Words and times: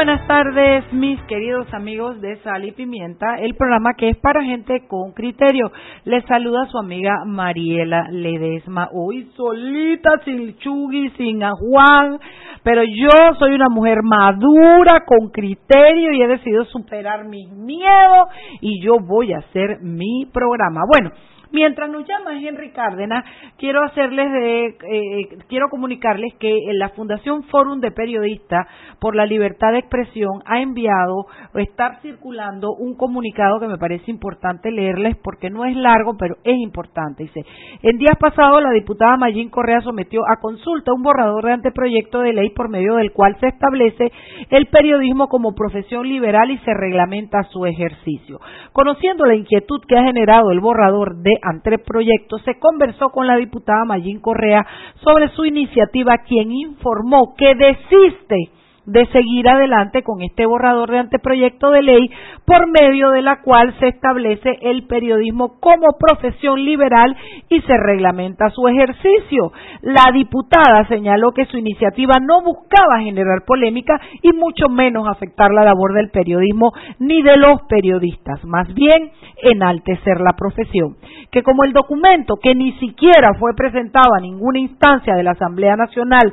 Buenas 0.00 0.26
tardes, 0.26 0.90
mis 0.94 1.20
queridos 1.24 1.66
amigos 1.74 2.22
de 2.22 2.36
Sal 2.36 2.64
y 2.64 2.72
Pimienta, 2.72 3.34
el 3.38 3.54
programa 3.54 3.92
que 3.98 4.08
es 4.08 4.16
para 4.16 4.42
gente 4.42 4.86
con 4.88 5.12
criterio. 5.12 5.70
Les 6.06 6.24
saluda 6.24 6.64
su 6.70 6.78
amiga 6.78 7.26
Mariela 7.26 8.08
Ledesma. 8.10 8.88
Hoy 8.94 9.30
solita, 9.36 10.12
sin 10.24 10.56
Chugui, 10.56 11.10
sin 11.18 11.42
Juan, 11.42 12.18
pero 12.62 12.82
yo 12.82 13.10
soy 13.38 13.52
una 13.52 13.68
mujer 13.68 13.98
madura, 14.02 15.04
con 15.04 15.28
criterio 15.28 16.14
y 16.14 16.22
he 16.22 16.28
decidido 16.28 16.64
superar 16.64 17.26
mis 17.26 17.50
miedos 17.50 18.28
y 18.62 18.82
yo 18.82 19.00
voy 19.06 19.34
a 19.34 19.40
hacer 19.40 19.80
mi 19.82 20.24
programa. 20.32 20.80
Bueno, 20.88 21.10
Mientras 21.52 21.90
nos 21.90 22.06
llama 22.06 22.38
Henry 22.40 22.70
Cárdenas, 22.70 23.24
quiero 23.58 23.82
hacerles 23.82 24.30
de, 24.30 24.66
eh, 24.66 25.38
quiero 25.48 25.68
comunicarles 25.68 26.34
que 26.34 26.54
la 26.74 26.90
Fundación 26.90 27.42
Fórum 27.44 27.80
de 27.80 27.90
Periodistas 27.90 28.68
por 29.00 29.16
la 29.16 29.26
Libertad 29.26 29.72
de 29.72 29.78
Expresión 29.78 30.42
ha 30.46 30.60
enviado 30.60 31.26
o 31.52 31.58
está 31.58 31.98
circulando 32.02 32.72
un 32.78 32.96
comunicado 32.96 33.58
que 33.58 33.66
me 33.66 33.78
parece 33.78 34.10
importante 34.10 34.70
leerles 34.70 35.16
porque 35.24 35.50
no 35.50 35.64
es 35.64 35.74
largo, 35.76 36.16
pero 36.16 36.36
es 36.44 36.56
importante. 36.56 37.24
Dice, 37.24 37.44
en 37.82 37.98
días 37.98 38.16
pasados 38.20 38.62
la 38.62 38.70
diputada 38.70 39.16
Mayín 39.16 39.50
Correa 39.50 39.80
sometió 39.80 40.20
a 40.22 40.40
consulta 40.40 40.92
un 40.92 41.02
borrador 41.02 41.46
de 41.46 41.52
anteproyecto 41.52 42.20
de 42.20 42.32
ley 42.32 42.50
por 42.50 42.68
medio 42.68 42.94
del 42.94 43.12
cual 43.12 43.36
se 43.40 43.48
establece 43.48 44.12
el 44.50 44.66
periodismo 44.66 45.28
como 45.28 45.54
profesión 45.54 46.08
liberal 46.08 46.50
y 46.50 46.58
se 46.58 46.74
reglamenta 46.74 47.42
su 47.50 47.66
ejercicio. 47.66 48.38
Conociendo 48.72 49.24
la 49.24 49.34
inquietud 49.34 49.80
que 49.88 49.98
ha 49.98 50.04
generado 50.04 50.52
el 50.52 50.60
borrador 50.60 51.16
de 51.16 51.39
anteproyecto, 51.42 52.38
se 52.38 52.58
conversó 52.58 53.10
con 53.10 53.26
la 53.26 53.36
diputada 53.36 53.84
Mayín 53.84 54.20
Correa 54.20 54.66
sobre 55.02 55.28
su 55.30 55.44
iniciativa, 55.44 56.18
quien 56.18 56.52
informó 56.52 57.34
que 57.36 57.54
desiste 57.54 58.36
de 58.86 59.06
seguir 59.06 59.48
adelante 59.48 60.02
con 60.02 60.22
este 60.22 60.46
borrador 60.46 60.90
de 60.90 60.98
anteproyecto 60.98 61.70
de 61.70 61.82
ley 61.82 62.10
por 62.44 62.66
medio 62.68 63.10
de 63.10 63.22
la 63.22 63.42
cual 63.42 63.74
se 63.78 63.88
establece 63.88 64.58
el 64.62 64.86
periodismo 64.86 65.60
como 65.60 65.98
profesión 65.98 66.64
liberal 66.64 67.16
y 67.48 67.60
se 67.62 67.76
reglamenta 67.76 68.50
su 68.50 68.66
ejercicio. 68.68 69.52
La 69.82 70.10
diputada 70.12 70.86
señaló 70.88 71.32
que 71.32 71.46
su 71.46 71.58
iniciativa 71.58 72.16
no 72.20 72.42
buscaba 72.42 73.00
generar 73.02 73.44
polémica 73.46 74.00
y 74.22 74.32
mucho 74.32 74.68
menos 74.68 75.06
afectar 75.08 75.50
la 75.52 75.64
labor 75.64 75.94
del 75.94 76.10
periodismo 76.10 76.72
ni 76.98 77.22
de 77.22 77.36
los 77.36 77.62
periodistas, 77.68 78.44
más 78.44 78.72
bien 78.74 79.10
enaltecer 79.42 80.20
la 80.20 80.32
profesión. 80.32 80.96
Que 81.30 81.42
como 81.42 81.64
el 81.64 81.72
documento 81.72 82.36
que 82.42 82.54
ni 82.54 82.72
siquiera 82.78 83.34
fue 83.38 83.54
presentado 83.54 84.14
a 84.14 84.20
ninguna 84.20 84.58
instancia 84.58 85.14
de 85.14 85.22
la 85.22 85.32
Asamblea 85.32 85.76
Nacional 85.76 86.32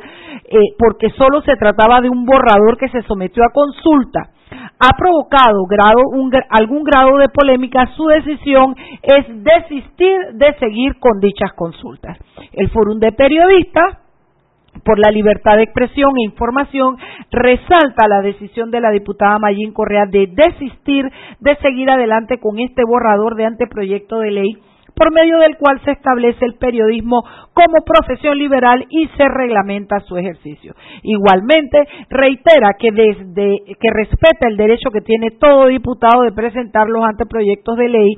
eh, 0.49 0.57
porque 0.77 1.09
solo 1.11 1.41
se 1.41 1.55
trataba 1.57 2.01
de 2.01 2.09
un 2.09 2.25
que 2.80 2.89
se 2.89 3.02
sometió 3.03 3.43
a 3.43 3.52
consulta 3.52 4.30
ha 4.80 4.95
provocado 4.95 5.66
algún 6.49 6.83
grado 6.83 7.17
de 7.17 7.30
polémica, 7.30 7.88
su 7.95 8.05
decisión 8.05 8.75
es 9.02 9.25
desistir 9.43 10.33
de 10.33 10.53
seguir 10.59 10.99
con 10.99 11.19
dichas 11.19 11.52
consultas. 11.53 12.17
El 12.53 12.69
Fórum 12.69 12.99
de 12.99 13.11
Periodistas 13.11 13.97
por 14.85 14.99
la 14.99 15.11
libertad 15.11 15.58
de 15.58 15.63
expresión 15.63 16.11
e 16.17 16.25
información 16.25 16.97
resalta 17.31 18.08
la 18.08 18.21
decisión 18.21 18.69
de 18.69 18.80
la 18.80 18.91
diputada 18.91 19.39
Mayín 19.39 19.73
Correa 19.73 20.05
de 20.05 20.27
desistir 20.27 21.05
de 21.39 21.55
seguir 21.58 21.89
adelante 21.89 22.39
con 22.39 22.59
este 22.59 22.83
borrador 22.85 23.35
de 23.35 23.45
anteproyecto 23.45 24.19
de 24.19 24.31
ley 24.31 24.58
por 24.97 25.13
medio 25.13 25.37
del 25.39 25.57
cual 25.57 25.79
se 25.85 25.91
establece 25.91 26.43
el 26.43 26.55
periodismo 26.55 27.23
como 27.53 27.85
profesión 27.85 28.37
liberal 28.37 28.85
y 28.89 29.08
se 29.09 29.27
reglamenta 29.30 29.99
su 30.02 30.17
ejercicio. 30.17 30.73
Igualmente, 31.03 31.87
reitera 32.09 32.71
que 32.80 32.91
desde 32.91 33.75
que 33.80 33.89
respeta 33.93 34.47
el 34.47 34.57
derecho 34.57 34.89
que 34.89 35.02
tiene 35.02 35.31
todo 35.31 35.67
diputado 35.67 36.23
de 36.23 36.31
presentar 36.31 36.87
los 36.87 37.03
anteproyectos 37.05 37.77
de 37.77 37.89
ley 37.89 38.13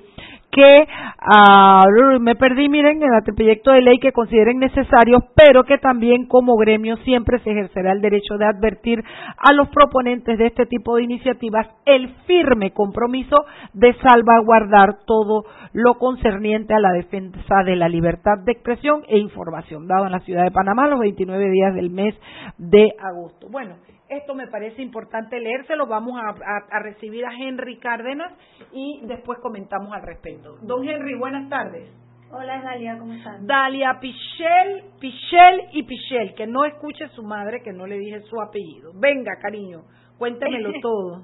que 0.52 0.88
ah, 1.20 1.84
me 2.20 2.36
perdí, 2.36 2.70
miren, 2.70 3.02
en 3.04 3.14
el 3.14 3.36
proyecto 3.36 3.72
de 3.72 3.82
ley 3.82 4.00
que 4.00 4.12
consideren 4.12 4.60
necesarios, 4.60 5.24
pero 5.36 5.64
que 5.64 5.78
también 5.78 6.26
como 6.26 6.58
gremio 6.58 6.98
siempre 6.98 7.40
se 7.40 7.52
ejercerá 7.52 7.92
el 7.92 8.02
derecho 8.02 8.38
de 8.38 8.46
advertir 8.46 9.04
a 9.38 9.54
los 9.54 9.70
proponentes 9.70 10.38
de 10.38 10.48
este 10.48 10.66
tipo 10.66 10.96
de 10.96 11.04
iniciativas 11.04 11.68
el 11.86 12.10
firme 12.26 12.72
compromiso 12.72 13.46
de 13.74 13.94
salvaguardar 13.96 15.00
todo 15.06 15.44
lo 15.74 15.96
concerniente 15.96 16.74
a 16.74 16.80
la 16.80 16.92
defensa 16.92 17.64
de 17.66 17.76
la 17.76 17.90
libertad 17.90 18.40
de 18.44 18.54
expresión 18.54 19.04
e 19.08 19.18
información, 19.20 19.88
dado 19.88 20.06
en 20.06 20.12
la 20.12 20.20
ciudad 20.22 20.44
de 20.44 20.52
Panamá 20.52 20.88
los 20.88 21.00
29 21.00 21.50
días 21.52 21.76
del 21.76 21.92
mes 21.92 22.16
de 22.58 22.92
agosto. 23.00 23.48
Bueno, 23.52 23.76
esto 24.10 24.36
me 24.36 24.48
parece 24.48 24.82
importante 24.82 25.40
leérselo. 25.40 25.88
Vamos 25.88 26.20
a, 26.20 26.80
recibir 26.80 27.26
a 27.26 27.34
Henry 27.34 27.78
Cárdenas 27.78 28.34
y 28.72 29.02
después 29.04 29.40
comentamos 29.40 29.94
al 29.94 30.02
respecto. 30.02 30.58
Don 30.62 30.88
Henry, 30.88 31.18
buenas 31.18 31.50
tardes. 31.50 31.90
Hola 32.32 32.62
Dalia, 32.62 32.98
¿cómo 33.00 33.14
estás? 33.14 33.46
Dalia 33.46 34.00
Pichel, 34.00 34.84
Pichel 35.00 35.64
y 35.72 35.84
Pichel, 35.84 36.36
que 36.36 36.46
no 36.46 36.64
escuche 36.64 37.08
su 37.10 37.24
madre, 37.24 37.62
que 37.64 37.74
no 37.74 37.88
le 37.88 37.98
dije 37.98 38.22
su 38.22 38.40
apellido. 38.40 38.92
Venga, 38.94 39.32
cariño, 39.42 39.82
cuéntemelo 40.18 40.72
todo. 40.82 41.24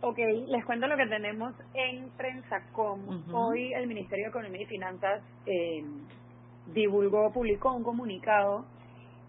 Ok, 0.00 0.18
les 0.48 0.64
cuento 0.64 0.86
lo 0.86 0.96
que 0.96 1.06
tenemos 1.06 1.54
en 1.74 2.10
Prensacom. 2.16 3.34
Hoy 3.34 3.72
el 3.74 3.86
Ministerio 3.86 4.26
de 4.26 4.30
Economía 4.30 4.62
y 4.62 4.66
Finanzas 4.66 5.22
eh, 5.46 5.84
divulgó, 6.72 7.30
publicó 7.32 7.74
un 7.74 7.82
comunicado 7.82 8.64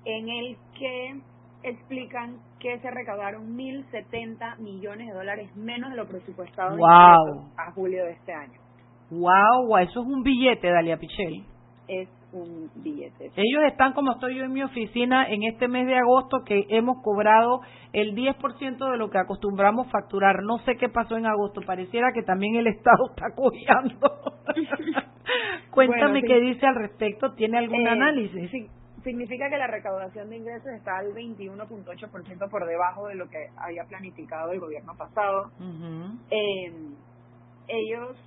en 0.06 0.29
el 0.29 0.57
que 0.77 1.19
explican 1.63 2.38
que 2.59 2.79
se 2.79 2.90
recaudaron 2.91 3.57
1.070 3.57 4.59
millones 4.59 5.07
de 5.07 5.13
dólares 5.13 5.56
menos 5.56 5.91
de 5.91 5.97
lo 5.97 6.07
presupuestado 6.07 6.78
a 6.85 7.72
julio 7.73 8.06
de 8.06 8.12
este 8.12 8.34
año. 8.34 8.59
Wow, 9.09 9.78
eso 9.78 10.01
es 10.01 10.07
un 10.07 10.23
billete, 10.23 10.69
Dalia 10.69 10.97
Pichel. 10.97 11.45
Es 11.88 12.09
un 12.34 12.69
billete. 12.75 13.31
Ellos 13.38 13.63
están 13.68 13.94
como 13.94 14.12
estoy 14.12 14.35
yo 14.35 14.44
en 14.44 14.51
mi 14.51 14.62
oficina 14.62 15.29
en 15.29 15.44
este 15.44 15.69
mes 15.69 15.88
de 15.88 15.97
agosto 15.97 16.44
que 16.45 16.66
hemos 16.69 17.01
cobrado 17.01 17.62
el 17.94 18.13
10% 18.16 18.91
de 18.91 18.97
lo 18.97 19.09
que 19.09 19.18
acostumbramos 19.18 19.89
facturar. 19.89 20.44
No 20.44 20.57
sé 20.59 20.75
qué 20.75 20.89
pasó 20.89 21.16
en 21.16 21.25
agosto, 21.25 21.62
pareciera 21.66 22.12
que 22.13 22.24
también 22.24 22.56
el 22.56 22.68
Estado 22.68 23.09
está 23.09 23.28
cojeando. 23.35 24.12
Cuéntame 25.72 26.22
qué 26.24 26.39
dice 26.41 26.66
al 26.66 26.75
respecto, 26.75 27.34
¿tiene 27.35 27.59
algún 27.59 27.88
eh, 27.88 27.89
análisis? 27.89 28.51
Sí 28.51 28.68
significa 29.07 29.50
que 29.50 29.57
la 29.57 29.68
recaudación 29.68 30.29
de 30.29 30.35
ingresos 30.35 30.68
está 30.73 30.97
al 30.97 31.13
21.8% 31.13 32.50
por 32.50 32.68
debajo 32.68 33.07
de 33.07 33.16
lo 33.16 33.29
que 33.29 33.47
había 33.56 33.85
planificado 33.85 34.51
el 34.51 34.59
gobierno 34.59 34.94
pasado. 34.97 35.50
eh, 36.29 36.73
ellos 37.69 38.18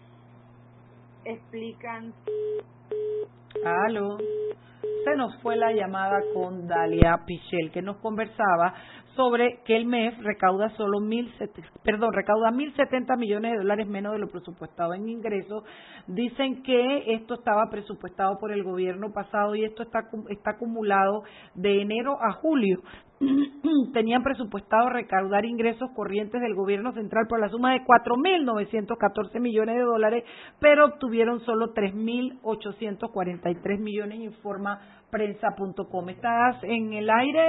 explican. 1.27 2.15
Aló. 3.63 4.17
Se 5.05 5.17
nos 5.17 5.39
fue 5.43 5.57
la 5.57 5.73
llamada 5.73 6.19
con 6.33 6.67
Dalia 6.67 7.25
Pichel, 7.27 7.71
que 7.73 7.83
nos 7.83 7.99
conversaba 7.99 8.73
sobre 9.21 9.59
que 9.67 9.77
el 9.77 9.85
MEF 9.85 10.19
recauda 10.23 10.71
solo 10.79 10.99
mil, 10.99 11.31
perdón, 11.85 12.11
recauda 12.15 12.51
mil 12.51 12.75
setenta 12.75 13.17
millones 13.17 13.53
de 13.53 13.59
dólares 13.59 13.87
menos 13.87 14.15
de 14.15 14.19
lo 14.19 14.29
presupuestado 14.29 14.95
en 14.95 15.11
ingresos. 15.11 15.63
Dicen 16.07 16.63
que 16.63 17.13
esto 17.13 17.35
estaba 17.35 17.69
presupuestado 17.71 18.39
por 18.39 18.51
el 18.51 18.63
gobierno 18.65 19.13
pasado 19.13 19.55
y 19.55 19.65
esto 19.65 19.83
está, 19.83 20.09
está 20.31 20.53
acumulado 20.53 21.25
de 21.55 21.83
enero 21.83 22.17
a 22.19 22.33
julio. 22.33 22.79
Tenían 23.93 24.23
presupuestado 24.23 24.89
recaudar 24.89 25.45
ingresos 25.45 25.91
corrientes 25.95 26.41
del 26.41 26.55
gobierno 26.55 26.95
central 26.95 27.27
por 27.29 27.41
la 27.41 27.51
suma 27.51 27.75
de 27.75 27.85
cuatro 27.85 28.17
mil 28.17 28.47
novecientos 28.47 28.97
catorce 28.97 29.39
millones 29.39 29.77
de 29.77 29.83
dólares, 29.83 30.25
pero 30.61 30.87
obtuvieron 30.87 31.41
solo 31.41 31.75
tres 31.75 31.95
mil 31.95 32.39
ochocientos 32.43 33.11
cuarenta 33.11 33.51
y 33.51 33.57
tres 33.57 33.81
millones, 33.81 34.21
informa 34.21 34.81
prensa.com. 35.11 36.09
¿Estás 36.09 36.65
en 36.65 36.95
el 36.95 37.11
aire, 37.11 37.47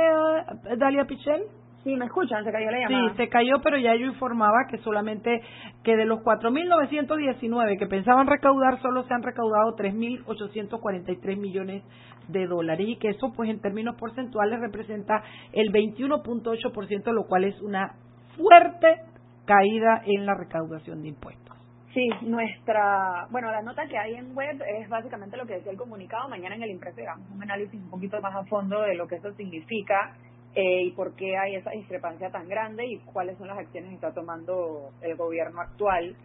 Dalia 0.77 1.05
Pichel? 1.05 1.60
Sí, 1.83 1.95
me 1.95 2.05
escuchan, 2.05 2.43
se 2.43 2.51
cayó 2.51 2.69
la 2.69 2.79
llamada. 2.79 3.09
Sí, 3.09 3.17
se 3.17 3.29
cayó, 3.29 3.55
pero 3.63 3.77
ya 3.77 3.95
yo 3.95 4.05
informaba 4.05 4.67
que 4.69 4.77
solamente 4.79 5.41
que 5.83 5.95
de 5.95 6.05
los 6.05 6.19
4.919 6.19 7.79
que 7.79 7.87
pensaban 7.87 8.27
recaudar, 8.27 8.79
solo 8.81 9.03
se 9.03 9.13
han 9.13 9.23
recaudado 9.23 9.75
3.843 9.75 11.37
millones 11.37 11.83
de 12.27 12.45
dólares 12.45 12.87
y 12.87 12.97
que 12.97 13.09
eso, 13.09 13.33
pues 13.35 13.49
en 13.49 13.61
términos 13.61 13.95
porcentuales, 13.95 14.59
representa 14.59 15.23
el 15.53 15.71
21.8%, 15.71 17.11
lo 17.13 17.23
cual 17.23 17.45
es 17.45 17.59
una 17.61 17.95
fuerte 18.37 19.01
caída 19.45 20.03
en 20.05 20.25
la 20.25 20.35
recaudación 20.35 21.01
de 21.01 21.09
impuestos. 21.09 21.57
Sí, 21.93 22.07
nuestra, 22.21 23.27
bueno, 23.31 23.51
la 23.51 23.61
nota 23.61 23.85
que 23.85 23.97
hay 23.97 24.13
en 24.15 24.33
web 24.33 24.61
es 24.79 24.87
básicamente 24.87 25.35
lo 25.35 25.45
que 25.45 25.55
decía 25.55 25.73
el 25.73 25.77
comunicado. 25.77 26.29
Mañana 26.29 26.55
en 26.55 26.63
el 26.63 26.71
impreso 26.71 27.01
un 27.35 27.43
análisis 27.43 27.81
un 27.81 27.89
poquito 27.89 28.21
más 28.21 28.33
a 28.33 28.45
fondo 28.45 28.81
de 28.83 28.95
lo 28.95 29.07
que 29.07 29.15
eso 29.15 29.33
significa 29.33 30.15
eh, 30.53 30.83
y 30.83 30.91
por 30.91 31.15
qué 31.15 31.37
hay 31.37 31.55
esa 31.55 31.71
discrepancia 31.71 32.29
tan 32.29 32.47
grande 32.47 32.85
y 32.85 32.99
cuáles 32.99 33.37
son 33.37 33.47
las 33.47 33.57
acciones 33.57 33.89
que 33.89 33.95
está 33.95 34.13
tomando 34.13 34.91
el 35.01 35.15
gobierno 35.15 35.61
actual 35.61 36.15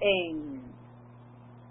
en, 0.00 0.62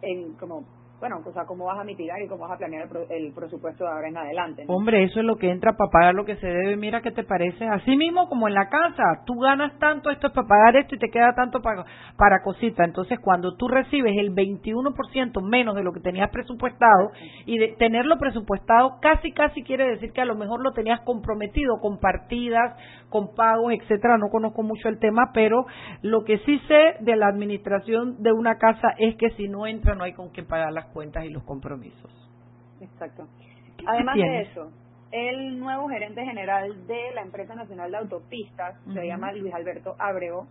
en 0.01 0.33
como 0.33 0.65
bueno, 1.03 1.19
o 1.25 1.33
sea, 1.33 1.43
cómo 1.43 1.65
vas 1.65 1.77
a 1.77 1.83
mitigar 1.83 2.21
y 2.21 2.29
cómo 2.29 2.43
vas 2.43 2.53
a 2.53 2.57
planear 2.57 2.87
el, 3.09 3.33
presupuesto 3.33 3.83
de 3.83 3.91
ahora 3.91 4.07
en 4.07 4.15
adelante. 4.15 4.63
Hombre, 4.69 5.03
eso 5.03 5.19
es 5.19 5.25
lo 5.25 5.35
que 5.35 5.51
entra 5.51 5.73
para 5.75 5.91
pagar 5.91 6.15
lo 6.15 6.23
que 6.23 6.37
se 6.37 6.47
debe. 6.47 6.77
Mira 6.77 7.01
qué 7.01 7.11
te 7.11 7.25
parece. 7.25 7.67
Así 7.67 7.97
mismo 7.97 8.29
como 8.29 8.47
en 8.47 8.53
la 8.53 8.69
casa, 8.69 9.03
tú 9.25 9.37
ganas 9.37 9.77
tanto, 9.79 10.09
esto 10.09 10.27
es 10.27 10.33
para 10.33 10.47
pagar 10.47 10.77
esto 10.77 10.95
y 10.95 10.99
te 10.99 11.09
queda 11.09 11.33
tanto 11.35 11.61
para, 11.61 11.83
para 12.15 12.41
cosita. 12.41 12.85
Entonces, 12.85 13.19
cuando 13.19 13.57
tú 13.57 13.67
recibes 13.67 14.13
el 14.17 14.33
21% 14.33 15.41
menos 15.41 15.75
de 15.75 15.83
lo 15.83 15.91
que 15.91 15.99
tenías 15.99 16.29
presupuestado 16.29 17.11
y 17.45 17.57
de 17.57 17.75
tenerlo 17.77 18.17
presupuestado 18.17 19.01
casi, 19.01 19.33
casi 19.33 19.61
quiere 19.61 19.89
decir 19.89 20.13
que 20.13 20.21
a 20.21 20.25
lo 20.25 20.35
mejor 20.35 20.63
lo 20.63 20.71
tenías 20.71 21.01
comprometido 21.01 21.81
con 21.81 21.99
partidas, 21.99 22.77
con 23.09 23.35
pagos, 23.35 23.73
etcétera. 23.73 24.17
No 24.17 24.29
conozco 24.29 24.63
mucho 24.63 24.87
el 24.87 24.99
tema, 24.99 25.31
pero 25.33 25.65
lo 26.01 26.23
que 26.23 26.37
sí 26.45 26.59
sé 26.69 26.95
de 27.01 27.17
la 27.17 27.27
administración 27.27 28.23
de 28.23 28.31
una 28.31 28.57
casa 28.57 28.93
es 28.97 29.17
que 29.17 29.31
si 29.31 29.49
no 29.49 29.67
entra 29.67 29.95
no 29.95 30.05
hay 30.05 30.13
con 30.13 30.31
qué 30.31 30.43
pagar 30.43 30.71
las 30.71 30.92
cuentas 30.93 31.25
y 31.25 31.29
los 31.29 31.43
compromisos. 31.43 32.11
Exacto. 32.79 33.27
Además 33.85 34.15
de 34.15 34.41
eso, 34.41 34.71
el 35.11 35.59
nuevo 35.59 35.87
gerente 35.89 36.23
general 36.23 36.87
de 36.87 37.11
la 37.13 37.21
empresa 37.21 37.53
nacional 37.53 37.91
de 37.91 37.97
autopistas, 37.97 38.75
se 38.93 39.05
llama 39.05 39.31
Luis 39.31 39.53
Alberto 39.53 39.95
Abrego, 39.99 40.47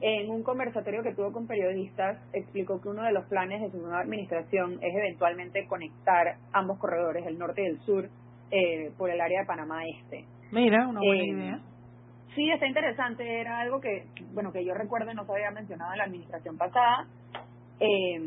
en 0.00 0.30
un 0.30 0.42
conversatorio 0.42 1.02
que 1.02 1.14
tuvo 1.14 1.32
con 1.32 1.46
periodistas, 1.46 2.18
explicó 2.32 2.80
que 2.80 2.88
uno 2.88 3.02
de 3.02 3.12
los 3.12 3.24
planes 3.26 3.60
de 3.60 3.70
su 3.70 3.78
nueva 3.78 4.00
administración 4.00 4.78
es 4.82 4.94
eventualmente 4.94 5.66
conectar 5.66 6.36
ambos 6.52 6.78
corredores, 6.78 7.26
el 7.26 7.38
norte 7.38 7.62
y 7.62 7.66
el 7.66 7.80
sur, 7.80 8.08
eh, 8.50 8.92
por 8.96 9.10
el 9.10 9.20
área 9.20 9.40
de 9.40 9.46
Panamá 9.46 9.84
Este. 9.86 10.24
Mira, 10.52 10.86
una 10.86 11.00
buena 11.00 11.22
eh, 11.22 11.26
idea. 11.26 11.60
Sí, 12.36 12.50
está 12.50 12.66
interesante. 12.66 13.40
Era 13.40 13.58
algo 13.58 13.80
que, 13.80 14.06
bueno, 14.32 14.52
que 14.52 14.64
yo 14.64 14.74
recuerdo 14.74 15.12
no 15.14 15.24
se 15.24 15.32
había 15.32 15.50
mencionado 15.50 15.92
en 15.92 15.98
la 15.98 16.04
administración 16.04 16.56
pasada. 16.56 17.08
Eh, 17.80 18.20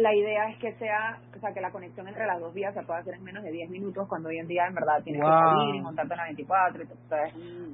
la 0.00 0.14
idea 0.14 0.48
es 0.48 0.58
que 0.58 0.72
sea, 0.74 1.18
o 1.36 1.40
sea, 1.40 1.52
que 1.52 1.60
la 1.60 1.70
conexión 1.70 2.08
entre 2.08 2.26
las 2.26 2.40
dos 2.40 2.52
vías 2.54 2.74
se 2.74 2.82
pueda 2.82 3.00
hacer 3.00 3.14
en 3.14 3.24
menos 3.24 3.42
de 3.42 3.50
10 3.50 3.70
minutos, 3.70 4.08
cuando 4.08 4.28
hoy 4.28 4.38
en 4.38 4.48
día 4.48 4.66
en 4.66 4.74
verdad 4.74 5.02
tienes 5.04 5.22
que 5.22 5.28
salir 5.28 5.74
y 5.74 5.80
montarte 5.80 6.14
en 6.14 6.18
la 6.18 6.24
24. 6.24 6.84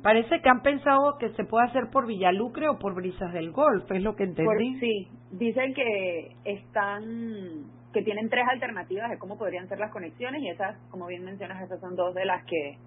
Parece 0.02 0.40
que 0.40 0.49
han 0.49 0.62
pensado 0.62 1.19
que 1.19 1.31
se 1.31 1.44
puede 1.44 1.67
hacer 1.67 1.90
por 1.90 2.06
Villalucre 2.06 2.69
o 2.69 2.78
por 2.78 2.94
Brisas 2.94 3.32
del 3.32 3.52
Golf, 3.52 3.90
es 3.90 4.02
lo 4.02 4.14
que 4.17 4.25
entendí. 4.25 4.78
sí, 4.81 5.08
dicen 5.32 5.75
que 5.75 6.32
están, 6.44 7.64
que 7.93 8.02
tienen 8.02 8.28
tres 8.28 8.46
alternativas 8.49 9.11
de 9.11 9.19
cómo 9.19 9.38
podrían 9.38 9.69
ser 9.69 9.78
las 9.78 9.90
conexiones 9.90 10.43
y 10.43 10.49
esas, 10.49 10.76
como 10.90 11.06
bien 11.06 11.25
mencionas, 11.25 11.62
esas 11.62 11.81
son 11.81 11.96
dos 11.96 12.14
de 12.14 12.25
las 12.25 12.44
que 12.44 12.78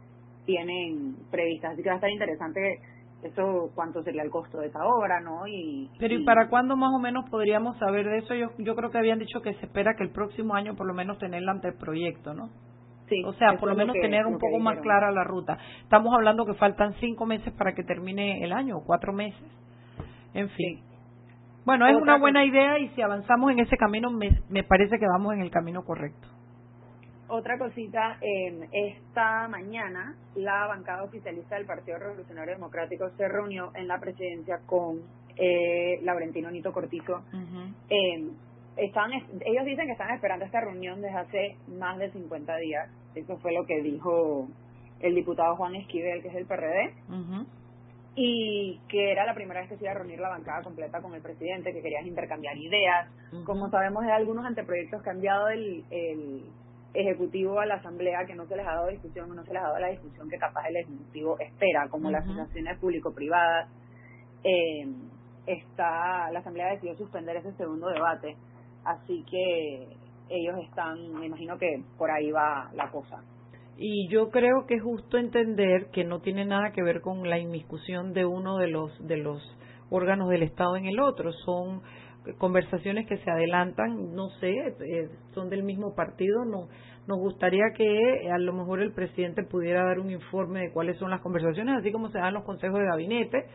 tienen 0.46 1.16
previstas. 1.30 1.74
Así 1.74 1.84
que 1.84 1.90
va 1.90 1.96
a 1.96 1.98
estar 1.98 2.10
interesante 2.10 2.80
eso 3.24 3.72
cuánto 3.76 4.02
sería 4.04 4.24
el 4.24 4.30
costo 4.30 4.60
de 4.60 4.68
esa 4.68 4.86
obra, 4.86 5.20
¿no? 5.20 5.46
Y, 5.48 5.90
Pero 6.00 6.14
¿y 6.14 6.24
para 6.24 6.48
cuándo 6.50 6.76
más 6.76 6.94
o 6.94 7.00
menos 7.00 7.30
podríamos 7.30 7.78
saber 7.78 8.08
de 8.08 8.20
eso? 8.20 8.34
Yo, 8.34 8.52
yo 8.58 8.76
creo 8.76 8.92
que 8.92 8.98
habían 8.98 9.20
dicho 9.20 9.42
que 9.42 9.54
se 9.56 9.66
espera 9.66 9.96
que 9.96 10.04
el 10.04 10.12
próximo 10.12 10.56
año 10.56 10.76
por 10.76 10.88
lo 10.88 10.94
menos 10.94 11.18
tener 11.18 11.42
el 11.42 11.50
anteproyecto, 11.50 12.34
¿no? 12.34 12.50
Sí, 13.10 13.24
o 13.26 13.34
sea, 13.34 13.58
por 13.60 13.70
lo 13.70 13.76
menos 13.76 13.96
tener 14.00 14.28
un 14.28 14.38
poco 14.38 14.60
más 14.60 14.80
clara 14.80 15.12
la 15.12 15.24
ruta. 15.24 15.58
Estamos 15.82 16.14
hablando 16.14 16.46
que 16.46 16.54
faltan 16.54 16.94
cinco 17.00 17.26
meses 17.26 17.52
para 17.54 17.74
que 17.74 17.84
termine 17.84 18.44
el 18.44 18.54
año, 18.54 18.78
o 18.78 18.84
cuatro 18.86 19.14
meses. 19.14 19.44
En 20.36 20.48
fin. 20.50 20.82
Bueno, 21.66 21.88
es 21.88 21.96
una 21.96 22.18
buena 22.18 22.46
idea 22.46 22.78
y 22.78 22.90
si 22.90 23.02
avanzamos 23.02 23.52
en 23.52 23.60
ese 23.60 23.78
camino, 23.78 24.12
me, 24.12 24.30
me 24.50 24.64
parece 24.64 24.98
que 25.00 25.08
vamos 25.08 25.34
en 25.34 25.42
el 25.42 25.50
camino 25.50 25.84
correcto. 25.84 26.28
Otra 27.30 27.58
cosita, 27.60 28.18
eh, 28.22 28.68
esta 28.72 29.48
mañana 29.48 30.16
la 30.36 30.66
bancada 30.68 31.04
oficialista 31.04 31.56
del 31.56 31.66
Partido 31.66 32.00
Revolucionario 32.00 32.56
Democrático 32.56 33.10
se 33.18 33.28
reunió 33.28 33.72
en 33.76 33.88
la 33.88 34.00
presidencia 34.00 34.60
con 34.66 35.02
eh, 35.38 36.00
Laurentino 36.04 36.50
Nito 36.50 36.74
Cortizo. 36.74 37.22
eh, 37.90 38.30
están, 38.78 39.12
ellos 39.14 39.66
dicen 39.66 39.86
que 39.86 39.92
están 39.92 40.12
esperando 40.16 40.46
esta 40.46 40.62
reunión 40.62 41.02
desde 41.02 41.18
hace 41.18 41.58
más 41.68 41.98
de 42.00 42.12
50 42.12 42.56
días. 42.58 42.90
Eso 43.14 43.38
fue 43.38 43.54
lo 43.54 43.66
que 43.66 43.82
dijo 43.82 44.48
el 45.00 45.16
diputado 45.16 45.56
Juan 45.56 45.76
Esquivel, 45.76 46.22
que 46.22 46.30
es 46.30 46.34
del 46.34 46.46
PRD. 46.46 46.94
Y 48.16 48.80
que 48.90 49.12
era 49.12 49.26
la 49.26 49.34
primera 49.34 49.62
vez 49.62 49.70
que 49.70 49.78
se 49.78 49.84
iba 49.84 49.92
a 49.92 49.96
reunir 49.96 50.20
la 50.20 50.30
bancada 50.30 50.62
completa 50.64 51.02
con 51.02 51.14
el 51.14 51.22
presidente, 51.22 51.74
que 51.74 51.82
querían 51.82 52.08
intercambiar 52.08 52.58
ideas. 52.58 53.08
Como 53.46 53.70
sabemos, 53.70 54.04
hay 54.04 54.12
algunos 54.12 54.46
anteproyectos 54.46 55.04
que 55.04 55.10
han 55.10 55.18
enviado 55.18 55.48
el, 55.50 55.84
el 55.92 56.44
ejecutivo 56.94 57.60
a 57.60 57.66
la 57.66 57.76
asamblea 57.76 58.26
que 58.26 58.36
no 58.36 58.46
se 58.48 58.56
les 58.56 58.66
ha 58.66 58.76
dado 58.76 58.88
discusión, 58.88 59.36
no 59.36 59.44
se 59.44 59.54
les 59.54 59.62
ha 59.62 59.68
dado 59.68 59.80
la 59.80 59.90
discusión 59.90 60.30
que 60.30 60.38
capaz 60.38 60.68
el 60.68 60.78
ejecutivo 60.78 61.38
espera, 61.40 61.88
como 61.90 62.10
las 62.12 62.24
asociaciones 62.24 62.78
público-privadas. 62.80 63.70
Eh, 64.44 64.88
está 65.46 66.32
la 66.32 66.40
asamblea 66.40 66.72
decidió 66.72 66.96
suspender 66.96 67.38
ese 67.38 67.54
segundo 67.54 67.88
debate, 67.88 68.36
así 68.86 69.24
que 69.30 69.88
ellos 70.30 70.56
están, 70.64 71.14
me 71.14 71.26
imagino 71.26 71.58
que 71.58 71.84
por 71.98 72.12
ahí 72.12 72.32
va 72.32 72.70
la 72.74 72.90
cosa. 72.92 73.24
Y 73.78 74.10
yo 74.10 74.30
creo 74.30 74.66
que 74.68 74.76
es 74.76 74.84
justo 74.84 75.18
entender 75.18 75.90
que 75.92 76.04
no 76.04 76.20
tiene 76.20 76.46
nada 76.46 76.72
que 76.72 76.84
ver 76.84 77.02
con 77.02 77.30
la 77.30 77.40
inmiscusión 77.40 78.14
de 78.14 78.26
uno 78.26 78.58
de 78.58 78.68
los 78.68 79.08
de 79.08 79.18
los 79.18 79.42
órganos 79.90 80.30
del 80.30 80.44
Estado 80.44 80.76
en 80.76 80.86
el 80.86 81.00
otro, 81.00 81.32
son 81.32 81.82
conversaciones 82.38 83.08
que 83.08 83.18
se 83.18 83.32
adelantan, 83.32 84.14
no 84.14 84.30
sé, 84.40 84.52
eh, 84.52 85.10
son 85.34 85.50
del 85.50 85.64
mismo 85.64 85.96
partido, 85.96 86.46
no 86.46 86.68
nos 87.10 87.18
gustaría 87.18 87.64
que 87.76 88.30
a 88.32 88.38
lo 88.38 88.54
mejor 88.54 88.82
el 88.82 88.94
presidente 88.94 89.44
pudiera 89.44 89.84
dar 89.84 90.00
un 90.00 90.12
informe 90.12 90.62
de 90.62 90.72
cuáles 90.72 90.96
son 90.98 91.10
las 91.10 91.22
conversaciones, 91.22 91.80
así 91.80 91.92
como 91.92 92.10
se 92.10 92.20
dan 92.20 92.36
los 92.36 92.44
consejos 92.44 92.80
de 92.80 92.86
gabinete, 92.86 93.46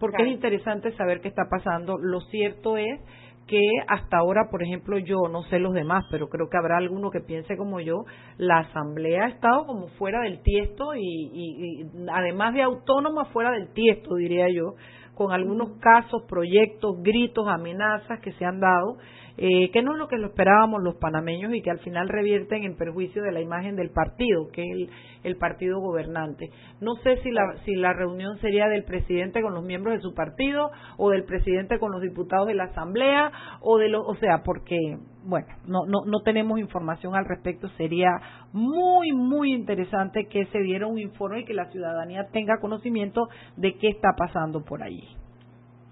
porque 0.00 0.24
es 0.24 0.28
interesante 0.28 0.90
saber 0.96 1.20
qué 1.20 1.28
está 1.28 1.44
pasando. 1.48 1.98
Lo 1.98 2.20
cierto 2.22 2.76
es 2.76 3.00
que 3.46 3.60
hasta 3.86 4.18
ahora, 4.18 4.48
por 4.50 4.64
ejemplo, 4.64 4.98
yo 4.98 5.28
no 5.30 5.44
sé 5.44 5.60
los 5.60 5.72
demás, 5.72 6.04
pero 6.10 6.28
creo 6.28 6.48
que 6.50 6.58
habrá 6.58 6.78
alguno 6.78 7.10
que 7.10 7.20
piense 7.20 7.56
como 7.56 7.78
yo, 7.78 8.04
la 8.38 8.58
asamblea 8.58 9.26
ha 9.26 9.28
estado 9.28 9.66
como 9.66 9.86
fuera 9.90 10.22
del 10.22 10.42
tiesto 10.42 10.96
y, 10.96 11.00
y 11.00 11.86
además 12.12 12.54
de 12.54 12.62
autónoma 12.62 13.26
fuera 13.26 13.52
del 13.52 13.72
tiesto, 13.72 14.16
diría 14.16 14.48
yo, 14.52 14.74
con 15.16 15.32
algunos 15.32 15.78
casos, 15.80 16.22
proyectos, 16.28 17.02
gritos, 17.02 17.48
amenazas 17.48 18.20
que 18.20 18.32
se 18.32 18.44
han 18.44 18.60
dado, 18.60 18.98
eh, 19.38 19.70
que 19.70 19.82
no 19.82 19.92
es 19.92 19.98
lo 19.98 20.08
que 20.08 20.16
lo 20.16 20.28
esperábamos 20.28 20.82
los 20.82 20.96
panameños 20.96 21.52
y 21.54 21.62
que 21.62 21.70
al 21.70 21.78
final 21.80 22.08
revierten 22.08 22.64
en 22.64 22.76
perjuicio 22.76 23.22
de 23.22 23.32
la 23.32 23.40
imagen 23.40 23.76
del 23.76 23.90
partido, 23.90 24.48
que 24.52 24.62
es 24.62 24.90
el, 25.22 25.36
partido 25.36 25.80
gobernante. 25.80 26.50
No 26.80 26.94
sé 26.96 27.18
si 27.22 27.30
la, 27.30 27.56
si 27.64 27.74
la 27.74 27.92
reunión 27.92 28.38
sería 28.38 28.68
del 28.68 28.84
presidente 28.84 29.42
con 29.42 29.54
los 29.54 29.64
miembros 29.64 29.96
de 29.96 30.00
su 30.00 30.14
partido 30.14 30.70
o 30.96 31.10
del 31.10 31.24
presidente 31.24 31.78
con 31.78 31.92
los 31.92 32.00
diputados 32.00 32.46
de 32.46 32.54
la 32.54 32.64
Asamblea 32.64 33.30
o 33.60 33.78
de 33.78 33.88
los, 33.88 34.04
o 34.06 34.14
sea, 34.16 34.42
porque 34.42 34.78
bueno, 35.24 35.46
no, 35.66 35.84
no, 35.86 36.04
no 36.06 36.20
tenemos 36.20 36.58
información 36.58 37.14
al 37.14 37.26
respecto. 37.26 37.68
Sería 37.76 38.10
muy, 38.52 39.12
muy 39.12 39.52
interesante 39.52 40.26
que 40.28 40.46
se 40.46 40.60
diera 40.60 40.86
un 40.86 40.98
informe 40.98 41.40
y 41.40 41.44
que 41.44 41.54
la 41.54 41.70
ciudadanía 41.70 42.28
tenga 42.32 42.60
conocimiento 42.60 43.28
de 43.56 43.76
qué 43.76 43.88
está 43.88 44.14
pasando 44.16 44.64
por 44.64 44.82
allí. 44.82 45.06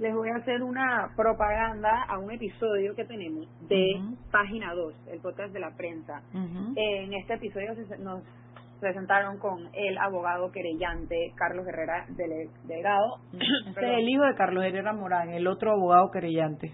Les 0.01 0.13
voy 0.13 0.29
a 0.29 0.37
hacer 0.37 0.63
una 0.63 1.13
propaganda 1.17 2.03
a 2.09 2.19
un 2.19 2.33
episodio 2.33 2.97
que 2.97 3.05
tenemos 3.05 3.47
de 3.69 4.01
Página 4.33 4.75
2, 4.75 4.93
el 5.13 5.21
podcast 5.21 5.53
de 5.53 5.61
la 5.61 5.71
prensa. 5.77 6.21
En 6.75 7.15
este 7.15 7.35
episodio 7.35 7.75
nos 8.01 8.25
presentaron 8.81 9.39
con 9.39 9.69
el 9.73 9.97
abogado 9.99 10.51
querellante 10.51 11.33
Carlos 11.37 11.67
Herrera 11.69 12.07
Delgado. 12.09 13.21
Este 13.69 13.93
es 13.93 13.99
el 13.99 14.09
hijo 14.09 14.25
de 14.25 14.35
Carlos 14.35 14.65
Herrera 14.65 14.93
Morán, 14.93 15.31
el 15.31 15.47
otro 15.47 15.71
abogado 15.71 16.11
querellante. 16.11 16.73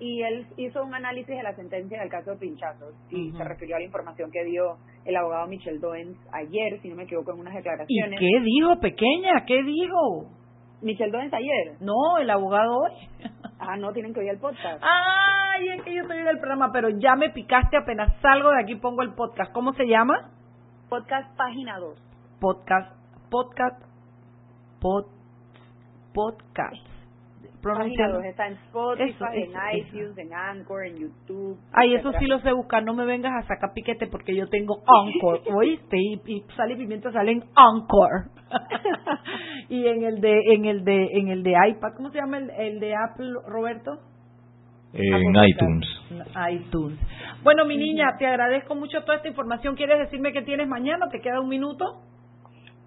Y 0.00 0.22
él 0.22 0.46
hizo 0.56 0.82
un 0.82 0.94
análisis 0.94 1.36
de 1.36 1.42
la 1.42 1.54
sentencia 1.54 2.00
del 2.00 2.10
caso 2.10 2.32
de 2.32 2.36
Pinchazos 2.38 2.94
y 3.10 3.30
se 3.30 3.44
refirió 3.44 3.76
a 3.76 3.78
la 3.78 3.84
información 3.84 4.30
que 4.32 4.44
dio 4.44 4.76
el 5.04 5.16
abogado 5.16 5.46
Michel 5.46 5.80
Doens 5.80 6.18
ayer, 6.32 6.80
si 6.82 6.88
no 6.88 6.96
me 6.96 7.04
equivoco, 7.04 7.32
en 7.32 7.40
unas 7.40 7.54
declaraciones. 7.54 8.20
¿Y 8.20 8.24
qué 8.26 8.40
dijo, 8.42 8.80
pequeña? 8.80 9.44
¿Qué 9.46 9.62
dijo? 9.62 10.37
Michel 10.80 11.10
Doens 11.10 11.32
ayer. 11.32 11.76
No, 11.80 12.18
el 12.18 12.30
abogado 12.30 12.78
hoy. 12.78 12.92
Ah, 13.60 13.76
no, 13.76 13.92
tienen 13.92 14.14
que 14.14 14.20
oír 14.20 14.30
el 14.30 14.38
podcast. 14.38 14.80
Ay, 14.82 15.68
es 15.70 15.82
que 15.82 15.92
yo 15.92 16.02
estoy 16.02 16.18
en 16.18 16.28
el 16.28 16.38
programa, 16.38 16.70
pero 16.72 16.90
ya 16.90 17.16
me 17.16 17.30
picaste 17.30 17.76
apenas 17.76 18.08
salgo 18.22 18.50
de 18.50 18.62
aquí 18.62 18.76
pongo 18.76 19.02
el 19.02 19.14
podcast. 19.14 19.52
¿Cómo 19.52 19.72
se 19.74 19.84
llama? 19.84 20.30
Podcast 20.88 21.36
Página 21.36 21.76
2. 21.78 22.00
Podcast, 22.40 22.92
podcast, 23.28 23.82
pod, 24.80 25.06
podcast. 26.14 26.87
Está 28.24 28.46
en 28.46 28.54
Spotify, 28.54 29.24
en 29.34 29.78
iTunes, 29.78 30.18
en 30.18 30.34
Anchor, 30.34 30.86
en 30.86 30.96
YouTube. 30.96 31.58
Ay, 31.72 31.94
eso 31.94 32.12
sí 32.18 32.26
lo 32.26 32.40
sé 32.40 32.52
buscar, 32.52 32.84
no 32.84 32.94
me 32.94 33.04
vengas 33.04 33.32
a 33.32 33.46
sacar 33.46 33.72
piquete 33.74 34.06
porque 34.06 34.34
yo 34.34 34.48
tengo 34.48 34.82
Anchor, 34.86 35.40
¿oíste? 35.54 35.96
Y, 35.96 36.20
y 36.26 36.44
sal 36.56 36.70
y 36.70 36.76
pimienta 36.76 37.12
sale 37.12 37.32
en 37.32 37.44
Anchor. 37.54 38.30
y 39.68 39.86
en 39.86 40.04
el 40.04 40.20
de 40.20 40.40
en 40.54 40.64
el 40.64 40.84
de 40.84 41.06
en 41.12 41.28
el 41.28 41.42
de 41.42 41.52
iPad, 41.70 41.94
¿cómo 41.96 42.10
se 42.10 42.18
llama 42.18 42.38
el, 42.38 42.50
el 42.50 42.80
de 42.80 42.94
Apple, 42.94 43.32
Roberto? 43.46 43.98
En 44.92 45.34
iTunes. 45.36 45.86
iTunes. 46.50 46.98
Bueno, 47.42 47.66
mi 47.66 47.76
niña, 47.76 48.16
te 48.18 48.26
agradezco 48.26 48.74
mucho 48.74 49.02
toda 49.02 49.16
esta 49.16 49.28
información. 49.28 49.76
¿Quieres 49.76 49.98
decirme 49.98 50.32
qué 50.32 50.42
tienes 50.42 50.66
mañana? 50.66 51.08
¿Te 51.10 51.20
queda 51.20 51.40
un 51.40 51.48
minuto? 51.48 51.84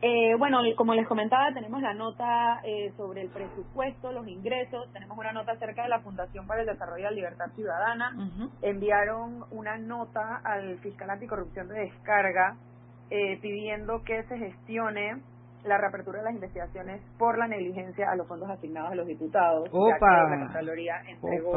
Eh, 0.04 0.36
bueno, 0.36 0.62
como 0.76 0.96
les 0.96 1.08
comentaba, 1.08 1.54
tenemos 1.54 1.80
la 1.82 1.94
nota 1.94 2.60
eh, 2.64 2.92
sobre 2.98 3.22
el 3.22 3.30
presupuesto, 3.30 4.12
los 4.12 4.28
ingresos, 4.28 4.92
tenemos 4.94 5.16
una 5.16 5.32
nota 5.32 5.52
acerca 5.52 5.84
de 5.84 5.90
la 5.90 6.00
Fundación 6.00 6.48
para 6.48 6.62
el 6.62 6.68
Desarrollo 6.68 7.04
de 7.04 7.10
la 7.10 7.12
Libertad 7.12 7.52
Ciudadana. 7.54 8.12
Enviaron 8.64 9.44
una 9.52 9.78
nota 9.78 10.42
al 10.44 10.80
fiscal 10.80 11.10
anticorrupción 11.10 11.68
de 11.68 11.82
descarga 11.82 12.56
eh, 13.12 13.38
pidiendo 13.42 14.02
que 14.04 14.24
se 14.24 14.38
gestione 14.38 15.22
la 15.66 15.78
reapertura 15.78 16.20
de 16.20 16.26
las 16.26 16.34
investigaciones 16.34 17.02
por 17.20 17.38
la 17.38 17.46
negligencia 17.46 18.10
a 18.10 18.16
los 18.16 18.28
fondos 18.28 18.50
asignados 18.50 18.94
a 18.94 18.96
los 18.96 19.06
diputados, 19.06 19.66
ya 19.66 20.00
que 20.00 20.06
la 20.06 20.46
Contraloría 20.46 20.96
entregó 21.08 21.54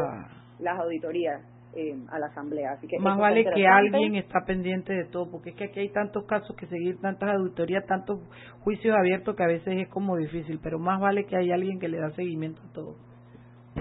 las 0.59 0.79
auditorías 0.79 1.41
eh, 1.77 1.97
a 2.11 2.19
la 2.19 2.27
Asamblea. 2.27 2.73
Así 2.73 2.87
que 2.87 2.99
Más 2.99 3.19
vale 3.19 3.45
que 3.45 3.67
alguien 3.67 4.17
está 4.17 4.45
pendiente 4.47 4.93
de 4.93 5.05
todo, 5.05 5.31
porque 5.31 5.51
es 5.51 5.57
que 5.57 5.65
aquí 5.65 5.81
hay 5.81 5.91
tantos 5.91 6.25
casos 6.25 6.55
que 6.57 6.67
seguir, 6.67 7.01
tantas 7.01 7.37
auditorías, 7.37 7.85
tantos 7.87 8.21
juicios 8.61 8.97
abiertos 8.97 9.37
que 9.37 9.43
a 9.43 9.49
veces 9.49 9.83
es 9.83 9.89
como 9.89 10.17
difícil, 10.17 10.61
pero 10.63 10.79
más 10.79 11.01
vale 11.01 11.27
que 11.27 11.37
hay 11.37 11.51
alguien 11.51 11.79
que 11.79 11.89
le 11.89 11.99
da 11.99 12.11
seguimiento 12.13 12.61
a 12.63 12.73
todo. 12.73 12.97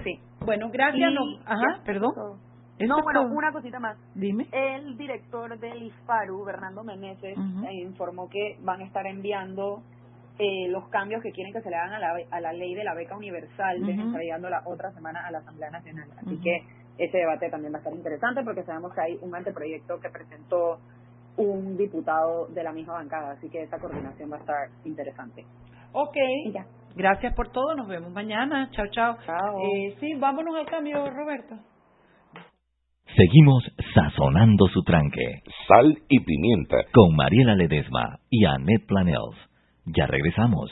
Sí. 0.04 0.20
Bueno, 0.46 0.70
gracias. 0.72 1.12
Ajá, 1.46 1.82
perdón. 1.86 2.14
No, 2.80 3.02
bueno, 3.04 3.28
una 3.32 3.52
cosita 3.52 3.80
más. 3.80 3.98
Dime. 4.16 4.48
El 4.52 4.98
director 4.98 5.58
del 5.60 5.84
ISPARU, 5.84 6.44
Bernardo 6.44 6.84
Meneses, 6.84 7.38
eh, 7.38 7.74
informó 7.82 8.28
que 8.30 8.58
van 8.62 8.82
a 8.82 8.86
estar 8.86 9.06
enviando 9.06 9.84
eh, 10.40 10.68
los 10.70 10.88
cambios 10.90 11.22
que 11.22 11.32
quieren 11.32 11.54
que 11.54 11.62
se 11.62 11.70
le 11.70 11.76
hagan 11.76 11.94
a 11.94 12.00
la, 12.00 12.16
a 12.32 12.42
la 12.42 12.54
ley 12.54 12.74
de 12.74 12.84
la 12.84 12.96
beca 12.96 13.16
universal, 13.16 13.82
uh 13.82 14.50
la 14.50 14.64
otra 14.66 14.92
semana 14.94 15.26
a 15.26 15.32
la 15.32 15.40
Asamblea 15.40 15.70
Nacional. 15.70 16.10
Así 16.18 16.40
que 16.42 16.64
ese 16.98 17.18
debate 17.18 17.50
también 17.50 17.74
va 17.74 17.78
a 17.78 17.80
estar 17.80 17.94
interesante 17.94 18.44
porque 18.44 18.64
sabemos 18.64 18.94
que 18.94 19.02
hay 19.02 19.18
un 19.22 19.36
anteproyecto 19.36 20.00
que 20.00 20.10
presentó 20.10 20.80
un 21.38 21.78
diputado 21.78 22.48
de 22.48 22.64
la 22.64 22.72
misma 22.72 22.94
bancada, 22.94 23.32
así 23.32 23.50
que 23.50 23.64
esa 23.64 23.80
coordinación 23.80 24.32
va 24.32 24.38
a 24.38 24.40
estar 24.40 24.70
interesante. 24.86 25.46
Ok. 25.94 26.16
Gracias 26.96 27.34
por 27.34 27.50
todo, 27.50 27.76
nos 27.76 27.88
vemos 27.88 28.12
mañana. 28.12 28.70
Chao, 28.72 28.86
chao. 28.92 29.18
Chao. 29.26 29.60
Eh, 29.62 29.96
sí, 30.00 30.14
vámonos 30.16 30.56
al 30.56 30.66
cambio, 30.68 31.10
Roberto. 31.10 31.56
Seguimos 33.16 33.64
sazonando 33.94 34.68
su 34.68 34.82
tranque. 34.84 35.44
Sal 35.68 36.00
y 36.08 36.20
pimienta. 36.20 36.78
Con 36.94 37.16
Mariela 37.16 37.56
Ledesma 37.56 38.20
y 38.30 38.46
Annette 38.46 38.88
Planels. 38.88 39.38
Ya 39.86 40.08
regresamos. 40.08 40.72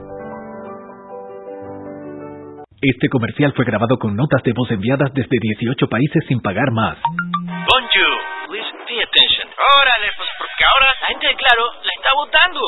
Este 2.81 3.09
comercial 3.09 3.53
fue 3.53 3.63
grabado 3.63 3.99
con 3.99 4.15
notas 4.15 4.41
de 4.41 4.53
voz 4.57 4.71
enviadas 4.71 5.13
desde 5.13 5.37
18 5.37 5.85
países 5.85 6.25
sin 6.27 6.41
pagar 6.41 6.71
más. 6.73 6.97
Bonjour, 7.69 8.13
please 8.49 8.73
pay 8.89 8.97
attention. 9.05 9.45
Órale, 9.53 10.09
pues 10.17 10.29
porque 10.41 10.63
ahora 10.65 10.89
la 10.89 11.07
gente 11.13 11.27
de 11.27 11.35
Claro 11.37 11.61
la 11.77 11.93
está 11.93 12.09
votando. 12.17 12.59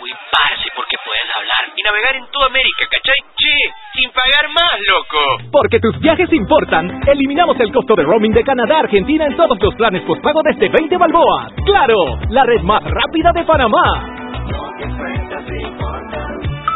Uy, 0.00 0.08
parce, 0.32 0.72
porque 0.74 0.96
puedes 1.04 1.28
hablar 1.36 1.68
y 1.76 1.82
navegar 1.82 2.16
en 2.16 2.24
toda 2.32 2.46
América, 2.46 2.88
¿cachai? 2.88 3.20
Che, 3.36 3.56
sin 3.92 4.08
pagar 4.16 4.48
más, 4.56 4.72
loco. 4.88 5.50
Porque 5.52 5.80
tus 5.80 6.00
viajes 6.00 6.32
importan, 6.32 6.88
eliminamos 7.06 7.60
el 7.60 7.70
costo 7.70 7.94
de 7.94 8.04
roaming 8.04 8.32
de 8.32 8.44
Canadá 8.44 8.76
a 8.76 8.88
Argentina 8.88 9.26
en 9.26 9.36
todos 9.36 9.58
los 9.60 9.74
planes 9.74 10.00
postpago 10.08 10.40
desde 10.48 10.70
20 10.70 10.96
balboas. 10.96 11.52
¡Claro! 11.66 12.16
La 12.30 12.44
red 12.44 12.62
más 12.62 12.80
rápida 12.84 13.32
de 13.36 13.44
Panamá. 13.44 14.16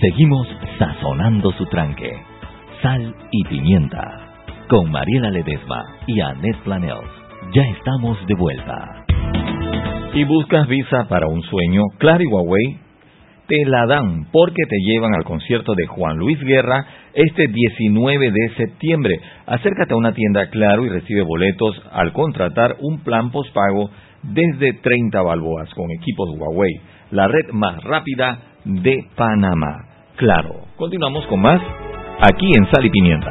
Seguimos 0.00 0.48
sazonando 0.78 1.52
su 1.52 1.66
tranque. 1.66 2.12
Sal 2.82 3.14
y 3.30 3.44
pimienta. 3.44 4.32
Con 4.68 4.90
Mariela 4.90 5.30
Ledesma 5.30 5.82
y 6.06 6.20
Annette 6.20 6.62
Planels. 6.64 7.10
Ya 7.52 7.62
estamos 7.76 8.18
de 8.26 8.34
vuelta. 8.34 9.04
¿Y 10.14 10.24
buscas 10.24 10.66
visa 10.68 11.06
para 11.08 11.26
un 11.26 11.42
sueño? 11.42 11.82
Claro 11.98 12.22
y 12.22 12.26
Huawei 12.26 12.78
te 13.46 13.62
la 13.66 13.84
dan 13.86 14.26
porque 14.32 14.62
te 14.66 14.76
llevan 14.78 15.14
al 15.14 15.24
concierto 15.24 15.74
de 15.74 15.86
Juan 15.86 16.16
Luis 16.16 16.40
Guerra 16.40 16.86
este 17.12 17.46
19 17.48 18.30
de 18.30 18.54
septiembre. 18.56 19.20
Acércate 19.46 19.92
a 19.92 19.98
una 19.98 20.14
tienda 20.14 20.48
Claro 20.48 20.86
y 20.86 20.88
recibe 20.88 21.22
boletos 21.22 21.80
al 21.92 22.12
contratar 22.14 22.76
un 22.80 23.00
plan 23.00 23.30
postpago 23.30 23.90
desde 24.22 24.72
30 24.74 25.20
balboas 25.20 25.68
con 25.74 25.90
equipos 25.90 26.30
Huawei, 26.38 26.80
la 27.14 27.28
red 27.28 27.52
más 27.52 27.82
rápida 27.84 28.38
de 28.64 29.06
Panamá. 29.14 29.86
Claro, 30.16 30.66
continuamos 30.76 31.24
con 31.26 31.40
más 31.40 31.60
aquí 32.20 32.50
en 32.56 32.68
Sal 32.72 32.84
y 32.84 32.90
Pimienta. 32.90 33.30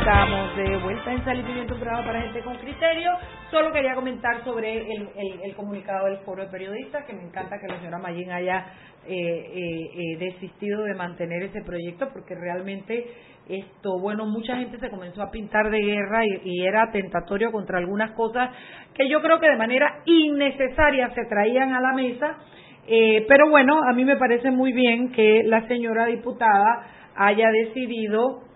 Estamos 0.00 0.56
de 0.56 0.76
Sal 1.24 1.38
y 1.38 1.42
Pimienta, 1.42 1.74
un 1.74 1.80
programa 1.80 2.04
para 2.04 2.22
gente 2.22 2.40
con 2.42 2.56
criterio. 2.56 3.10
Solo 3.50 3.72
quería 3.72 3.94
comentar 3.94 4.42
sobre 4.44 4.76
el, 4.76 5.08
el, 5.44 5.54
comunicado 5.54 6.06
del 6.06 6.18
Foro 6.18 6.42
de 6.42 6.50
Periodistas, 6.50 7.04
que 7.04 7.12
me 7.12 7.22
encanta 7.22 7.58
que 7.60 7.68
la 7.68 7.78
señora 7.78 7.98
Mayín 7.98 8.32
haya 8.32 8.66
eh, 9.06 9.14
eh, 9.14 9.90
eh, 9.94 10.16
desistido 10.18 10.82
de 10.82 10.94
mantener 10.94 11.44
ese 11.44 11.62
proyecto, 11.62 12.08
porque 12.12 12.34
realmente 12.34 13.06
esto, 13.48 14.00
bueno, 14.00 14.26
mucha 14.26 14.56
gente 14.56 14.78
se 14.78 14.90
comenzó 14.90 15.22
a 15.22 15.30
pintar 15.30 15.70
de 15.70 15.80
guerra 15.80 16.24
y, 16.26 16.64
era 16.64 16.90
tentatorio 16.90 17.52
contra 17.52 17.78
algunas 17.78 18.12
cosas 18.12 18.50
que 18.94 19.08
yo 19.08 19.20
creo 19.22 19.38
que 19.38 19.48
de 19.48 19.56
manera 19.56 20.02
innecesaria 20.04 21.10
se 21.14 21.24
traían 21.26 21.72
a 21.72 21.80
la 21.80 21.92
mesa, 21.92 22.38
eh, 22.88 23.24
pero 23.28 23.48
bueno, 23.48 23.80
a 23.88 23.92
mí 23.92 24.04
me 24.04 24.16
parece 24.16 24.50
muy 24.50 24.72
bien 24.72 25.12
que 25.12 25.42
la 25.44 25.68
señora 25.68 26.06
diputada 26.06 26.86
haya 27.14 27.48
decidido 27.50 28.51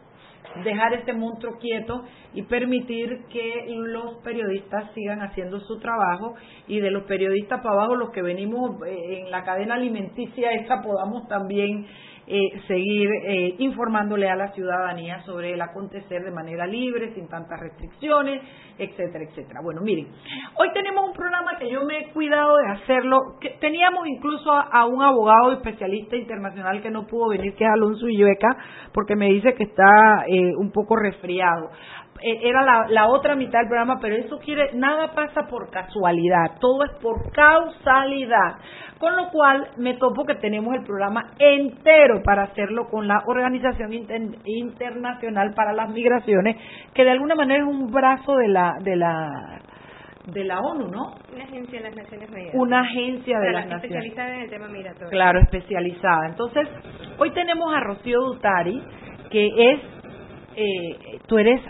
dejar 0.64 0.94
este 0.94 1.12
monstruo 1.12 1.58
quieto 1.58 2.04
y 2.34 2.42
permitir 2.42 3.24
que 3.30 3.66
los 3.68 4.16
periodistas 4.22 4.92
sigan 4.94 5.20
haciendo 5.20 5.60
su 5.60 5.78
trabajo. 5.78 6.34
Y 6.66 6.80
de 6.80 6.90
los 6.90 7.04
periodistas 7.04 7.60
para 7.62 7.74
abajo 7.74 7.96
los 7.96 8.10
que 8.10 8.22
venimos 8.22 8.82
eh, 8.86 9.20
en 9.20 9.30
la 9.30 9.44
cadena 9.44 9.74
alimenticia 9.74 10.50
esta 10.52 10.82
podamos 10.82 11.26
también 11.28 11.86
eh, 12.26 12.60
seguir 12.66 13.08
eh, 13.24 13.54
informándole 13.58 14.28
a 14.28 14.34
la 14.34 14.52
ciudadanía 14.52 15.22
sobre 15.22 15.52
el 15.52 15.60
acontecer 15.60 16.24
de 16.24 16.30
manera 16.30 16.66
libre, 16.66 17.14
sin 17.14 17.28
tantas 17.28 17.60
restricciones, 17.60 18.42
etcétera, 18.78 19.24
etcétera. 19.24 19.60
Bueno, 19.62 19.80
miren, 19.82 20.08
hoy 20.56 20.72
tenemos 20.72 21.06
un 21.06 21.12
programa 21.12 21.56
que 21.58 21.70
yo 21.70 21.84
me 21.84 21.98
he 21.98 22.12
cuidado 22.12 22.56
de 22.56 22.72
hacerlo, 22.72 23.36
que 23.40 23.50
teníamos 23.60 24.06
incluso 24.08 24.50
a, 24.52 24.86
un 24.86 25.02
abogado 25.02 25.52
especialista 25.52 26.16
internacional 26.16 26.82
que 26.82 26.90
no 26.90 27.06
pudo 27.06 27.28
venir, 27.28 27.54
que 27.54 27.64
es 27.64 27.70
Alonso 27.70 28.08
Illueca, 28.08 28.56
porque 28.92 29.14
me 29.14 29.28
dice 29.28 29.54
que 29.54 29.64
está 29.64 30.24
eh, 30.26 30.54
un 30.56 30.72
poco 30.72 30.96
resfriado 30.96 31.70
era 32.22 32.62
la, 32.62 32.86
la, 32.88 33.08
otra 33.08 33.34
mitad 33.36 33.60
del 33.60 33.68
programa, 33.68 33.98
pero 34.00 34.16
eso 34.16 34.38
quiere, 34.38 34.70
nada 34.74 35.12
pasa 35.12 35.46
por 35.48 35.70
casualidad, 35.70 36.58
todo 36.60 36.84
es 36.84 36.92
por 37.00 37.30
causalidad. 37.32 38.56
Con 38.98 39.14
lo 39.14 39.28
cual 39.28 39.68
me 39.76 39.94
topo 39.94 40.24
que 40.24 40.36
tenemos 40.36 40.74
el 40.74 40.82
programa 40.82 41.32
entero 41.38 42.22
para 42.24 42.44
hacerlo 42.44 42.88
con 42.90 43.06
la 43.06 43.22
Organización 43.26 43.92
Internacional 43.92 45.52
para 45.54 45.74
las 45.74 45.90
Migraciones, 45.90 46.56
que 46.94 47.04
de 47.04 47.10
alguna 47.10 47.34
manera 47.34 47.62
es 47.62 47.68
un 47.68 47.90
brazo 47.90 48.36
de 48.36 48.48
la 48.48 48.72
de 48.80 48.96
la 48.96 49.60
de 50.26 50.44
la 50.44 50.60
ONU, 50.60 50.88
¿no? 50.88 51.14
Una 51.32 51.44
agencia 51.44 51.78
de 51.78 51.84
las 51.84 51.96
Naciones 51.96 52.30
Unidas. 52.30 52.54
Una 52.54 52.80
agencia 52.80 53.38
de 53.38 53.52
las 53.52 53.66
Naciones 53.66 53.84
Especializada 53.84 54.34
en 54.34 54.40
el 54.42 54.50
tema 54.50 54.68
migratorio. 54.68 55.08
Claro, 55.10 55.40
especializada. 55.40 56.26
Entonces, 56.28 56.68
hoy 57.18 57.30
tenemos 57.30 57.72
a 57.72 57.80
Rocío 57.80 58.20
Dutari, 58.22 58.82
que 59.30 59.46
es, 59.46 59.80
eh, 60.56 61.18
tú 61.26 61.38
eres 61.38 61.60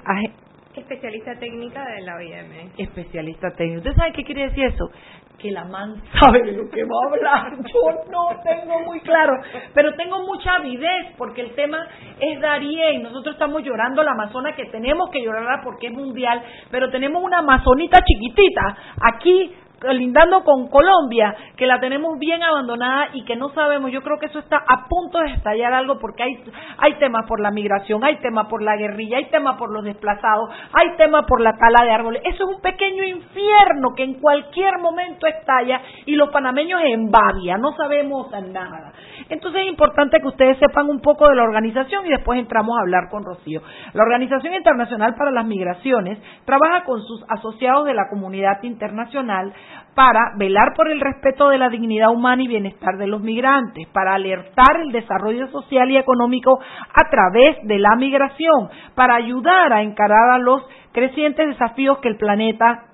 especialista 0.74 1.34
técnica 1.38 1.84
de 1.84 2.02
la 2.02 2.16
OIM. 2.16 2.70
Especialista 2.78 3.50
técnica. 3.50 3.78
¿Usted 3.78 3.96
sabe 3.96 4.12
qué 4.12 4.24
quiere 4.24 4.48
decir 4.48 4.64
eso? 4.64 4.90
Que 5.38 5.50
la 5.50 5.64
man 5.64 6.02
sabe 6.20 6.42
de 6.42 6.52
lo 6.52 6.70
que 6.70 6.82
va 6.84 6.96
a 7.02 7.14
hablar. 7.14 7.56
Yo 7.72 8.10
no 8.10 8.40
tengo 8.42 8.80
muy 8.80 9.00
claro, 9.00 9.32
pero 9.74 9.94
tengo 9.94 10.20
mucha 10.20 10.56
avidez 10.56 11.14
porque 11.18 11.42
el 11.42 11.54
tema 11.54 11.86
es 12.20 12.40
Darien. 12.40 13.02
Nosotros 13.02 13.34
estamos 13.34 13.62
llorando 13.62 14.02
la 14.02 14.12
Amazona 14.12 14.54
que 14.54 14.66
tenemos 14.66 15.10
que 15.10 15.22
llorarla 15.22 15.60
porque 15.64 15.88
es 15.88 15.92
mundial, 15.92 16.42
pero 16.70 16.90
tenemos 16.90 17.22
una 17.22 17.38
Amazonita 17.38 17.98
chiquitita 18.04 18.76
aquí 19.02 19.52
lindando 19.92 20.44
con 20.44 20.68
Colombia, 20.68 21.34
que 21.56 21.66
la 21.66 21.80
tenemos 21.80 22.18
bien 22.18 22.42
abandonada 22.42 23.08
y 23.12 23.24
que 23.24 23.36
no 23.36 23.50
sabemos, 23.50 23.90
yo 23.90 24.02
creo 24.02 24.18
que 24.18 24.26
eso 24.26 24.38
está 24.38 24.56
a 24.56 24.86
punto 24.88 25.18
de 25.20 25.32
estallar 25.32 25.72
algo 25.72 25.98
porque 25.98 26.22
hay, 26.22 26.44
hay 26.78 26.94
temas 26.98 27.26
por 27.26 27.40
la 27.40 27.50
migración, 27.50 28.04
hay 28.04 28.16
temas 28.18 28.46
por 28.48 28.62
la 28.62 28.76
guerrilla, 28.76 29.18
hay 29.18 29.30
temas 29.30 29.56
por 29.56 29.72
los 29.72 29.84
desplazados, 29.84 30.50
hay 30.72 30.96
temas 30.96 31.24
por 31.26 31.40
la 31.40 31.56
tala 31.56 31.84
de 31.84 31.92
árboles. 31.92 32.22
Eso 32.24 32.44
es 32.44 32.56
un 32.56 32.60
pequeño 32.60 33.04
infierno 33.04 33.94
que 33.96 34.04
en 34.04 34.20
cualquier 34.20 34.78
momento 34.78 35.26
estalla 35.26 35.80
y 36.04 36.14
los 36.14 36.30
panameños 36.30 36.80
en 36.84 37.10
babia, 37.10 37.56
no 37.58 37.72
sabemos 37.76 38.30
nada. 38.30 38.92
Entonces 39.28 39.62
es 39.62 39.68
importante 39.68 40.20
que 40.20 40.28
ustedes 40.28 40.58
sepan 40.58 40.88
un 40.88 41.00
poco 41.00 41.28
de 41.28 41.34
la 41.34 41.42
organización 41.42 42.06
y 42.06 42.10
después 42.10 42.38
entramos 42.38 42.76
a 42.76 42.82
hablar 42.82 43.08
con 43.10 43.24
Rocío. 43.24 43.62
La 43.92 44.02
Organización 44.02 44.54
Internacional 44.54 45.14
para 45.16 45.30
las 45.30 45.46
Migraciones 45.46 46.18
trabaja 46.44 46.84
con 46.84 47.02
sus 47.02 47.24
asociados 47.28 47.86
de 47.86 47.94
la 47.94 48.08
comunidad 48.08 48.62
internacional 48.62 49.52
para 49.94 50.32
velar 50.36 50.74
por 50.76 50.90
el 50.90 51.00
respeto 51.00 51.48
de 51.48 51.58
la 51.58 51.68
dignidad 51.68 52.10
humana 52.10 52.42
y 52.42 52.48
bienestar 52.48 52.96
de 52.98 53.06
los 53.06 53.22
migrantes, 53.22 53.88
para 53.88 54.14
alertar 54.14 54.80
el 54.80 54.92
desarrollo 54.92 55.48
social 55.48 55.90
y 55.90 55.96
económico 55.96 56.58
a 56.60 57.10
través 57.10 57.56
de 57.64 57.78
la 57.78 57.96
migración, 57.96 58.68
para 58.94 59.16
ayudar 59.16 59.72
a 59.72 59.82
encarar 59.82 60.32
a 60.32 60.38
los 60.38 60.62
crecientes 60.92 61.48
desafíos 61.48 61.98
que 61.98 62.08
el 62.08 62.16
planeta 62.16 62.84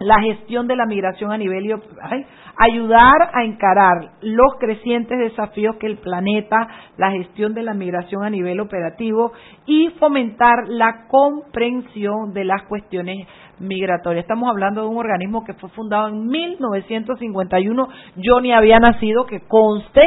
la 0.00 0.18
gestión 0.22 0.66
de 0.66 0.76
la 0.76 0.86
migración 0.86 1.30
a 1.30 1.36
nivel 1.36 1.78
ayudar 2.56 3.30
a 3.34 3.44
encarar 3.44 4.12
los 4.22 4.54
crecientes 4.58 5.18
desafíos 5.18 5.76
que 5.76 5.86
el 5.86 5.98
planeta, 5.98 6.56
la 6.96 7.10
gestión 7.10 7.52
de 7.52 7.62
la 7.62 7.74
migración 7.74 8.24
a 8.24 8.30
nivel 8.30 8.60
operativo 8.60 9.32
y 9.66 9.90
fomentar 9.98 10.68
la 10.68 11.06
comprensión 11.06 12.32
de 12.32 12.44
las 12.44 12.62
cuestiones 12.62 13.28
migratoria. 13.60 14.20
Estamos 14.20 14.50
hablando 14.50 14.82
de 14.82 14.88
un 14.88 14.96
organismo 14.96 15.44
que 15.44 15.54
fue 15.54 15.68
fundado 15.70 16.08
en 16.08 16.26
1951, 16.26 17.88
yo 18.16 18.40
ni 18.40 18.52
había 18.52 18.78
nacido, 18.78 19.26
que 19.26 19.40
conste, 19.46 20.02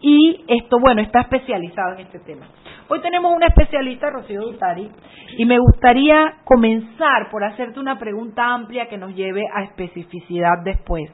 y 0.00 0.44
esto, 0.48 0.78
bueno, 0.80 1.02
está 1.02 1.20
especializado 1.20 1.94
en 1.94 2.00
este 2.00 2.18
tema. 2.20 2.46
Hoy 2.88 3.00
tenemos 3.00 3.34
una 3.34 3.46
especialista, 3.46 4.10
Rocío 4.10 4.42
Dutari, 4.42 4.88
y 5.36 5.44
me 5.44 5.58
gustaría 5.58 6.36
comenzar 6.44 7.30
por 7.30 7.44
hacerte 7.44 7.80
una 7.80 7.98
pregunta 7.98 8.54
amplia 8.54 8.88
que 8.88 8.96
nos 8.96 9.14
lleve 9.14 9.42
a 9.52 9.64
especificidad 9.64 10.62
después. 10.64 11.10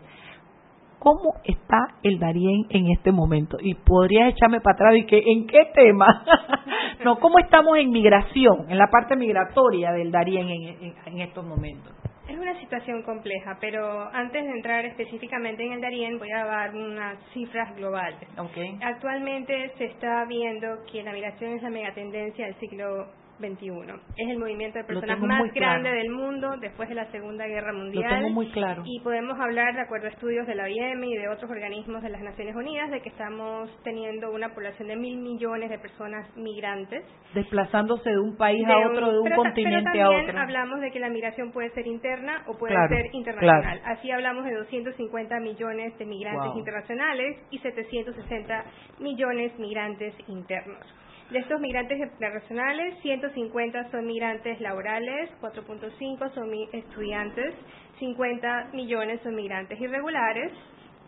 ¿Cómo 1.02 1.34
está 1.42 1.96
el 2.04 2.20
Darién 2.20 2.66
en 2.70 2.92
este 2.92 3.10
momento? 3.10 3.56
Y 3.60 3.74
podrías 3.74 4.34
echarme 4.34 4.60
para 4.60 4.74
atrás 4.74 4.94
y 4.94 5.04
que, 5.04 5.18
¿en 5.18 5.48
qué 5.48 5.72
tema? 5.74 6.06
no, 7.04 7.18
¿cómo 7.18 7.40
estamos 7.40 7.76
en 7.78 7.90
migración, 7.90 8.70
en 8.70 8.78
la 8.78 8.86
parte 8.86 9.16
migratoria 9.16 9.90
del 9.90 10.12
Darién 10.12 10.48
en, 10.48 11.20
estos 11.20 11.44
momentos? 11.44 11.92
Es 12.28 12.38
una 12.38 12.56
situación 12.60 13.02
compleja, 13.02 13.58
pero 13.60 14.08
antes 14.12 14.44
de 14.44 14.50
entrar 14.52 14.84
específicamente 14.84 15.66
en 15.66 15.72
el 15.72 15.80
Darién, 15.80 16.20
voy 16.20 16.30
a 16.30 16.44
dar 16.44 16.72
unas 16.72 17.18
cifras 17.34 17.74
globales. 17.74 18.28
Okay. 18.38 18.78
Actualmente 18.80 19.72
se 19.78 19.86
está 19.86 20.24
viendo 20.26 20.84
que 20.92 21.02
la 21.02 21.12
migración 21.12 21.54
es 21.54 21.62
la 21.62 21.70
megatendencia 21.70 22.46
del 22.46 22.54
siglo 22.60 23.08
es 24.16 24.28
el 24.28 24.38
movimiento 24.38 24.78
de 24.78 24.84
personas 24.84 25.20
más 25.20 25.52
grande 25.52 25.90
del 25.90 26.10
mundo 26.10 26.56
después 26.60 26.88
de 26.88 26.94
la 26.94 27.10
Segunda 27.10 27.46
Guerra 27.46 27.72
Mundial. 27.72 28.04
Lo 28.04 28.16
tengo 28.16 28.30
muy 28.30 28.50
claro. 28.50 28.82
Y 28.84 29.00
podemos 29.00 29.38
hablar, 29.38 29.74
de 29.74 29.80
acuerdo 29.80 30.06
a 30.06 30.10
estudios 30.10 30.46
de 30.46 30.54
la 30.54 30.64
OIM 30.64 31.04
y 31.04 31.16
de 31.16 31.28
otros 31.28 31.50
organismos 31.50 32.02
de 32.02 32.10
las 32.10 32.22
Naciones 32.22 32.54
Unidas, 32.54 32.90
de 32.90 33.00
que 33.00 33.08
estamos 33.08 33.70
teniendo 33.82 34.30
una 34.30 34.54
población 34.54 34.88
de 34.88 34.96
mil 34.96 35.18
millones 35.18 35.70
de 35.70 35.78
personas 35.78 36.26
migrantes. 36.36 37.04
Desplazándose 37.34 38.10
de 38.10 38.18
un 38.18 38.36
país 38.36 38.64
a 38.66 38.88
otro, 38.88 39.12
de 39.12 39.18
un 39.18 39.30
continente 39.30 40.00
a 40.00 40.10
otro. 40.10 40.38
hablamos 40.38 40.80
de 40.80 40.90
que 40.90 41.00
la 41.00 41.08
migración 41.08 41.52
puede 41.52 41.70
ser 41.70 41.86
interna 41.86 42.44
o 42.46 42.56
puede 42.56 42.74
ser 42.88 43.06
internacional. 43.12 43.80
Así 43.84 44.10
hablamos 44.10 44.44
de 44.44 44.54
250 44.54 45.40
millones 45.40 45.98
de 45.98 46.04
migrantes 46.04 46.52
internacionales 46.56 47.38
y 47.50 47.58
760 47.58 48.64
millones 49.00 49.58
migrantes 49.58 50.14
internos. 50.28 50.86
De 51.32 51.38
estos 51.38 51.58
migrantes 51.60 51.98
internacionales, 51.98 52.98
150 53.00 53.90
son 53.90 54.06
migrantes 54.06 54.60
laborales, 54.60 55.30
4.5 55.40 56.34
son 56.34 56.50
estudiantes, 56.74 57.54
50 57.98 58.68
millones 58.74 59.18
son 59.22 59.34
migrantes 59.34 59.80
irregulares 59.80 60.52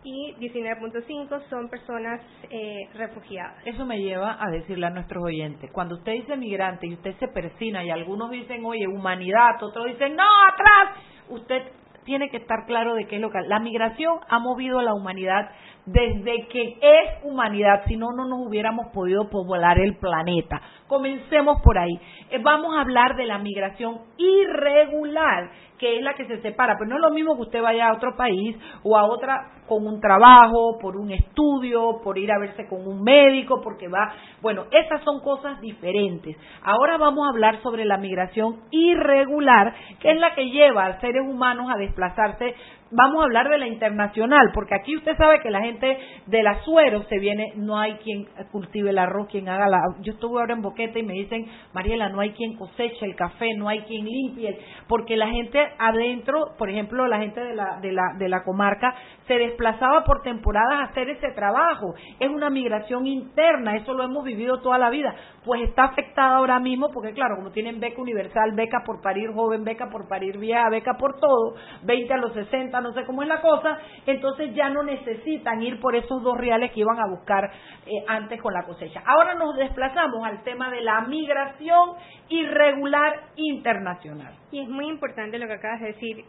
y 0.03 0.33
19.5 0.39 1.47
son 1.47 1.69
personas 1.69 2.21
eh, 2.49 2.89
refugiadas. 2.95 3.55
Eso 3.67 3.85
me 3.85 3.99
lleva 3.99 4.43
a 4.43 4.49
decirle 4.49 4.87
a 4.87 4.89
nuestros 4.89 5.23
oyentes, 5.23 5.69
cuando 5.71 5.93
usted 5.93 6.13
dice 6.13 6.35
migrante 6.37 6.87
y 6.87 6.95
usted 6.95 7.15
se 7.19 7.27
persina 7.27 7.83
y 7.83 7.91
algunos 7.91 8.31
dicen, 8.31 8.65
oye, 8.65 8.87
humanidad, 8.87 9.61
otros 9.61 9.85
dicen, 9.85 10.15
no, 10.15 10.23
atrás, 10.51 11.03
usted 11.29 11.61
tiene 12.03 12.29
que 12.29 12.37
estar 12.37 12.65
claro 12.65 12.95
de 12.95 13.05
qué 13.05 13.17
es 13.17 13.21
lo 13.21 13.29
que... 13.29 13.41
La 13.41 13.59
migración 13.59 14.19
ha 14.27 14.39
movido 14.39 14.79
a 14.79 14.83
la 14.83 14.95
humanidad 14.95 15.51
desde 15.85 16.47
que 16.47 16.77
es 16.81 17.23
humanidad, 17.23 17.83
si 17.87 17.95
no, 17.95 18.11
no 18.11 18.25
nos 18.25 18.47
hubiéramos 18.47 18.87
podido 18.87 19.29
poblar 19.29 19.79
el 19.79 19.95
planeta. 19.97 20.61
Comencemos 20.87 21.61
por 21.61 21.77
ahí. 21.77 21.93
Eh, 22.31 22.39
vamos 22.41 22.75
a 22.75 22.81
hablar 22.81 23.15
de 23.15 23.25
la 23.25 23.37
migración 23.37 23.99
irregular, 24.17 25.51
que 25.85 25.97
es 25.97 26.01
la 26.01 26.15
que 26.15 26.25
se 26.25 26.41
separa, 26.41 26.77
pero 26.79 26.89
no 26.89 26.95
es 26.95 27.01
lo 27.03 27.11
mismo 27.11 27.35
que 27.35 27.43
usted 27.43 27.61
vaya 27.61 27.89
a 27.89 27.93
otro 27.93 28.15
país 28.15 28.57
o 28.81 28.97
a 28.97 29.05
otra 29.05 29.51
con 29.67 29.85
un 29.85 29.99
trabajo, 29.99 30.79
por 30.79 30.97
un 30.97 31.11
estudio, 31.11 32.01
por 32.03 32.17
ir 32.17 32.31
a 32.31 32.39
verse 32.39 32.67
con 32.67 32.87
un 32.87 33.03
médico, 33.03 33.61
porque 33.61 33.87
va, 33.87 34.11
bueno, 34.41 34.65
esas 34.71 35.03
son 35.03 35.21
cosas 35.21 35.61
diferentes. 35.61 36.37
Ahora 36.63 36.97
vamos 36.97 37.27
a 37.27 37.29
hablar 37.29 37.61
sobre 37.61 37.85
la 37.85 37.97
migración 37.97 38.61
irregular, 38.71 39.73
que 39.99 40.11
es 40.11 40.19
la 40.19 40.33
que 40.33 40.49
lleva 40.49 40.85
a 40.85 40.99
seres 41.01 41.23
humanos 41.27 41.67
a 41.71 41.77
desplazarse. 41.77 42.55
Vamos 42.91 43.21
a 43.21 43.25
hablar 43.25 43.49
de 43.49 43.57
la 43.57 43.67
internacional, 43.67 44.51
porque 44.53 44.75
aquí 44.75 44.95
usted 44.95 45.17
sabe 45.17 45.39
que 45.41 45.49
la 45.49 45.61
gente 45.61 45.97
del 46.27 46.45
azuero 46.45 47.03
se 47.09 47.17
viene, 47.17 47.53
no 47.55 47.77
hay 47.79 47.95
quien 47.95 48.25
cultive 48.51 48.91
el 48.91 48.99
arroz, 48.99 49.27
quien 49.27 49.49
haga 49.49 49.67
la... 49.67 49.79
Yo 50.01 50.13
estuve 50.13 50.39
ahora 50.39 50.53
en 50.53 50.61
Boquete 50.61 50.99
y 50.99 51.03
me 51.03 51.13
dicen, 51.13 51.47
Mariela, 51.73 52.09
no 52.09 52.21
hay 52.21 52.31
quien 52.31 52.55
coseche 52.55 53.05
el 53.05 53.15
café, 53.15 53.55
no 53.55 53.67
hay 53.67 53.81
quien 53.81 54.05
limpie, 54.05 54.59
porque 54.87 55.17
la 55.17 55.27
gente 55.27 55.59
adentro, 55.79 56.53
por 56.57 56.69
ejemplo, 56.69 57.07
la 57.07 57.19
gente 57.19 57.39
de 57.41 57.55
la, 57.55 57.79
de 57.81 57.91
la, 57.91 58.13
de 58.17 58.29
la 58.29 58.43
comarca, 58.43 58.95
se 59.27 59.35
desplazaba 59.37 60.03
por 60.03 60.21
temporadas 60.21 60.79
a 60.79 60.83
hacer 60.91 61.09
ese 61.09 61.31
trabajo. 61.31 61.95
Es 62.19 62.29
una 62.29 62.49
migración 62.49 63.05
interna, 63.07 63.75
eso 63.75 63.93
lo 63.93 64.03
hemos 64.03 64.23
vivido 64.23 64.61
toda 64.61 64.77
la 64.77 64.89
vida. 64.89 65.15
Pues 65.43 65.61
está 65.61 65.85
afectada 65.85 66.37
ahora 66.37 66.59
mismo, 66.59 66.89
porque 66.91 67.13
claro, 67.13 67.35
como 67.37 67.51
tienen 67.51 67.79
beca 67.79 68.01
universal, 68.01 68.51
beca 68.53 68.83
por 68.85 69.01
parir 69.01 69.31
joven, 69.33 69.63
beca 69.63 69.89
por 69.89 70.07
parir 70.07 70.37
vieja, 70.37 70.69
beca 70.69 70.93
por 70.97 71.19
todo, 71.19 71.55
20 71.83 72.13
a 72.13 72.17
los 72.17 72.33
60, 72.33 72.81
no 72.81 72.93
sé 72.93 73.03
cómo 73.05 73.23
es 73.23 73.27
la 73.27 73.41
cosa, 73.41 73.77
entonces 74.05 74.53
ya 74.53 74.69
no 74.69 74.83
necesitan 74.83 75.61
ir 75.61 75.79
por 75.79 75.95
esos 75.95 76.21
dos 76.23 76.37
reales 76.37 76.71
que 76.71 76.81
iban 76.81 76.99
a 76.99 77.07
buscar 77.07 77.51
eh, 77.85 78.03
antes 78.07 78.41
con 78.41 78.53
la 78.53 78.63
cosecha. 78.63 79.01
Ahora 79.05 79.35
nos 79.35 79.55
desplazamos 79.55 80.25
al 80.25 80.43
tema 80.43 80.69
de 80.69 80.81
la 80.81 81.01
migración 81.01 81.91
irregular 82.29 83.13
internacional. 83.35 84.33
Y 84.51 84.61
es 84.61 84.69
muy 84.69 84.87
importante 84.87 85.37
lo 85.37 85.47
que 85.47 85.54
acabas 85.55 85.81
de 85.81 85.87
decir, 85.87 86.25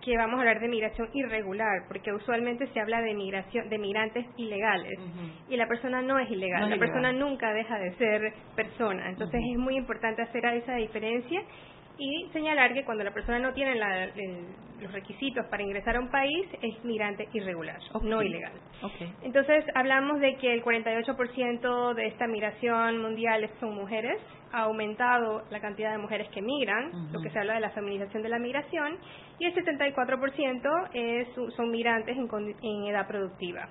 que 0.00 0.16
vamos 0.16 0.36
a 0.36 0.40
hablar 0.40 0.60
de 0.60 0.68
migración 0.68 1.08
irregular, 1.12 1.82
porque 1.88 2.12
usualmente 2.12 2.66
se 2.68 2.80
habla 2.80 3.00
de 3.02 3.14
migración 3.14 3.68
de 3.68 3.78
migrantes 3.78 4.26
ilegales 4.36 4.98
y 5.48 5.56
la 5.56 5.66
persona 5.66 6.02
no 6.02 6.18
es 6.18 6.30
ilegal, 6.30 6.70
la 6.70 6.78
persona 6.78 7.12
nunca 7.12 7.52
deja 7.52 7.78
de 7.78 7.94
ser 7.96 8.32
persona. 8.54 9.10
Entonces 9.10 9.40
es 9.52 9.58
muy 9.58 9.76
importante 9.76 10.22
hacer 10.22 10.44
esa 10.46 10.76
diferencia 10.76 11.42
y 11.98 12.28
señalar 12.32 12.74
que 12.74 12.84
cuando 12.84 13.02
la 13.02 13.10
persona 13.10 13.40
no 13.40 13.52
tiene 13.52 13.74
los 14.80 14.92
requisitos 14.92 15.44
para 15.46 15.64
ingresar 15.64 15.96
a 15.96 16.00
un 16.00 16.10
país 16.10 16.46
es 16.62 16.84
migrante 16.84 17.28
irregular, 17.32 17.80
no 18.02 18.22
ilegal. 18.22 18.52
Entonces 19.22 19.64
hablamos 19.74 20.20
de 20.20 20.36
que 20.36 20.54
el 20.54 20.62
48% 20.62 21.94
de 21.94 22.06
esta 22.06 22.28
migración 22.28 23.02
mundial 23.02 23.50
son 23.58 23.74
mujeres 23.74 24.18
ha 24.52 24.62
aumentado 24.62 25.42
la 25.50 25.60
cantidad 25.60 25.92
de 25.92 25.98
mujeres 25.98 26.28
que 26.30 26.42
migran, 26.42 27.12
lo 27.12 27.20
que 27.20 27.30
se 27.30 27.38
habla 27.38 27.54
de 27.54 27.60
la 27.60 27.70
feminización 27.70 28.22
de 28.22 28.28
la 28.28 28.38
migración, 28.38 28.98
y 29.38 29.44
el 29.44 29.54
74% 29.54 30.88
es, 30.92 31.28
son 31.54 31.70
migrantes 31.70 32.16
en, 32.16 32.84
edad 32.84 33.06
productiva. 33.06 33.68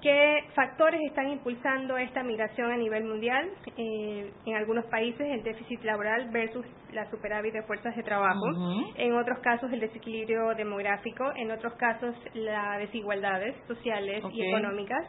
¿Qué 0.00 0.44
factores 0.54 1.00
están 1.02 1.28
impulsando 1.28 1.98
esta 1.98 2.22
migración 2.22 2.70
a 2.70 2.76
nivel 2.76 3.04
mundial? 3.04 3.50
Eh, 3.76 4.32
en 4.46 4.56
algunos 4.56 4.86
países 4.86 5.20
el 5.20 5.42
déficit 5.42 5.82
laboral 5.84 6.30
versus 6.30 6.64
la 6.92 7.10
superávit 7.10 7.52
de 7.52 7.62
fuerzas 7.62 7.94
de 7.94 8.02
trabajo, 8.02 8.46
en 8.96 9.14
otros 9.14 9.38
casos 9.40 9.70
el 9.72 9.80
desequilibrio 9.80 10.54
demográfico, 10.54 11.24
en 11.36 11.50
otros 11.50 11.74
casos 11.74 12.14
las 12.34 12.78
desigualdades 12.78 13.54
sociales 13.66 14.22
y 14.32 14.46
económicas 14.46 15.06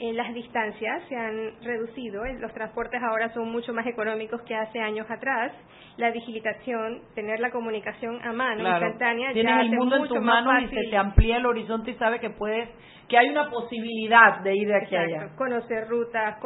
las 0.00 0.34
distancias 0.34 1.02
se 1.08 1.16
han 1.16 1.52
reducido, 1.62 2.24
los 2.40 2.52
transportes 2.52 3.00
ahora 3.02 3.32
son 3.32 3.50
mucho 3.50 3.72
más 3.72 3.86
económicos 3.86 4.42
que 4.42 4.54
hace 4.54 4.80
años 4.80 5.08
atrás, 5.08 5.52
la 5.96 6.10
digitalización, 6.10 7.02
tener 7.14 7.38
la 7.38 7.50
comunicación 7.50 8.20
a 8.24 8.32
mano, 8.32 8.68
instantánea, 8.68 9.32
Tienes 9.32 9.60
el 9.60 9.76
mundo 9.76 9.96
en 9.96 10.08
tus 10.08 10.20
manos 10.20 10.62
y 10.64 10.68
se 10.68 10.90
te 10.90 10.96
amplía 10.96 11.36
el 11.36 11.46
horizonte 11.46 11.92
y 11.92 11.94
sabes 11.94 12.20
que 12.20 12.30
puedes, 12.30 12.68
que 13.08 13.16
hay 13.16 13.28
una 13.28 13.48
posibilidad 13.50 14.40
de 14.40 14.56
ir 14.56 14.66
de 14.66 14.76
aquí 14.76 14.96
a 14.96 15.02
allá. 15.02 15.28
Conocer 15.36 15.86
rutas, 15.88 16.36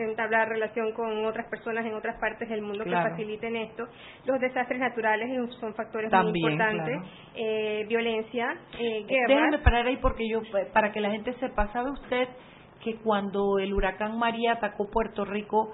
entablar 0.00 0.48
relación 0.48 0.92
con 0.92 1.24
otras 1.24 1.48
personas 1.48 1.86
en 1.86 1.94
otras 1.94 2.18
partes 2.20 2.48
del 2.48 2.60
mundo 2.60 2.84
que 2.84 2.90
faciliten 2.90 3.56
esto. 3.56 3.84
Los 4.26 4.38
desastres 4.40 4.80
naturales 4.80 5.30
son 5.60 5.74
factores 5.74 6.12
muy 6.12 6.40
importantes. 6.40 6.98
Eh, 7.34 7.86
violencia, 7.88 8.54
eh, 8.78 9.04
guerra. 9.06 9.26
Déjame 9.28 9.58
parar 9.58 9.86
ahí 9.86 9.96
porque 9.96 10.28
yo, 10.28 10.42
para 10.74 10.92
que 10.92 11.00
la 11.00 11.10
gente 11.10 11.32
sepa, 11.34 11.72
¿sabe 11.72 11.90
usted? 11.90 12.28
Que 12.82 12.96
cuando 12.96 13.58
el 13.58 13.74
huracán 13.74 14.18
María 14.18 14.52
atacó 14.52 14.90
Puerto 14.90 15.24
Rico, 15.24 15.72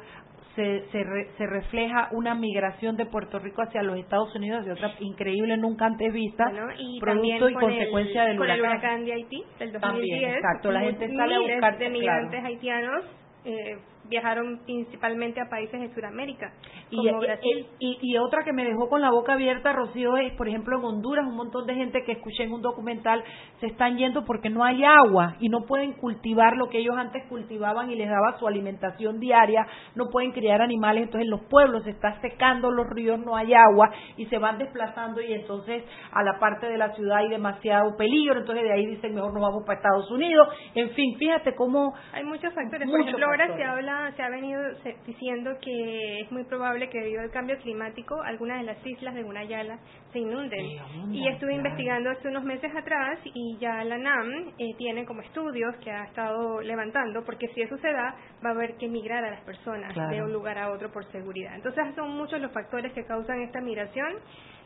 se, 0.55 0.85
se, 0.93 1.47
refleja 1.47 2.09
una 2.12 2.35
migración 2.35 2.97
de 2.97 3.07
Puerto 3.07 3.38
Rico 3.38 3.62
hacia 3.62 3.83
los 3.83 3.99
Estados 3.99 4.35
Unidos 4.37 4.64
de 4.64 4.73
otra 4.73 4.95
increíble 5.01 5.57
nunca 5.57 5.87
antes 5.87 6.12
vista 6.12 6.45
y 6.79 7.01
producto 7.01 7.49
y 7.49 7.55
consecuencia 7.55 8.25
del 8.25 8.38
huracán. 8.38 8.57
el 8.57 8.61
huracán 8.61 9.05
de 9.05 9.12
Haití 9.14 9.45
del 9.59 9.73
2010 9.73 9.81
también 9.81 10.31
exacto 10.31 10.71
la 10.71 10.81
gente 10.81 11.17
sale 11.17 11.35
a 11.35 11.40
buscar 11.40 11.79
de 11.79 11.90
migrantes 11.90 12.45
haitianos 12.45 13.05
eh, 13.44 13.78
viajaron 14.09 14.61
principalmente 14.64 15.40
a 15.40 15.48
países 15.48 15.80
de 15.80 15.92
Sudamérica, 15.94 16.52
como 16.90 17.22
y, 17.22 17.26
Brasil. 17.26 17.66
Y, 17.78 18.16
otra 18.18 18.44
que 18.44 18.52
me 18.52 18.64
dejó 18.64 18.88
con 18.88 19.00
la 19.00 19.11
boca 19.11 19.35
abierta, 19.35 19.72
Rocío, 19.72 20.16
es, 20.16 20.33
por 20.35 20.48
ejemplo, 20.48 20.78
en 20.78 20.85
Honduras, 20.85 21.26
un 21.26 21.37
montón 21.37 21.66
de 21.66 21.74
gente 21.74 22.02
que 22.04 22.12
escuché 22.12 22.44
en 22.44 22.52
un 22.52 22.62
documental 22.62 23.24
se 23.61 23.66
están 23.66 23.96
yendo 23.96 24.24
porque 24.24 24.50
no 24.50 24.64
hay 24.64 24.83
agua 24.85 25.37
y 25.40 25.48
no 25.48 25.64
pueden 25.66 25.92
cultivar 25.94 26.57
lo 26.57 26.68
que 26.68 26.78
ellos 26.78 26.96
antes 26.96 27.24
cultivaban 27.28 27.90
y 27.90 27.96
les 27.96 28.09
daba 28.09 28.38
su 28.38 28.46
alimentación 28.46 29.20
diaria, 29.20 29.66
no 29.94 30.11
pueden 30.11 30.33
criar 30.33 30.61
animales, 30.61 31.04
entonces 31.04 31.24
en 31.24 31.30
los 31.30 31.42
pueblos 31.48 31.85
se 31.85 31.90
está 31.90 32.20
secando 32.20 32.70
los 32.70 32.87
ríos, 32.90 33.18
no 33.18 33.37
hay 33.37 33.54
agua 33.54 33.90
y 34.16 34.26
se 34.26 34.38
van 34.38 34.59
desplazando 34.59 35.20
y 35.20 35.33
entonces 35.33 35.85
a 36.12 36.22
la 36.22 36.38
parte 36.38 36.66
de 36.66 36.76
la 36.76 36.92
ciudad 36.94 37.18
hay 37.18 37.30
demasiado 37.30 37.96
peligro, 37.96 38.38
entonces 38.38 38.64
de 38.64 38.72
ahí 38.72 38.87
dicen 38.87 39.14
mejor 39.14 39.33
nos 39.33 39.42
vamos 39.42 39.64
para 39.64 39.78
Estados 39.78 40.11
Unidos, 40.11 40.48
en 40.74 40.90
fin, 40.90 41.16
fíjate 41.18 41.54
cómo... 41.54 41.94
Hay 42.12 42.24
muchos 42.24 42.52
factores, 42.54 42.88
por 42.90 43.00
ejemplo, 43.00 43.26
ahora 43.35 43.57
se 43.57 43.64
habla 43.64 44.12
se 44.16 44.23
ha 44.23 44.29
venido 44.29 44.61
diciendo 45.07 45.57
que 45.61 46.20
es 46.20 46.31
muy 46.31 46.44
probable 46.44 46.88
que 46.88 47.01
debido 47.01 47.20
al 47.20 47.31
cambio 47.31 47.59
climático 47.59 48.20
algunas 48.23 48.59
de 48.59 48.64
las 48.64 48.87
islas 48.87 49.14
de 49.14 49.23
Gunayala 49.23 49.79
se 50.12 50.20
inunden. 50.20 50.64
y 51.12 51.27
estuve 51.29 51.55
investigando 51.55 52.11
hace 52.11 52.29
unos 52.29 52.44
meses 52.44 52.70
atrás 52.75 53.18
y 53.25 53.59
ya 53.59 53.83
la 53.85 53.99
NAM 53.99 54.53
eh, 54.59 54.75
tiene 54.79 55.05
como 55.05 55.23
estudios 55.23 55.75
que 55.83 55.90
ha 55.90 56.05
estado 56.05 56.61
levantando, 56.61 57.25
porque 57.25 57.49
si 57.49 57.62
eso 57.62 57.77
se 57.79 57.92
da, 57.92 58.14
va 58.44 58.51
a 58.51 58.53
haber 58.53 58.77
que 58.77 58.88
migrar 58.88 59.25
a 59.25 59.31
las 59.31 59.40
personas 59.40 59.92
de 60.11 60.23
un 60.23 60.33
lugar 60.33 60.57
a 60.59 60.70
otro 60.70 60.92
por 60.92 61.05
seguridad. 61.11 61.57
Entonces 61.57 61.83
son 61.97 62.11
muchos 62.11 62.40
los 62.40 62.53
factores 62.53 62.92
que 62.92 63.05
causan 63.05 63.40
esta 63.40 63.61
migración 63.61 64.20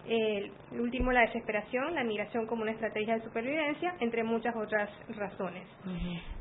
el 0.07 0.53
último, 0.81 1.13
la 1.13 1.21
desesperación, 1.23 1.95
la 1.95 2.05
migración 2.05 2.47
como 2.47 2.63
una 2.63 2.73
estrategia 2.73 3.15
de 3.15 3.25
supervivencia, 3.25 3.95
entre 4.01 4.25
muchas 4.25 4.55
otras 4.57 4.89
razones. 5.09 5.67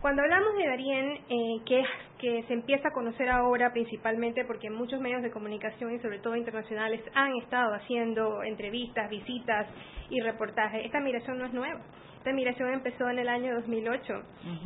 Cuando 0.01 0.21
hablamos 0.21 0.55
de 0.55 0.67
Darien, 0.67 1.11
eh, 1.29 1.61
que, 1.65 1.83
que 2.19 2.43
se 2.43 2.53
empieza 2.53 2.89
a 2.89 2.91
conocer 2.91 3.29
ahora 3.29 3.73
principalmente 3.73 4.45
porque 4.45 4.69
muchos 4.69 5.01
medios 5.01 5.21
de 5.21 5.31
comunicación 5.31 5.93
y 5.93 5.99
sobre 5.99 6.19
todo 6.19 6.35
internacionales 6.35 7.01
han 7.13 7.35
estado 7.37 7.73
haciendo 7.73 8.43
entrevistas, 8.43 9.09
visitas 9.09 9.67
y 10.09 10.21
reportajes, 10.21 10.85
esta 10.85 10.99
migración 11.01 11.37
no 11.37 11.45
es 11.45 11.53
nueva. 11.53 11.81
Esta 12.27 12.35
migración 12.35 12.73
empezó 12.73 13.09
en 13.09 13.19
el 13.19 13.29
año 13.29 13.55
2008 13.55 14.21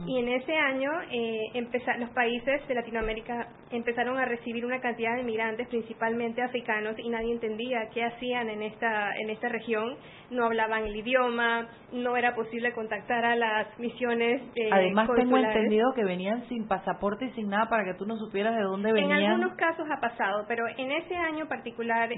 y 0.07 0.17
en 0.17 0.29
ese 0.29 0.55
año 0.55 0.89
eh, 1.11 1.63
los 1.99 2.09
países 2.09 2.67
de 2.67 2.73
Latinoamérica 2.73 3.49
empezaron 3.69 4.17
a 4.17 4.25
recibir 4.25 4.65
una 4.65 4.81
cantidad 4.81 5.15
de 5.15 5.21
migrantes, 5.21 5.67
principalmente 5.67 6.41
africanos, 6.41 6.97
y 6.97 7.07
nadie 7.07 7.31
entendía 7.31 7.87
qué 7.93 8.03
hacían 8.03 8.49
en 8.49 8.63
esta, 8.63 9.15
en 9.15 9.29
esta 9.29 9.47
región. 9.49 9.95
No 10.31 10.45
hablaban 10.45 10.85
el 10.85 10.95
idioma, 10.95 11.67
no 11.91 12.17
era 12.17 12.33
posible 12.33 12.73
contactar 12.73 13.23
a 13.25 13.35
las 13.35 13.79
misiones. 13.79 14.41
Eh, 14.55 14.69
Además, 14.71 15.09
tengo 15.15 15.37
entendido 15.37 15.93
que 15.93 16.03
venían 16.03 16.47
sin 16.47 16.67
pasaporte 16.67 17.25
y 17.25 17.31
sin 17.31 17.49
nada 17.49 17.69
para 17.69 17.83
que 17.83 17.93
tú 17.95 18.05
no 18.05 18.15
supieras 18.17 18.55
de 18.55 18.63
dónde 18.63 18.93
venían. 18.93 19.19
En 19.19 19.25
algunos 19.31 19.55
casos 19.57 19.85
ha 19.91 19.99
pasado, 19.99 20.45
pero 20.47 20.65
en 20.77 20.91
ese 20.91 21.15
año 21.15 21.47
particular, 21.47 22.09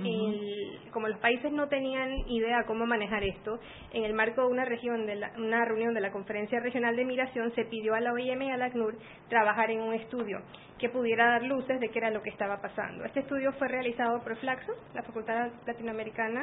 como 0.91 1.07
los 1.07 1.19
países 1.19 1.51
no 1.51 1.67
tenían 1.67 2.11
idea 2.27 2.63
cómo 2.65 2.85
manejar 2.85 3.23
esto, 3.23 3.59
en 3.91 4.03
el 4.03 4.13
marco 4.13 4.41
de 4.41 4.47
una 4.47 4.65
región 4.65 5.05
de 5.05 5.19
una 5.37 5.65
reunión 5.65 5.93
de 5.93 6.01
la 6.01 6.11
Conferencia 6.11 6.59
Regional 6.59 6.95
de 6.95 7.05
Migración, 7.05 7.51
se 7.55 7.65
pidió 7.65 7.95
a 7.95 7.99
la 7.99 8.13
OIM 8.13 8.41
y 8.43 8.51
a 8.51 8.57
la 8.57 8.65
ACNUR 8.65 8.95
trabajar 9.29 9.71
en 9.71 9.81
un 9.81 9.93
estudio 9.93 10.39
que 10.77 10.89
pudiera 10.89 11.25
dar 11.27 11.43
luces 11.43 11.79
de 11.79 11.89
qué 11.89 11.99
era 11.99 12.11
lo 12.11 12.21
que 12.21 12.29
estaba 12.29 12.61
pasando. 12.61 13.05
Este 13.05 13.21
estudio 13.21 13.51
fue 13.53 13.67
realizado 13.67 14.21
por 14.23 14.35
Flaxo, 14.37 14.73
la 14.93 15.03
Facultad 15.03 15.49
Latinoamericana 15.65 16.41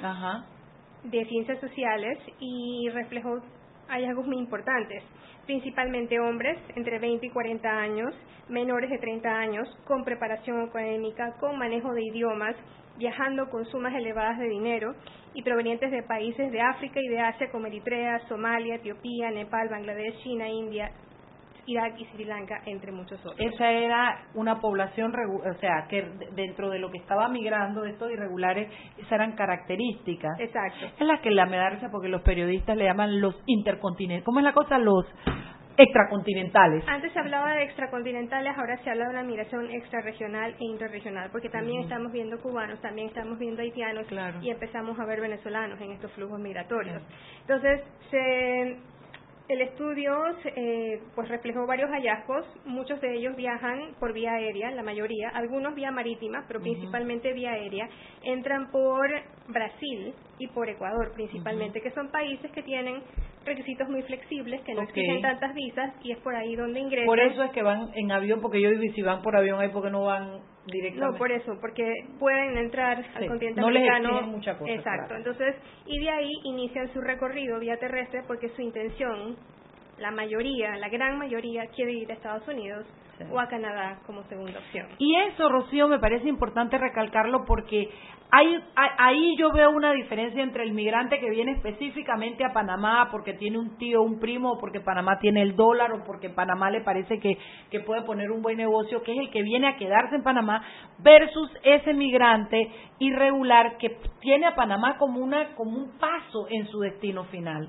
de 1.04 1.24
Ciencias 1.26 1.60
Sociales, 1.60 2.18
y 2.38 2.88
reflejó 2.90 3.40
hallazgos 3.88 4.26
muy 4.26 4.38
importantes, 4.38 5.02
principalmente 5.46 6.20
hombres 6.20 6.58
entre 6.76 6.98
20 6.98 7.26
y 7.26 7.30
40 7.30 7.68
años, 7.68 8.14
menores 8.48 8.90
de 8.90 8.98
30 8.98 9.28
años, 9.28 9.68
con 9.86 10.04
preparación 10.04 10.60
académica, 10.60 11.36
con 11.40 11.58
manejo 11.58 11.92
de 11.92 12.04
idiomas, 12.04 12.56
viajando 12.98 13.48
con 13.50 13.64
sumas 13.66 13.94
elevadas 13.94 14.38
de 14.38 14.48
dinero 14.48 14.94
y 15.34 15.42
provenientes 15.42 15.90
de 15.90 16.02
países 16.02 16.50
de 16.52 16.60
África 16.60 17.00
y 17.00 17.08
de 17.08 17.20
Asia 17.20 17.50
como 17.50 17.66
Eritrea, 17.66 18.20
Somalia, 18.28 18.76
Etiopía, 18.76 19.30
Nepal, 19.30 19.68
Bangladesh, 19.68 20.22
China, 20.22 20.48
India, 20.48 20.92
Irak 21.70 21.98
y 21.98 22.04
Sri 22.06 22.24
Lanka, 22.24 22.60
entre 22.66 22.92
muchos 22.92 23.18
otros. 23.20 23.36
Esa 23.38 23.70
era 23.70 24.26
una 24.34 24.60
población, 24.60 25.12
o 25.14 25.54
sea, 25.54 25.86
que 25.88 26.02
dentro 26.32 26.68
de 26.70 26.78
lo 26.78 26.90
que 26.90 26.98
estaba 26.98 27.28
migrando 27.28 27.82
de 27.82 27.90
estos 27.90 28.10
irregulares, 28.10 28.70
esas 28.98 29.12
eran 29.12 29.32
características. 29.32 30.38
Exacto. 30.38 30.86
Es 30.98 31.06
la 31.06 31.20
que 31.20 31.30
la 31.30 31.46
me 31.46 31.56
da 31.56 31.70
porque 31.90 32.08
los 32.08 32.22
periodistas 32.22 32.76
le 32.76 32.84
llaman 32.84 33.20
los 33.20 33.34
intercontinentales. 33.46 34.24
¿Cómo 34.24 34.40
es 34.40 34.44
la 34.44 34.52
cosa? 34.52 34.78
Los 34.78 35.06
extracontinentales. 35.76 36.84
Antes 36.86 37.12
se 37.12 37.18
hablaba 37.18 37.54
de 37.54 37.64
extracontinentales, 37.64 38.56
ahora 38.56 38.76
se 38.78 38.90
habla 38.90 39.04
de 39.04 39.10
una 39.10 39.22
migración 39.22 39.70
extrarregional 39.70 40.54
e 40.58 40.64
interregional, 40.64 41.30
porque 41.30 41.48
también 41.48 41.82
estamos 41.82 42.12
viendo 42.12 42.38
cubanos, 42.40 42.80
también 42.80 43.08
estamos 43.08 43.38
viendo 43.38 43.62
haitianos 43.62 44.06
y 44.42 44.50
empezamos 44.50 44.98
a 44.98 45.06
ver 45.06 45.20
venezolanos 45.20 45.80
en 45.80 45.92
estos 45.92 46.12
flujos 46.12 46.38
migratorios. 46.38 47.02
Entonces, 47.42 47.82
se 48.10 48.78
el 49.50 49.62
estudio 49.62 50.12
eh, 50.44 51.00
pues 51.16 51.28
reflejó 51.28 51.66
varios 51.66 51.90
hallazgos, 51.90 52.46
muchos 52.64 53.00
de 53.00 53.16
ellos 53.16 53.34
viajan 53.34 53.94
por 53.98 54.12
vía 54.12 54.32
aérea, 54.34 54.70
la 54.70 54.84
mayoría, 54.84 55.28
algunos 55.30 55.74
vía 55.74 55.90
marítima, 55.90 56.44
pero 56.46 56.60
principalmente 56.60 57.32
vía 57.32 57.50
aérea, 57.52 57.88
entran 58.22 58.70
por 58.70 59.10
Brasil 59.48 60.14
y 60.38 60.46
por 60.48 60.68
Ecuador 60.68 61.12
principalmente, 61.14 61.80
que 61.80 61.90
son 61.90 62.12
países 62.12 62.48
que 62.52 62.62
tienen 62.62 63.02
requisitos 63.44 63.88
muy 63.88 64.02
flexibles, 64.02 64.60
que 64.62 64.72
no 64.72 64.82
exigen 64.82 65.20
tantas 65.20 65.52
visas 65.52 65.94
y 66.04 66.12
es 66.12 66.18
por 66.18 66.36
ahí 66.36 66.54
donde 66.54 66.78
ingresan. 66.78 67.06
Por 67.06 67.18
eso 67.18 67.42
es 67.42 67.50
que 67.50 67.62
van 67.62 67.90
en 67.94 68.12
avión, 68.12 68.40
porque 68.40 68.60
yo 68.60 68.70
digo, 68.70 68.94
si 68.94 69.02
van 69.02 69.20
por 69.20 69.34
avión 69.34 69.60
ahí, 69.60 69.70
porque 69.72 69.90
no 69.90 70.04
van 70.04 70.42
directamente? 70.66 71.12
No, 71.12 71.18
por 71.18 71.32
eso, 71.32 71.58
porque 71.60 71.92
pueden 72.18 72.56
entrar 72.56 73.04
al 73.14 73.26
continente 73.26 73.60
no 73.60 73.70
Les 73.70 74.26
mucha 74.26 74.56
cosa, 74.58 74.72
Exacto, 74.72 75.14
entonces, 75.14 75.56
y 75.86 75.98
de 76.00 76.10
ahí 76.10 76.30
inician 76.44 76.92
su 76.92 77.00
recorrido 77.00 77.58
vía 77.58 77.76
terrestre 77.78 78.22
porque 78.26 78.48
su 78.50 78.62
intención, 78.62 79.36
la 80.00 80.10
mayoría, 80.10 80.76
la 80.76 80.88
gran 80.88 81.18
mayoría, 81.18 81.66
quiere 81.68 81.92
ir 81.92 82.10
a 82.10 82.14
Estados 82.14 82.46
Unidos 82.48 82.86
o 83.30 83.38
a 83.38 83.48
Canadá 83.48 84.00
como 84.06 84.22
segunda 84.24 84.58
opción. 84.58 84.86
Y 84.98 85.14
eso, 85.16 85.48
Rocío, 85.48 85.88
me 85.88 85.98
parece 85.98 86.28
importante 86.28 86.78
recalcarlo 86.78 87.44
porque 87.44 87.90
hay, 88.30 88.56
ahí 88.76 89.36
yo 89.36 89.52
veo 89.52 89.70
una 89.70 89.92
diferencia 89.92 90.42
entre 90.42 90.62
el 90.62 90.72
migrante 90.72 91.18
que 91.18 91.28
viene 91.28 91.52
específicamente 91.52 92.44
a 92.44 92.52
Panamá 92.52 93.08
porque 93.10 93.34
tiene 93.34 93.58
un 93.58 93.76
tío, 93.76 94.02
un 94.02 94.20
primo, 94.20 94.52
o 94.52 94.58
porque 94.58 94.80
Panamá 94.80 95.18
tiene 95.18 95.42
el 95.42 95.56
dólar 95.56 95.92
o 95.92 96.04
porque 96.04 96.30
Panamá 96.30 96.70
le 96.70 96.80
parece 96.80 97.18
que, 97.18 97.36
que 97.70 97.80
puede 97.80 98.02
poner 98.02 98.30
un 98.30 98.40
buen 98.40 98.56
negocio, 98.56 99.02
que 99.02 99.12
es 99.12 99.18
el 99.18 99.30
que 99.30 99.42
viene 99.42 99.68
a 99.68 99.76
quedarse 99.76 100.14
en 100.14 100.22
Panamá, 100.22 100.64
versus 100.98 101.50
ese 101.62 101.92
migrante 101.92 102.70
irregular 103.00 103.76
que 103.78 103.98
tiene 104.20 104.46
a 104.46 104.54
Panamá 104.54 104.96
como, 104.96 105.20
una, 105.20 105.54
como 105.56 105.76
un 105.76 105.98
paso 105.98 106.46
en 106.48 106.66
su 106.68 106.80
destino 106.80 107.24
final. 107.24 107.68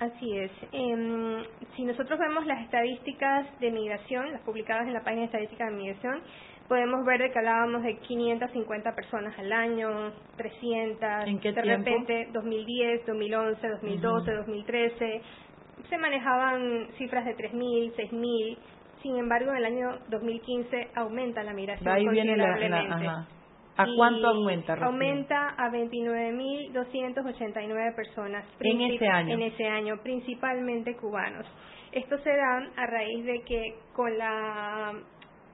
Así 0.00 0.36
es. 0.38 0.50
Eh, 0.72 1.46
si 1.74 1.84
nosotros 1.84 2.18
vemos 2.18 2.46
las 2.46 2.62
estadísticas 2.62 3.46
de 3.60 3.70
migración, 3.70 4.30
las 4.32 4.42
publicadas 4.42 4.86
en 4.86 4.94
la 4.94 5.02
página 5.02 5.22
de 5.22 5.26
estadística 5.26 5.64
de 5.66 5.72
migración, 5.72 6.22
podemos 6.68 7.04
ver 7.04 7.20
de 7.20 7.32
que 7.32 7.38
hablábamos 7.38 7.82
de 7.82 7.96
550 7.98 8.94
personas 8.94 9.36
al 9.38 9.52
año, 9.52 10.12
300, 10.36 11.26
¿En 11.26 11.40
qué 11.40 11.52
de 11.52 11.62
repente 11.62 12.28
2010, 12.32 13.06
2011, 13.06 13.68
2012, 13.68 14.32
2013, 14.32 15.22
se 15.88 15.98
manejaban 15.98 16.88
cifras 16.98 17.24
de 17.24 17.36
3.000, 17.36 17.94
6.000, 17.96 18.58
sin 19.02 19.16
embargo 19.16 19.50
en 19.50 19.56
el 19.56 19.64
año 19.64 19.98
2015 20.10 20.90
aumenta 20.94 21.42
la 21.42 21.54
migración 21.54 21.88
Ahí 21.88 22.06
viene 22.08 22.36
la, 22.36 23.26
¿A 23.78 23.86
cuánto 23.96 24.26
aumenta? 24.26 24.74
Aumenta 24.74 25.54
a 25.56 25.70
29.289 25.70 27.94
personas 27.94 28.44
en 28.58 28.80
ese 28.80 29.06
año. 29.06 29.34
En 29.34 29.42
ese 29.42 29.68
año, 29.68 29.98
principalmente 30.02 30.96
cubanos. 30.96 31.46
Esto 31.92 32.18
se 32.18 32.30
da 32.30 32.66
a 32.76 32.86
raíz 32.86 33.24
de 33.24 33.42
que 33.42 33.76
con 33.94 34.18
la 34.18 34.94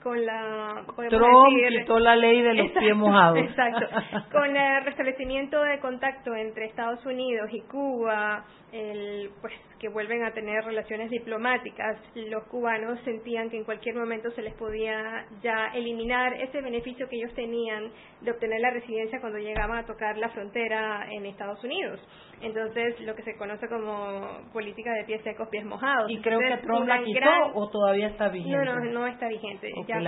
con 0.03 0.25
la 0.25 0.87
Trump 1.09 1.49
quitó 1.69 1.99
la 1.99 2.17
ley 2.17 2.41
de 2.43 2.55
los 2.55 2.71
pies 2.73 2.97
mojados. 2.97 3.39
Exacto. 3.39 3.87
Con 4.33 4.55
el 4.55 4.85
restablecimiento 4.85 5.63
de 5.63 5.81
contacto 5.81 6.35
entre 6.35 6.67
Estados 6.67 7.07
Unidos 7.07 7.49
y 7.51 7.63
Cuba, 7.63 8.45
el, 8.75 9.31
pues, 9.41 9.55
que 9.79 9.89
vuelven 9.89 10.25
a 10.25 10.33
tener 10.33 10.65
relaciones 10.65 11.09
diplomáticas. 11.09 11.97
Los 12.17 12.43
cubanos 12.49 12.99
sentían 13.05 13.49
que 13.49 13.57
en 13.57 13.65
cualquier 13.65 13.95
momento 13.95 14.33
se 14.33 14.43
les 14.43 14.53
podía 14.55 15.27
ya 15.43 15.69
eliminar 15.75 16.35
ese 16.35 16.61
beneficio 16.61 17.09
que 17.09 17.17
ellos 17.17 17.33
tenían 17.35 17.93
de 18.21 18.33
obtener 18.33 18.61
la 18.61 18.71
residencia 18.71 19.21
cuando 19.21 19.39
llegaban 19.39 19.79
a 19.79 19.87
tocar 19.87 20.19
la 20.19 20.29
frontera 20.31 21.07
en 21.09 21.25
Estados 21.27 21.63
Unidos. 21.63 22.01
Entonces, 22.41 23.01
lo 23.01 23.15
que 23.15 23.23
se 23.23 23.37
conoce 23.37 23.69
como 23.69 24.27
política 24.53 24.93
de 24.93 25.05
pies 25.05 25.23
secos, 25.23 25.49
pies 25.51 25.65
mojados. 25.65 26.11
¿Y 26.11 26.21
creo 26.21 26.41
que 26.41 26.57
Trump 26.63 26.89
la 26.89 27.03
quitó 27.05 27.31
o 27.55 27.71
todavía 27.71 28.09
está 28.09 28.29
vigente? 28.29 28.57
No, 28.57 28.65
no, 28.65 28.85
no 28.87 29.07
está 29.07 29.29
vigente. 29.29 29.71
Ya, 29.87 30.01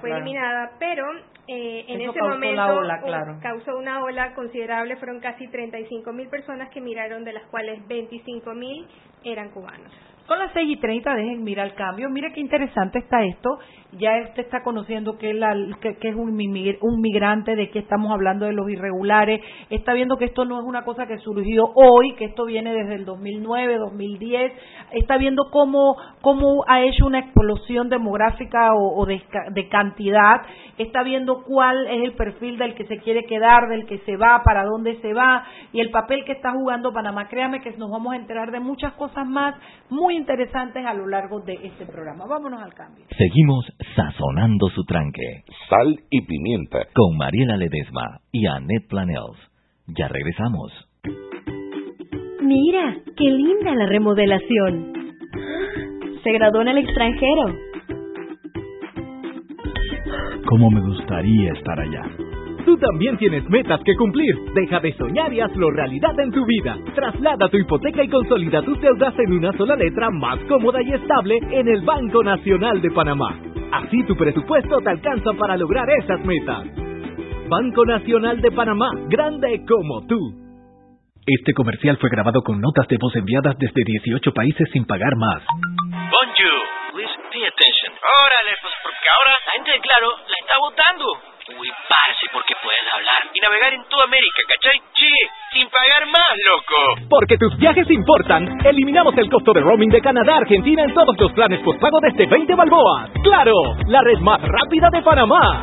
fue, 0.00 0.10
eliminada, 0.10 0.72
pero 0.78 1.04
eh, 1.48 1.84
en 1.88 2.00
Eso 2.00 2.10
ese 2.10 2.20
causó 2.20 2.34
momento 2.34 2.62
ola, 2.62 3.00
claro. 3.02 3.38
causó 3.42 3.76
una 3.76 4.04
ola 4.04 4.32
considerable. 4.34 4.96
Fueron 4.96 5.18
casi 5.20 5.48
35 5.48 6.12
mil 6.12 6.28
personas 6.28 6.70
que 6.70 6.80
miraron, 6.80 7.24
de 7.24 7.32
las 7.32 7.44
cuales 7.46 7.86
20 7.88 7.95
25.000 7.96 8.88
eran 9.24 9.50
cubanos. 9.50 9.92
Son 10.26 10.40
las 10.40 10.52
6 10.54 10.68
y 10.70 10.76
30, 10.76 11.14
dejen 11.14 11.44
mirar 11.44 11.68
el 11.68 11.74
cambio. 11.74 12.10
Mira 12.10 12.32
qué 12.32 12.40
interesante 12.40 12.98
está 12.98 13.22
esto. 13.24 13.58
Ya 13.92 14.10
usted 14.28 14.42
está 14.42 14.62
conociendo 14.64 15.16
que, 15.16 15.32
la, 15.32 15.54
que, 15.80 15.96
es 16.02 16.16
un, 16.16 16.34
migrante, 16.34 17.54
de 17.54 17.70
que 17.70 17.78
estamos 17.78 18.10
hablando 18.10 18.44
de 18.44 18.52
los 18.52 18.68
irregulares. 18.68 19.40
Está 19.70 19.94
viendo 19.94 20.18
que 20.18 20.24
esto 20.24 20.44
no 20.44 20.58
es 20.58 20.64
una 20.66 20.82
cosa 20.82 21.06
que 21.06 21.18
surgió 21.18 21.70
hoy, 21.74 22.14
que 22.16 22.24
esto 22.24 22.44
viene 22.44 22.74
desde 22.74 22.96
el 22.96 23.04
2009, 23.04 23.78
2010. 23.78 24.52
Está 24.90 25.16
viendo 25.16 25.44
cómo, 25.52 25.96
cómo 26.20 26.64
ha 26.66 26.82
hecho 26.82 27.06
una 27.06 27.20
explosión 27.20 27.88
demográfica 27.88 28.74
o, 28.74 29.06
de, 29.06 29.22
de 29.52 29.68
cantidad. 29.68 30.42
Está 30.76 31.04
viendo 31.04 31.44
cuál 31.44 31.86
es 31.86 32.02
el 32.02 32.14
perfil 32.14 32.58
del 32.58 32.74
que 32.74 32.84
se 32.86 32.98
quiere 32.98 33.24
quedar, 33.24 33.68
del 33.68 33.86
que 33.86 33.98
se 33.98 34.16
va, 34.16 34.42
para 34.44 34.64
dónde 34.64 35.00
se 35.00 35.14
va 35.14 35.44
y 35.72 35.80
el 35.80 35.90
papel 35.90 36.24
que 36.24 36.32
está 36.32 36.50
jugando 36.50 36.92
Panamá. 36.92 37.28
Créame 37.28 37.60
que 37.60 37.70
nos 37.76 37.90
vamos 37.90 38.12
a 38.12 38.16
enterar 38.16 38.50
de 38.50 38.60
muchas 38.60 38.92
cosas 38.94 39.26
más 39.26 39.54
muy 39.88 40.15
interesantes 40.16 40.84
a 40.84 40.94
lo 40.94 41.06
largo 41.06 41.40
de 41.40 41.54
este 41.62 41.86
programa. 41.86 42.26
Vámonos 42.26 42.62
al 42.62 42.74
cambio. 42.74 43.04
Seguimos 43.16 43.64
sazonando 43.94 44.68
su 44.70 44.84
tranque. 44.84 45.44
Sal 45.68 46.00
y 46.10 46.22
pimienta. 46.22 46.86
Con 46.94 47.16
Mariela 47.16 47.56
Ledesma 47.56 48.20
y 48.32 48.46
Annette 48.46 48.88
Planels. 48.88 49.38
Ya 49.86 50.08
regresamos. 50.08 50.72
Mira, 52.42 52.96
qué 53.16 53.24
linda 53.24 53.74
la 53.74 53.86
remodelación. 53.86 54.92
Se 56.22 56.32
graduó 56.32 56.62
en 56.62 56.68
el 56.68 56.78
extranjero. 56.78 57.54
¿Cómo 60.48 60.70
me 60.70 60.80
gustaría 60.80 61.52
estar 61.52 61.80
allá? 61.80 62.02
Tú 62.66 62.76
también 62.78 63.16
tienes 63.16 63.48
metas 63.48 63.80
que 63.84 63.94
cumplir. 63.94 64.34
Deja 64.52 64.80
de 64.80 64.92
soñar 64.94 65.32
y 65.32 65.40
hazlo 65.40 65.70
realidad 65.70 66.18
en 66.18 66.32
tu 66.32 66.44
vida. 66.44 66.76
Traslada 66.96 67.48
tu 67.48 67.58
hipoteca 67.58 68.02
y 68.02 68.08
consolida 68.08 68.60
tus 68.60 68.80
deudas 68.80 69.14
en 69.20 69.34
una 69.34 69.52
sola 69.52 69.76
letra 69.76 70.10
más 70.10 70.36
cómoda 70.48 70.82
y 70.82 70.92
estable 70.92 71.38
en 71.52 71.68
el 71.68 71.82
Banco 71.82 72.24
Nacional 72.24 72.82
de 72.82 72.90
Panamá. 72.90 73.38
Así 73.70 74.02
tu 74.02 74.16
presupuesto 74.16 74.80
te 74.80 74.90
alcanza 74.90 75.30
para 75.38 75.56
lograr 75.56 75.88
esas 76.02 76.24
metas. 76.24 76.66
Banco 77.48 77.86
Nacional 77.86 78.40
de 78.40 78.50
Panamá, 78.50 78.90
grande 79.06 79.64
como 79.64 80.04
tú. 80.08 80.18
Este 81.24 81.52
comercial 81.54 81.98
fue 81.98 82.10
grabado 82.10 82.42
con 82.42 82.60
notas 82.60 82.88
de 82.88 82.96
voz 83.00 83.14
enviadas 83.14 83.54
desde 83.58 83.80
18 83.84 84.32
países 84.32 84.68
sin 84.72 84.84
pagar 84.86 85.14
más. 85.14 85.40
Bonjour, 86.10 86.58
please 86.94 87.14
pay 87.30 87.46
attention. 87.46 87.94
Órale, 87.94 88.58
pues 88.60 88.74
porque 88.82 89.06
ahora 89.06 89.30
la 89.38 89.52
gente 89.52 89.70
de 89.70 89.80
Claro 89.86 90.08
la 90.10 90.36
está 90.42 90.54
votando. 90.58 91.35
Uy, 91.48 91.70
parce, 91.88 92.26
porque 92.32 92.54
puedes 92.60 92.82
hablar 92.92 93.30
y 93.32 93.38
navegar 93.38 93.72
en 93.72 93.84
toda 93.84 94.02
América, 94.02 94.42
¿cachai? 94.48 94.82
Sí, 94.96 95.14
sin 95.52 95.68
pagar 95.70 96.04
más, 96.06 96.34
loco. 96.44 97.08
Porque 97.08 97.38
tus 97.38 97.56
viajes 97.56 97.88
importan, 97.88 98.66
eliminamos 98.66 99.16
el 99.16 99.30
costo 99.30 99.52
de 99.52 99.60
roaming 99.60 99.90
de 99.90 100.00
Canadá 100.00 100.34
a 100.34 100.38
Argentina 100.38 100.82
en 100.82 100.92
todos 100.92 101.16
los 101.16 101.32
planes 101.34 101.60
postpago 101.60 102.00
desde 102.00 102.26
20 102.26 102.52
balboas. 102.52 103.10
¡Claro! 103.22 103.52
La 103.86 104.00
red 104.02 104.18
más 104.18 104.40
rápida 104.42 104.90
de 104.90 105.02
Panamá. 105.02 105.62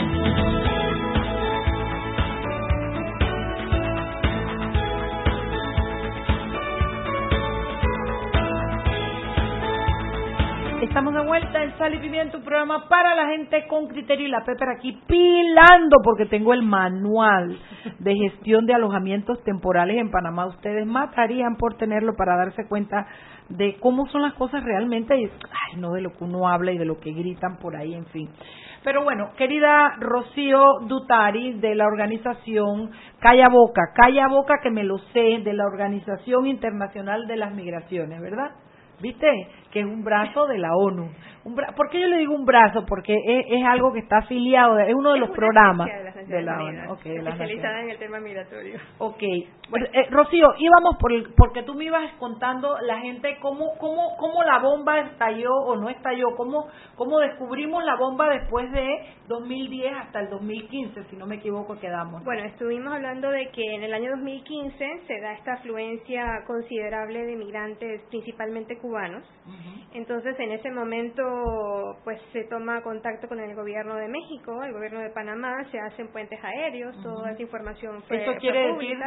Vuelta 11.41 11.63
en 11.63 12.35
un 12.35 12.43
programa 12.43 12.87
para 12.87 13.15
la 13.15 13.27
gente 13.29 13.65
con 13.67 13.87
criterio 13.87 14.27
y 14.27 14.29
la 14.29 14.43
Pepper 14.43 14.69
aquí 14.69 14.99
pilando 15.07 15.97
porque 16.03 16.25
tengo 16.25 16.53
el 16.53 16.61
manual 16.61 17.57
de 17.99 18.15
gestión 18.15 18.65
de 18.65 18.73
alojamientos 18.73 19.43
temporales 19.43 19.97
en 19.97 20.11
Panamá. 20.11 20.45
Ustedes 20.45 20.85
matarían 20.85 21.55
por 21.57 21.75
tenerlo 21.75 22.15
para 22.15 22.37
darse 22.37 22.67
cuenta 22.67 23.07
de 23.49 23.77
cómo 23.79 24.07
son 24.07 24.21
las 24.21 24.33
cosas 24.33 24.63
realmente 24.63 25.15
y 25.17 25.29
no 25.77 25.93
de 25.93 26.01
lo 26.01 26.11
que 26.11 26.23
uno 26.23 26.47
habla 26.47 26.71
y 26.71 26.77
de 26.77 26.85
lo 26.85 26.99
que 26.99 27.11
gritan 27.11 27.57
por 27.57 27.75
ahí, 27.75 27.93
en 27.93 28.05
fin. 28.07 28.29
Pero 28.83 29.03
bueno, 29.03 29.31
querida 29.37 29.95
Rocío 29.99 30.61
Dutari 30.87 31.53
de 31.59 31.75
la 31.75 31.85
organización 31.85 32.91
Calla 33.19 33.47
Boca, 33.49 33.81
Calla 33.95 34.27
Boca 34.27 34.55
que 34.61 34.71
me 34.71 34.83
lo 34.83 34.97
sé, 35.13 35.39
de 35.43 35.53
la 35.53 35.65
Organización 35.65 36.47
Internacional 36.47 37.27
de 37.27 37.37
las 37.37 37.53
Migraciones, 37.53 38.19
¿verdad? 38.21 38.51
¿Viste? 39.01 39.27
Que 39.71 39.79
es 39.79 39.85
un 39.85 40.03
brazo 40.03 40.47
de 40.47 40.57
la 40.57 40.75
ONU. 40.75 41.09
Un 41.43 41.55
¿Por 41.55 41.89
qué 41.89 41.99
yo 41.99 42.07
le 42.07 42.17
digo 42.17 42.35
un 42.35 42.45
brazo? 42.45 42.85
Porque 42.85 43.15
es, 43.25 43.65
algo 43.65 43.91
que 43.91 43.99
está 43.99 44.19
afiliado, 44.19 44.77
es 44.79 44.93
uno 44.93 45.13
de 45.13 45.19
los 45.19 45.31
programas 45.31 45.87
de, 46.27 46.41
la 46.43 46.57
ONU. 46.57 46.93
especializada 47.03 47.81
en 47.81 47.89
el 47.89 47.97
tema 47.97 48.19
migratorio. 48.19 48.79
Ok. 48.99 49.23
Eh, 49.23 50.07
Rocío, 50.11 50.53
íbamos 50.57 50.97
por 50.99 51.11
porque 51.35 51.63
tú 51.63 51.73
me 51.73 51.85
ibas 51.85 52.11
contando 52.19 52.77
la 52.81 52.99
gente 52.99 53.37
cómo, 53.41 53.71
cómo, 53.79 54.17
cómo 54.17 54.43
la 54.43 54.59
bomba 54.59 54.99
estalló 54.99 55.51
o 55.51 55.75
no 55.75 55.89
estalló, 55.89 56.35
cómo, 56.35 56.67
cómo 56.95 57.19
descubrimos 57.19 57.83
la 57.83 57.95
bomba 57.95 58.29
después 58.29 58.71
de 58.71 58.87
2010 59.27 59.93
hasta 59.97 60.19
el 60.19 60.29
2015, 60.29 61.05
si 61.05 61.15
no 61.15 61.25
me 61.25 61.35
equivoco, 61.35 61.79
quedamos. 61.79 62.23
Bueno, 62.23 62.43
estuvimos 62.43 62.93
hablando 62.93 63.29
de 63.29 63.49
que 63.49 63.63
en 63.75 63.83
el 63.83 63.93
año 63.93 64.11
2015 64.11 65.03
se 65.07 65.21
da 65.21 65.33
esta 65.33 65.53
afluencia 65.53 66.43
considerable 66.45 67.25
de 67.25 67.35
migrantes, 67.35 68.01
principalmente 68.09 68.77
cubanos. 68.77 69.23
Entonces, 69.93 70.39
en 70.39 70.51
ese 70.51 70.71
momento, 70.71 71.23
pues 72.03 72.19
se 72.33 72.43
toma 72.45 72.81
contacto 72.81 73.27
con 73.27 73.39
el 73.39 73.55
gobierno 73.55 73.95
de 73.95 74.07
México, 74.07 74.63
el 74.63 74.73
gobierno 74.73 74.99
de 74.99 75.09
Panamá, 75.09 75.63
se 75.71 75.79
hacen 75.79 76.11
puentes 76.11 76.39
aéreos, 76.43 76.95
toda 77.01 77.31
esa 77.31 77.41
información 77.41 78.01
fue 78.03 78.21
Eso 78.21 78.35
quiere 78.39 78.73
decir 78.73 78.97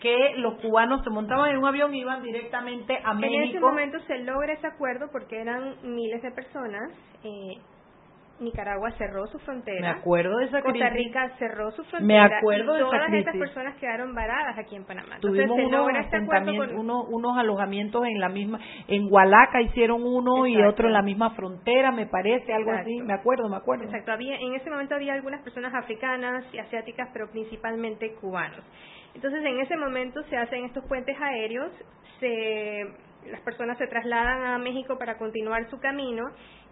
que 0.00 0.34
los 0.36 0.60
cubanos 0.60 1.02
se 1.02 1.10
montaban 1.10 1.50
en 1.50 1.58
un 1.58 1.66
avión 1.66 1.94
y 1.94 2.00
iban 2.00 2.22
directamente 2.22 2.98
a 3.02 3.14
México. 3.14 3.42
En 3.42 3.48
ese 3.50 3.60
momento 3.60 3.98
se 4.06 4.18
logra 4.18 4.52
ese 4.52 4.66
acuerdo 4.66 5.08
porque 5.10 5.40
eran 5.40 5.76
miles 5.82 6.22
de 6.22 6.30
personas. 6.30 6.92
Eh, 7.24 7.56
Nicaragua 8.40 8.90
cerró 8.98 9.26
su 9.28 9.38
frontera. 9.38 9.80
Me 9.80 9.88
acuerdo 10.00 10.38
de 10.38 10.46
esa 10.46 10.60
crisis. 10.60 10.82
Costa 10.82 10.94
Rica 10.94 11.30
cerró 11.38 11.70
su 11.70 11.84
frontera. 11.84 12.28
Me 12.28 12.36
acuerdo 12.36 12.74
y 12.74 12.78
de 12.78 12.84
todas 12.84 13.12
esas 13.12 13.36
personas 13.36 13.76
quedaron 13.76 14.14
varadas 14.14 14.58
aquí 14.58 14.74
en 14.74 14.84
Panamá. 14.84 15.18
Tuvimos 15.20 15.56
unos, 16.74 17.06
unos, 17.08 17.38
alojamientos 17.38 18.04
en 18.06 18.20
la 18.20 18.28
misma, 18.28 18.58
en 18.88 19.06
Hualaca 19.10 19.60
hicieron 19.62 20.02
uno 20.02 20.46
y 20.46 20.60
otro 20.62 20.88
en 20.88 20.94
la 20.94 21.02
misma 21.02 21.30
frontera, 21.30 21.92
me 21.92 22.06
parece, 22.06 22.52
algo 22.52 22.72
así. 22.72 23.00
Me 23.02 23.14
acuerdo, 23.14 23.48
me 23.48 23.56
acuerdo. 23.56 23.84
Exacto. 23.84 24.12
Había, 24.12 24.36
en 24.36 24.54
ese 24.54 24.68
momento 24.68 24.94
había 24.96 25.14
algunas 25.14 25.42
personas 25.42 25.72
africanas 25.74 26.44
y 26.52 26.58
asiáticas, 26.58 27.08
pero 27.12 27.30
principalmente 27.30 28.14
cubanos. 28.14 28.64
Entonces, 29.14 29.44
en 29.44 29.60
ese 29.60 29.76
momento 29.76 30.22
se 30.24 30.36
hacen 30.36 30.64
estos 30.64 30.84
puentes 30.86 31.16
aéreos, 31.20 31.70
se, 32.18 32.84
las 33.30 33.40
personas 33.42 33.78
se 33.78 33.86
trasladan 33.86 34.46
a 34.46 34.58
México 34.58 34.98
para 34.98 35.18
continuar 35.18 35.70
su 35.70 35.78
camino 35.78 36.24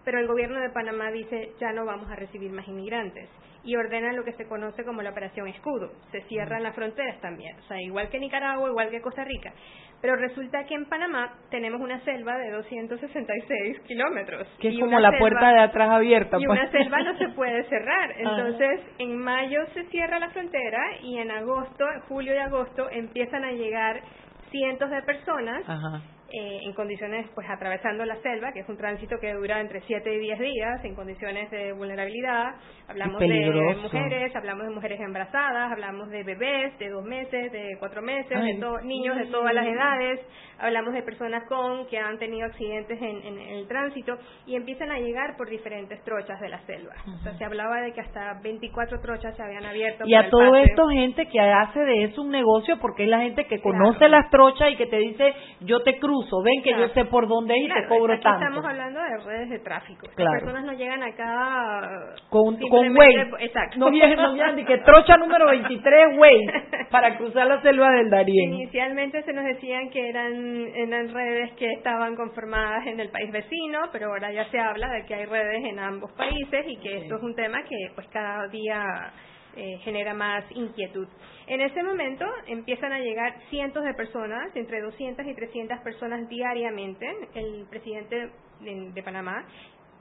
pero 0.05 0.19
el 0.19 0.27
gobierno 0.27 0.61
de 0.61 0.71
Panamá 0.71 1.11
dice 1.11 1.53
ya 1.61 1.73
no 1.73 1.85
vamos 1.85 2.11
a 2.11 2.17
recibir 2.17 2.51
más 2.53 2.67
inmigrantes 2.69 3.29
y 3.65 3.77
ordena 3.77 4.13
lo 4.13 4.25
que 4.25 4.33
se 4.33 4.47
conoce 4.47 4.85
como 4.85 5.03
la 5.03 5.11
operación 5.11 5.47
escudo. 5.49 5.93
Se 6.11 6.23
cierran 6.23 6.63
las 6.63 6.75
fronteras 6.75 7.21
también, 7.21 7.57
o 7.59 7.63
sea, 7.63 7.81
igual 7.81 8.09
que 8.09 8.19
Nicaragua, 8.19 8.69
igual 8.69 8.91
que 8.91 9.01
Costa 9.01 9.25
Rica. 9.25 9.53
Pero 10.01 10.17
resulta 10.17 10.65
que 10.65 10.75
en 10.75 10.87
Panamá 10.87 11.33
tenemos 11.49 11.81
una 11.81 12.01
selva 12.01 12.37
de 12.37 12.51
266 12.51 13.81
kilómetros. 13.87 14.49
Que 14.59 14.71
es 14.71 14.81
como 14.81 14.99
la 14.99 15.17
puerta 15.17 15.53
de 15.53 15.61
atrás 15.61 15.91
abierta. 15.91 16.39
Y 16.41 16.47
una 16.47 16.69
pues. 16.69 16.73
selva 16.73 17.03
no 17.05 17.17
se 17.19 17.29
puede 17.29 17.63
cerrar. 17.69 18.11
Ah. 18.11 18.19
Entonces, 18.19 18.81
en 18.99 19.17
mayo 19.17 19.61
se 19.75 19.85
cierra 19.91 20.19
la 20.19 20.31
frontera 20.31 20.81
y 21.03 21.19
en 21.19 21.31
agosto, 21.31 21.85
julio 22.09 22.35
y 22.35 22.39
agosto, 22.39 22.91
empiezan 22.91 23.45
a 23.45 23.53
llegar 23.53 24.03
cientos 24.51 24.91
de 24.91 25.03
personas 25.03 25.63
Ajá. 25.69 26.03
Eh, 26.35 26.61
en 26.63 26.73
condiciones, 26.73 27.27
pues 27.35 27.47
atravesando 27.51 28.07
la 28.07 28.17
selva, 28.23 28.53
que 28.55 28.61
es 28.61 28.69
un 28.71 28.79
tránsito 28.79 29.19
que 29.21 29.35
dura 29.35 29.61
entre 29.61 29.83
7 29.83 30.15
y 30.15 30.19
10 30.19 30.39
días, 30.39 30.83
en 30.83 30.95
condiciones 30.95 31.51
de 31.51 31.73
vulnerabilidad. 31.73 32.55
Hablamos 32.89 33.21
de 33.21 33.77
mujeres, 33.83 34.35
hablamos 34.35 34.65
de 34.65 34.71
mujeres 34.71 34.99
embarazadas, 35.01 35.71
hablamos 35.71 36.09
de 36.09 36.23
bebés 36.23 36.79
de 36.79 36.89
dos 36.89 37.05
meses, 37.05 37.53
de 37.53 37.77
cuatro 37.79 38.01
meses, 38.01 38.31
de 38.31 38.55
niños 38.83 39.19
de 39.19 39.27
todas 39.27 39.53
las 39.53 39.67
edades, 39.67 40.21
hablamos 40.63 40.95
de 40.95 41.03
personas 41.03 41.45
con 41.49 41.87
que 41.87 41.99
han 41.99 42.19
tenido 42.19 42.47
accidentes 42.47 43.01
en, 43.01 43.39
el 43.39 43.67
tránsito 43.69 44.17
y 44.47 44.57
empiezan 44.57 44.91
a 44.91 44.99
llegar 44.99 45.37
por 45.37 45.49
diferentes 45.49 46.03
trochas 46.05 46.41
de 46.41 46.49
la 46.49 46.59
selva. 46.67 46.95
O 47.07 47.23
sea, 47.23 47.37
se 47.37 47.45
hablaba 47.45 47.81
de 47.81 47.93
que 47.93 48.01
hasta 48.01 48.41
24 48.43 49.01
trochas 49.01 49.37
se 49.37 49.43
habían 49.43 49.65
abierto. 49.65 50.05
Y 50.07 50.15
a 50.15 50.29
todo 50.31 50.57
esto 50.57 50.89
gente 50.89 51.27
que 51.27 51.41
hace 51.41 51.81
de 51.81 52.05
eso 52.05 52.23
un 52.23 52.31
negocio 52.31 52.79
porque 52.81 53.05
es 53.05 53.09
la 53.09 53.21
gente 53.21 53.47
que 53.47 53.61
conoce 53.61 54.09
las 54.09 54.31
trochas 54.31 54.71
y 54.73 54.77
que 54.77 54.87
te 54.87 54.99
dice, 54.99 55.35
yo 55.61 55.83
te 55.83 55.99
cruzo 55.99 56.43
ven 56.43 56.63
que 56.63 56.71
yo 56.71 56.89
sé 56.89 57.05
por 57.07 57.29
dónde 57.29 57.57
ir 57.59 57.71
y 57.71 57.75
te 57.75 57.89
cobro 57.89 58.13
aquí 58.13 58.23
tanto. 58.23 58.45
Estamos 58.45 58.65
hablando 58.65 59.01
de 59.01 59.17
redes 59.25 59.51
de 59.51 59.59
tráfico. 59.61 60.07
Las 60.17 60.41
personas 60.41 60.65
no 60.65 60.73
llegan 60.73 61.03
acá 61.03 62.15
con, 62.29 62.57
con 62.57 62.97
Waze. 62.97 63.31
Exacto. 63.41 63.79
No 63.79 63.91
vienen, 63.91 64.17
no 64.17 64.33
vienen 64.35 64.57
ni 64.57 64.65
que 64.65 64.79
trocha 64.79 65.17
número 65.17 65.47
23 65.47 66.19
Waze 66.19 66.87
para 66.91 67.17
cruzar 67.17 67.47
la 67.47 67.61
selva 67.63 67.91
del 67.91 68.11
Darién. 68.11 68.55
Inicialmente 68.55 69.23
se 69.23 69.33
nos 69.33 69.45
decían 69.45 69.91
que 69.91 70.09
eran, 70.09 70.52
eran 70.75 71.13
redes 71.13 71.53
que 71.55 71.71
estaban 71.73 72.17
conformadas 72.17 72.87
en 72.87 73.01
el 73.01 73.11
país 73.11 73.31
vecino, 73.31 73.81
pero 73.93 74.09
ahora 74.09 74.33
ya 74.33 74.51
se 74.51 74.59
habla 74.59 74.89
de 74.93 75.05
que 75.07 75.15
hay 75.15 75.27
redes 75.27 75.65
en 75.65 75.79
ambos 75.79 76.13
países 76.13 76.65
y 76.67 76.77
que 76.79 76.99
esto 76.99 77.17
es 77.17 77.23
un 77.23 77.35
tema 77.35 77.63
que 77.65 77.77
pues 77.95 78.07
cada 78.09 78.49
día 78.49 79.13
eh, 79.55 79.79
genera 79.85 80.15
más 80.15 80.45
inquietud. 80.51 81.07
En 81.47 81.61
ese 81.61 81.83
momento 81.83 82.25
empiezan 82.47 82.91
a 82.93 83.01
llegar 83.01 83.35
cientos 83.51 83.85
de 83.85 83.93
personas, 83.93 84.55
entre 84.55 84.81
200 84.81 85.27
y 85.27 85.35
300 85.35 85.79
personas 85.81 86.27
diariamente. 86.29 87.07
El 87.35 87.67
presidente 87.69 88.31
de, 88.61 89.03
Panamá 89.03 89.45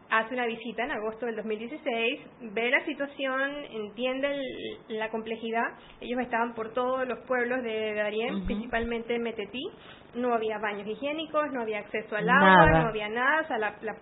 hace 0.09 0.35
una 0.35 0.45
visita 0.45 0.85
en 0.85 0.91
agosto 0.91 1.25
del 1.25 1.35
2016, 1.35 2.19
ve 2.53 2.69
la 2.69 2.85
situación, 2.85 3.51
entiende 3.71 4.37
la 4.87 5.09
complejidad. 5.09 5.67
Ellos 5.99 6.19
estaban 6.21 6.53
por 6.53 6.73
todos 6.73 7.05
los 7.05 7.19
pueblos 7.27 7.61
de 7.63 7.93
Darién, 7.95 8.45
principalmente 8.45 9.19
Metetí. 9.19 9.63
No 10.15 10.33
había 10.33 10.57
baños 10.59 10.87
higiénicos, 10.87 11.51
no 11.51 11.61
había 11.61 11.79
acceso 11.79 12.15
al 12.15 12.29
agua, 12.29 12.81
no 12.81 12.87
había 12.89 13.09
nada. 13.09 13.41
O 13.41 13.47
sea, 13.47 13.57
la, 13.57 13.75
la 13.81 13.95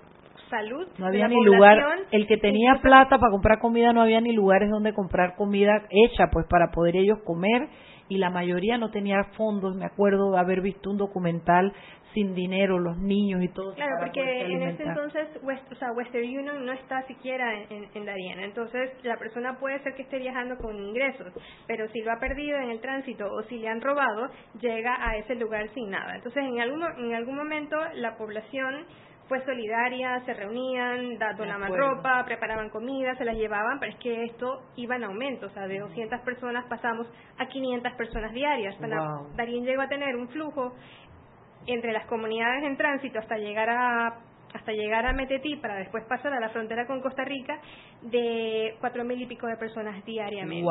salud. 0.49 0.87
No 0.97 1.07
había 1.07 1.27
ni 1.27 1.43
lugar, 1.43 1.77
el 2.11 2.27
que 2.27 2.37
tenía 2.37 2.79
plata 2.81 3.19
para 3.19 3.31
comprar 3.31 3.59
comida 3.59 3.93
no 3.93 4.01
había 4.01 4.21
ni 4.21 4.33
lugares 4.33 4.69
donde 4.69 4.93
comprar 4.93 5.35
comida 5.35 5.83
hecha, 5.89 6.27
pues 6.31 6.45
para 6.47 6.71
poder 6.71 6.95
ellos 6.95 7.19
comer 7.23 7.69
y 8.09 8.17
la 8.17 8.29
mayoría 8.29 8.77
no 8.77 8.91
tenía 8.91 9.23
fondos. 9.37 9.75
Me 9.75 9.85
acuerdo 9.85 10.31
de 10.31 10.39
haber 10.39 10.61
visto 10.61 10.89
un 10.89 10.97
documental 10.97 11.71
sin 12.13 12.33
dinero, 12.33 12.79
los 12.79 12.97
niños 12.97 13.41
y 13.43 13.49
todo. 13.49 13.73
Claro, 13.75 13.97
porque 13.99 14.41
en 14.41 14.63
ese 14.63 14.83
entonces 14.83 15.27
West, 15.43 15.71
o 15.71 15.75
sea, 15.75 15.91
Western 15.91 16.23
Union 16.23 16.65
no 16.65 16.71
está 16.71 17.03
siquiera 17.03 17.53
en, 17.69 17.87
en 17.93 18.05
Dariena. 18.05 18.43
Entonces, 18.43 18.91
la 19.03 19.17
persona 19.17 19.59
puede 19.59 19.79
ser 19.83 19.93
que 19.93 20.01
esté 20.01 20.17
viajando 20.17 20.57
con 20.57 20.75
ingresos, 20.75 21.31
pero 21.67 21.87
si 21.89 22.01
lo 22.01 22.11
ha 22.11 22.19
perdido 22.19 22.57
en 22.57 22.71
el 22.71 22.81
tránsito 22.81 23.25
o 23.31 23.43
si 23.43 23.59
le 23.59 23.69
han 23.69 23.81
robado, 23.81 24.29
llega 24.59 25.07
a 25.07 25.17
ese 25.17 25.35
lugar 25.35 25.69
sin 25.75 25.91
nada. 25.91 26.15
Entonces, 26.15 26.43
en 26.43 26.59
algún, 26.59 26.83
en 26.83 27.13
algún 27.13 27.35
momento, 27.35 27.77
la 27.93 28.17
población 28.17 28.85
fue 29.29 29.45
solidaria, 29.45 30.21
se 30.25 30.33
reunían, 30.33 31.17
donaban 31.37 31.71
ropa, 31.73 32.25
preparaban 32.25 32.69
comida, 32.69 33.15
se 33.15 33.23
las 33.23 33.37
llevaban, 33.37 33.79
pero 33.79 33.91
es 33.93 33.99
que 33.99 34.25
esto 34.25 34.63
iba 34.75 34.95
en 34.95 35.03
aumento, 35.05 35.45
o 35.45 35.49
sea, 35.51 35.67
de 35.67 35.79
200 35.79 36.19
personas 36.21 36.65
pasamos 36.65 37.07
a 37.37 37.45
500 37.45 37.93
personas 37.93 38.33
diarias. 38.33 38.75
Wow. 38.79 39.35
Darín 39.35 39.63
llegó 39.63 39.83
a 39.83 39.87
tener 39.87 40.15
un 40.15 40.27
flujo 40.29 40.73
entre 41.67 41.93
las 41.93 42.05
comunidades 42.07 42.63
en 42.63 42.75
tránsito 42.75 43.19
hasta 43.19 43.37
llegar 43.37 43.69
a 43.69 44.17
hasta 44.53 44.71
llegar 44.71 45.05
a 45.05 45.13
Metetí 45.13 45.55
para 45.57 45.75
después 45.77 46.03
pasar 46.05 46.33
a 46.33 46.39
la 46.39 46.49
frontera 46.49 46.87
con 46.87 47.01
Costa 47.01 47.23
Rica 47.23 47.59
de 48.01 48.75
cuatro 48.79 49.03
mil 49.03 49.21
y 49.21 49.25
pico 49.25 49.47
de 49.47 49.57
personas 49.57 50.03
diariamente. 50.05 50.67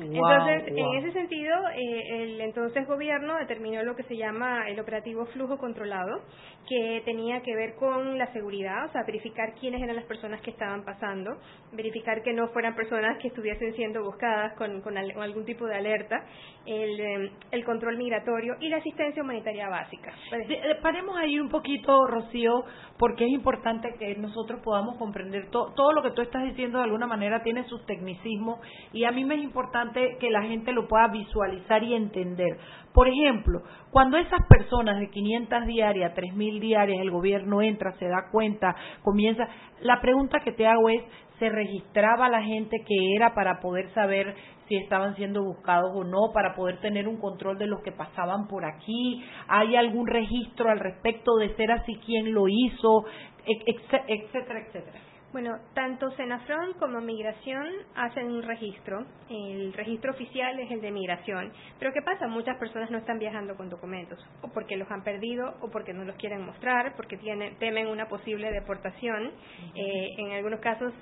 entonces, 0.00 0.68
en 0.68 0.94
ese 0.98 1.12
sentido, 1.12 1.54
eh, 1.70 2.22
el 2.22 2.40
entonces 2.40 2.86
gobierno 2.86 3.36
determinó 3.38 3.82
lo 3.82 3.94
que 3.96 4.02
se 4.04 4.16
llama 4.16 4.68
el 4.68 4.78
operativo 4.80 5.26
flujo 5.26 5.58
controlado, 5.58 6.22
que 6.68 7.02
tenía 7.04 7.40
que 7.42 7.54
ver 7.54 7.74
con 7.76 8.18
la 8.18 8.32
seguridad, 8.32 8.86
o 8.86 8.92
sea, 8.92 9.02
verificar 9.04 9.54
quiénes 9.60 9.82
eran 9.82 9.96
las 9.96 10.04
personas 10.04 10.40
que 10.42 10.50
estaban 10.50 10.84
pasando, 10.84 11.38
verificar 11.72 12.22
que 12.22 12.32
no 12.32 12.48
fueran 12.48 12.74
personas 12.74 13.18
que 13.18 13.28
estuviesen 13.28 13.74
siendo 13.74 14.02
buscadas 14.02 14.54
con, 14.54 14.80
con, 14.80 14.96
algún 14.96 15.44
tipo 15.44 15.66
de 15.66 15.76
alerta, 15.76 16.24
el, 16.66 17.00
eh, 17.00 17.30
el, 17.50 17.64
control 17.64 17.96
migratorio 17.96 18.56
y 18.60 18.68
la 18.68 18.76
asistencia 18.78 19.22
humanitaria 19.22 19.68
básica. 19.68 20.12
Eh, 20.32 20.76
paremos 20.82 21.16
ahí 21.16 21.38
un 21.38 21.48
poquito, 21.48 22.06
Rocío, 22.06 22.64
porque 22.98 23.21
es 23.22 23.30
importante 23.30 23.94
que 23.98 24.14
nosotros 24.16 24.60
podamos 24.62 24.96
comprender 24.96 25.50
todo 25.50 25.92
lo 25.92 26.02
que 26.02 26.10
tú 26.10 26.22
estás 26.22 26.44
diciendo 26.44 26.78
de 26.78 26.84
alguna 26.84 27.06
manera 27.06 27.42
tiene 27.42 27.64
sus 27.64 27.84
tecnicismos 27.86 28.60
y 28.92 29.04
a 29.04 29.12
mí 29.12 29.24
me 29.24 29.36
es 29.36 29.42
importante 29.42 30.16
que 30.20 30.30
la 30.30 30.42
gente 30.42 30.72
lo 30.72 30.88
pueda 30.88 31.08
visualizar 31.08 31.82
y 31.82 31.94
entender. 31.94 32.58
Por 32.92 33.08
ejemplo, 33.08 33.62
cuando 33.90 34.18
esas 34.18 34.46
personas 34.48 35.00
de 35.00 35.10
500 35.10 35.66
diarias, 35.66 36.14
3.000 36.14 36.60
diarias, 36.60 37.00
el 37.00 37.10
gobierno 37.10 37.62
entra, 37.62 37.92
se 37.98 38.06
da 38.06 38.28
cuenta, 38.30 38.74
comienza, 39.02 39.48
la 39.80 40.00
pregunta 40.00 40.40
que 40.40 40.52
te 40.52 40.66
hago 40.66 40.88
es, 40.90 41.02
¿se 41.38 41.48
registraba 41.48 42.28
la 42.28 42.42
gente 42.42 42.84
que 42.86 43.14
era 43.16 43.34
para 43.34 43.60
poder 43.60 43.92
saber 43.94 44.34
si 44.72 44.78
estaban 44.78 45.14
siendo 45.16 45.42
buscados 45.44 45.90
o 45.94 46.02
no, 46.02 46.32
para 46.32 46.54
poder 46.54 46.80
tener 46.80 47.06
un 47.06 47.18
control 47.18 47.58
de 47.58 47.66
los 47.66 47.82
que 47.82 47.92
pasaban 47.92 48.48
por 48.48 48.64
aquí? 48.64 49.22
¿Hay 49.46 49.76
algún 49.76 50.06
registro 50.06 50.70
al 50.70 50.80
respecto 50.80 51.36
de 51.36 51.54
ser 51.56 51.72
así 51.72 52.00
quién 52.06 52.32
lo 52.32 52.48
hizo? 52.48 53.04
etcétera, 53.44 54.60
etcétera. 54.60 55.11
Bueno, 55.32 55.58
tanto 55.74 56.10
Senafron 56.12 56.74
como 56.74 57.00
Migración 57.00 57.66
hacen 57.94 58.30
un 58.30 58.42
registro. 58.42 59.06
El 59.30 59.72
registro 59.72 60.12
oficial 60.12 60.60
es 60.60 60.70
el 60.70 60.82
de 60.82 60.90
Migración. 60.90 61.50
Pero 61.78 61.90
¿qué 61.94 62.02
pasa? 62.02 62.28
Muchas 62.28 62.58
personas 62.58 62.90
no 62.90 62.98
están 62.98 63.18
viajando 63.18 63.56
con 63.56 63.70
documentos, 63.70 64.18
o 64.42 64.48
porque 64.52 64.76
los 64.76 64.90
han 64.90 65.02
perdido, 65.02 65.54
o 65.62 65.70
porque 65.70 65.94
no 65.94 66.04
los 66.04 66.16
quieren 66.16 66.44
mostrar, 66.44 66.94
porque 66.96 67.16
tienen, 67.16 67.56
temen 67.58 67.86
una 67.86 68.08
posible 68.08 68.50
deportación. 68.50 69.32
Eh, 69.74 70.08
en 70.18 70.32
algunos 70.32 70.60
casos 70.60 70.92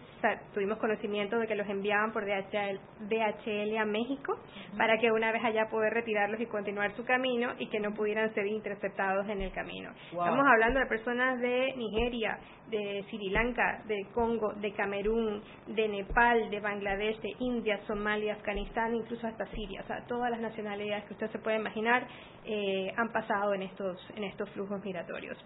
tuvimos 0.55 0.79
conocimiento 0.79 1.39
de 1.39 1.49
que 1.49 1.57
los 1.57 1.69
enviaban 1.69 2.13
por 2.13 2.25
DHL, 2.25 2.79
DHL 3.09 3.77
a 3.79 3.85
México 3.85 4.39
para 4.77 4.99
que 4.99 5.11
una 5.11 5.33
vez 5.33 5.43
allá 5.45 5.69
poder 5.71 5.93
retirarlos 5.93 6.41
y 6.41 6.47
continuar 6.47 6.95
su 6.95 7.05
camino 7.05 7.55
y 7.59 7.69
que 7.69 7.81
no 7.81 7.93
pudieran 7.95 8.33
ser 8.35 8.47
interceptados 8.47 9.29
en 9.29 9.43
el 9.43 9.53
camino. 9.53 9.91
Estamos 10.11 10.47
hablando 10.47 10.81
de 10.81 10.87
personas 10.87 11.41
de 11.41 11.75
Nigeria, 11.77 12.39
de 12.71 13.05
Sri 13.11 13.31
Lanka, 13.31 13.83
de 13.87 14.07
Congo, 14.15 14.53
de 14.55 14.73
Camerún, 14.73 15.43
de 15.67 15.89
Nepal, 15.89 16.51
de 16.51 16.61
Bangladesh, 16.61 17.21
de 17.21 17.35
India, 17.41 17.81
Somalia, 17.87 18.35
Afganistán, 18.35 18.95
incluso 18.95 19.27
hasta 19.27 19.47
Siria. 19.47 19.83
O 19.83 19.87
sea, 19.87 20.05
todas 20.07 20.31
las 20.31 20.41
nacionalidades 20.41 21.05
que 21.05 21.15
usted 21.15 21.31
se 21.31 21.39
puede 21.39 21.57
imaginar 21.57 22.07
eh, 22.45 22.93
han 22.97 23.13
pasado 23.13 23.55
en 23.55 23.63
estos, 23.63 23.99
en 24.17 24.25
estos 24.25 24.49
flujos 24.51 24.83
migratorios. 24.85 25.37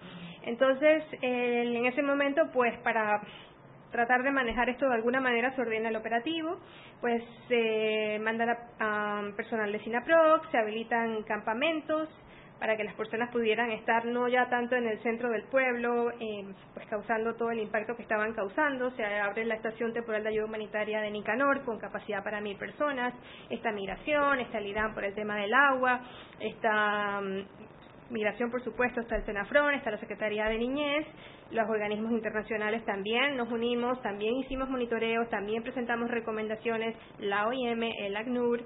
Entonces, 0.43 1.05
en 1.22 1.87
ese 1.87 2.03
momento, 2.03 2.43
pues 2.53 2.77
para 2.79 3.20
tratar 3.95 4.25
de 4.25 4.33
manejar 4.33 4.68
esto 4.68 4.89
de 4.89 4.95
alguna 4.95 5.20
manera 5.20 5.55
se 5.55 5.61
ordena 5.61 5.89
el 5.89 5.95
operativo, 5.95 6.59
pues 7.01 7.22
se 7.47 8.18
manda 8.20 8.59
a, 8.81 9.22
personal 9.37 9.70
de 9.70 9.79
SINAPROC, 9.85 10.51
se 10.51 10.59
habilitan 10.59 11.22
campamentos, 11.22 12.09
para 12.59 12.76
que 12.76 12.84
las 12.84 12.94
personas 12.94 13.30
pudieran 13.30 13.70
estar 13.72 14.05
no 14.05 14.28
ya 14.28 14.48
tanto 14.48 14.76
en 14.76 14.86
el 14.86 14.98
centro 15.02 15.28
del 15.30 15.42
pueblo, 15.44 16.11
eh, 16.12 16.44
pues 16.72 16.86
causando 16.86 17.34
todo 17.34 17.50
el 17.50 17.61
impacto 17.61 17.96
que 17.96 18.02
estaban 18.02 18.32
causando. 18.32 18.90
Se 18.92 19.05
abre 19.05 19.44
la 19.44 19.57
estación 19.57 19.92
temporal 19.92 20.22
de 20.22 20.30
ayuda 20.30 20.46
humanitaria 20.46 21.00
de 21.00 21.11
Nicanor 21.11 21.64
con 21.64 21.78
capacidad 21.78 22.22
para 22.22 22.40
mil 22.40 22.57
personas. 22.57 23.14
Esta 23.50 23.72
migración, 23.72 24.40
esta 24.40 24.61
LIDAN 24.61 24.94
por 24.94 25.05
el 25.05 25.14
tema 25.14 25.36
del 25.36 25.52
agua, 25.52 26.00
esta 26.40 27.20
mm, 27.20 28.12
migración, 28.12 28.50
por 28.50 28.62
supuesto, 28.62 29.00
está 29.00 29.16
el 29.16 29.24
Senafron, 29.24 29.74
está 29.74 29.90
la 29.90 29.98
Secretaría 29.98 30.46
de 30.46 30.59
Niñez, 30.59 31.07
los 31.50 31.68
organismos 31.68 32.12
internacionales 32.12 32.84
también 32.84 33.36
nos 33.36 33.50
unimos, 33.50 34.00
también 34.02 34.36
hicimos 34.36 34.68
monitoreos, 34.68 35.28
también 35.30 35.62
presentamos 35.62 36.11
recomendaciones, 36.11 36.96
la 37.18 37.46
OIM, 37.46 37.82
el 37.82 38.16
ACNUR, 38.16 38.62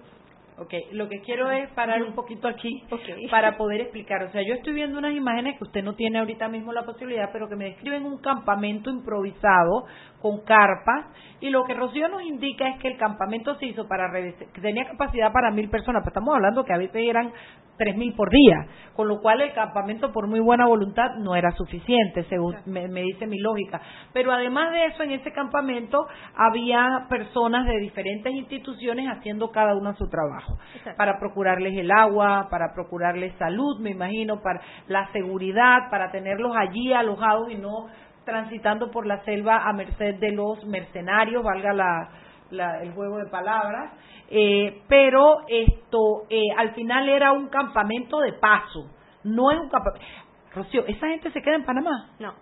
Ok, 0.60 0.74
lo 0.92 1.08
que 1.08 1.20
quiero 1.20 1.50
es 1.52 1.70
parar 1.70 2.02
un 2.02 2.14
poquito 2.14 2.48
aquí 2.48 2.82
para 3.30 3.56
poder 3.56 3.82
explicar. 3.82 4.24
O 4.24 4.32
sea, 4.32 4.42
yo 4.42 4.54
estoy 4.54 4.72
viendo 4.72 4.98
unas 4.98 5.14
imágenes 5.14 5.56
que 5.56 5.64
usted 5.64 5.84
no 5.84 5.94
tiene 5.94 6.18
ahorita 6.18 6.48
mismo 6.48 6.72
la 6.72 6.84
posibilidad, 6.84 7.30
pero 7.32 7.48
que 7.48 7.56
me 7.56 7.66
describen 7.66 8.04
un 8.04 8.18
campamento 8.18 8.90
improvisado 8.90 9.86
con 10.20 10.44
carpas 10.44 11.06
y 11.40 11.50
lo 11.50 11.64
que 11.64 11.74
Rocío 11.74 12.08
nos 12.08 12.22
indica 12.22 12.68
es 12.68 12.78
que 12.80 12.88
el 12.88 12.98
campamento 12.98 13.54
se 13.56 13.66
hizo 13.66 13.86
para 13.86 14.10
que 14.12 14.60
tenía 14.60 14.88
capacidad 14.88 15.32
para 15.32 15.52
mil 15.52 15.70
personas, 15.70 16.02
pero 16.02 16.10
estamos 16.10 16.34
hablando 16.34 16.64
que 16.64 16.72
a 16.72 16.78
veces 16.78 17.02
eran 17.08 17.32
tres 17.76 17.96
mil 17.96 18.12
por 18.14 18.28
día, 18.28 18.66
con 18.96 19.06
lo 19.06 19.20
cual 19.20 19.40
el 19.40 19.52
campamento 19.52 20.10
por 20.12 20.26
muy 20.26 20.40
buena 20.40 20.66
voluntad 20.66 21.14
no 21.18 21.36
era 21.36 21.52
suficiente, 21.52 22.24
según 22.24 22.56
me, 22.66 22.88
dice 23.02 23.28
mi 23.28 23.38
lógica. 23.38 23.80
Pero 24.12 24.32
además 24.32 24.72
de 24.72 24.86
eso, 24.86 25.04
en 25.04 25.12
ese 25.12 25.30
campamento 25.30 26.08
había 26.34 27.06
personas 27.08 27.66
de 27.66 27.78
diferentes 27.78 28.32
instituciones 28.32 29.06
haciendo 29.08 29.52
cada 29.52 29.76
una 29.76 29.94
su 29.94 30.08
trabajo, 30.08 30.58
para 30.96 31.20
procurarles 31.20 31.78
el 31.78 31.92
agua, 31.92 32.48
para 32.50 32.74
procurarles 32.74 33.32
salud, 33.38 33.78
me 33.80 33.90
imagino, 33.90 34.42
para 34.42 34.60
la 34.88 35.06
seguridad, 35.12 35.88
para 35.88 36.10
tenerlos 36.10 36.56
allí 36.56 36.92
alojados 36.92 37.48
y 37.52 37.54
no 37.54 37.86
transitando 38.28 38.90
por 38.90 39.06
la 39.06 39.24
selva 39.24 39.66
a 39.66 39.72
merced 39.72 40.16
de 40.16 40.32
los 40.32 40.62
mercenarios, 40.66 41.42
valga 41.42 41.72
la, 41.72 42.82
el 42.82 42.92
juego 42.92 43.16
de 43.16 43.26
palabras, 43.30 43.94
eh, 44.28 44.82
pero 44.86 45.38
esto 45.48 46.26
eh, 46.28 46.42
al 46.58 46.74
final 46.74 47.08
era 47.08 47.32
un 47.32 47.48
campamento 47.48 48.20
de 48.20 48.34
paso, 48.34 48.90
no 49.24 49.50
es 49.50 49.58
un 49.58 49.70
campamento. 49.70 50.06
Rocío, 50.54 50.84
¿esa 50.86 51.08
gente 51.08 51.30
se 51.30 51.40
queda 51.40 51.56
en 51.56 51.64
Panamá? 51.64 52.10
No. 52.18 52.34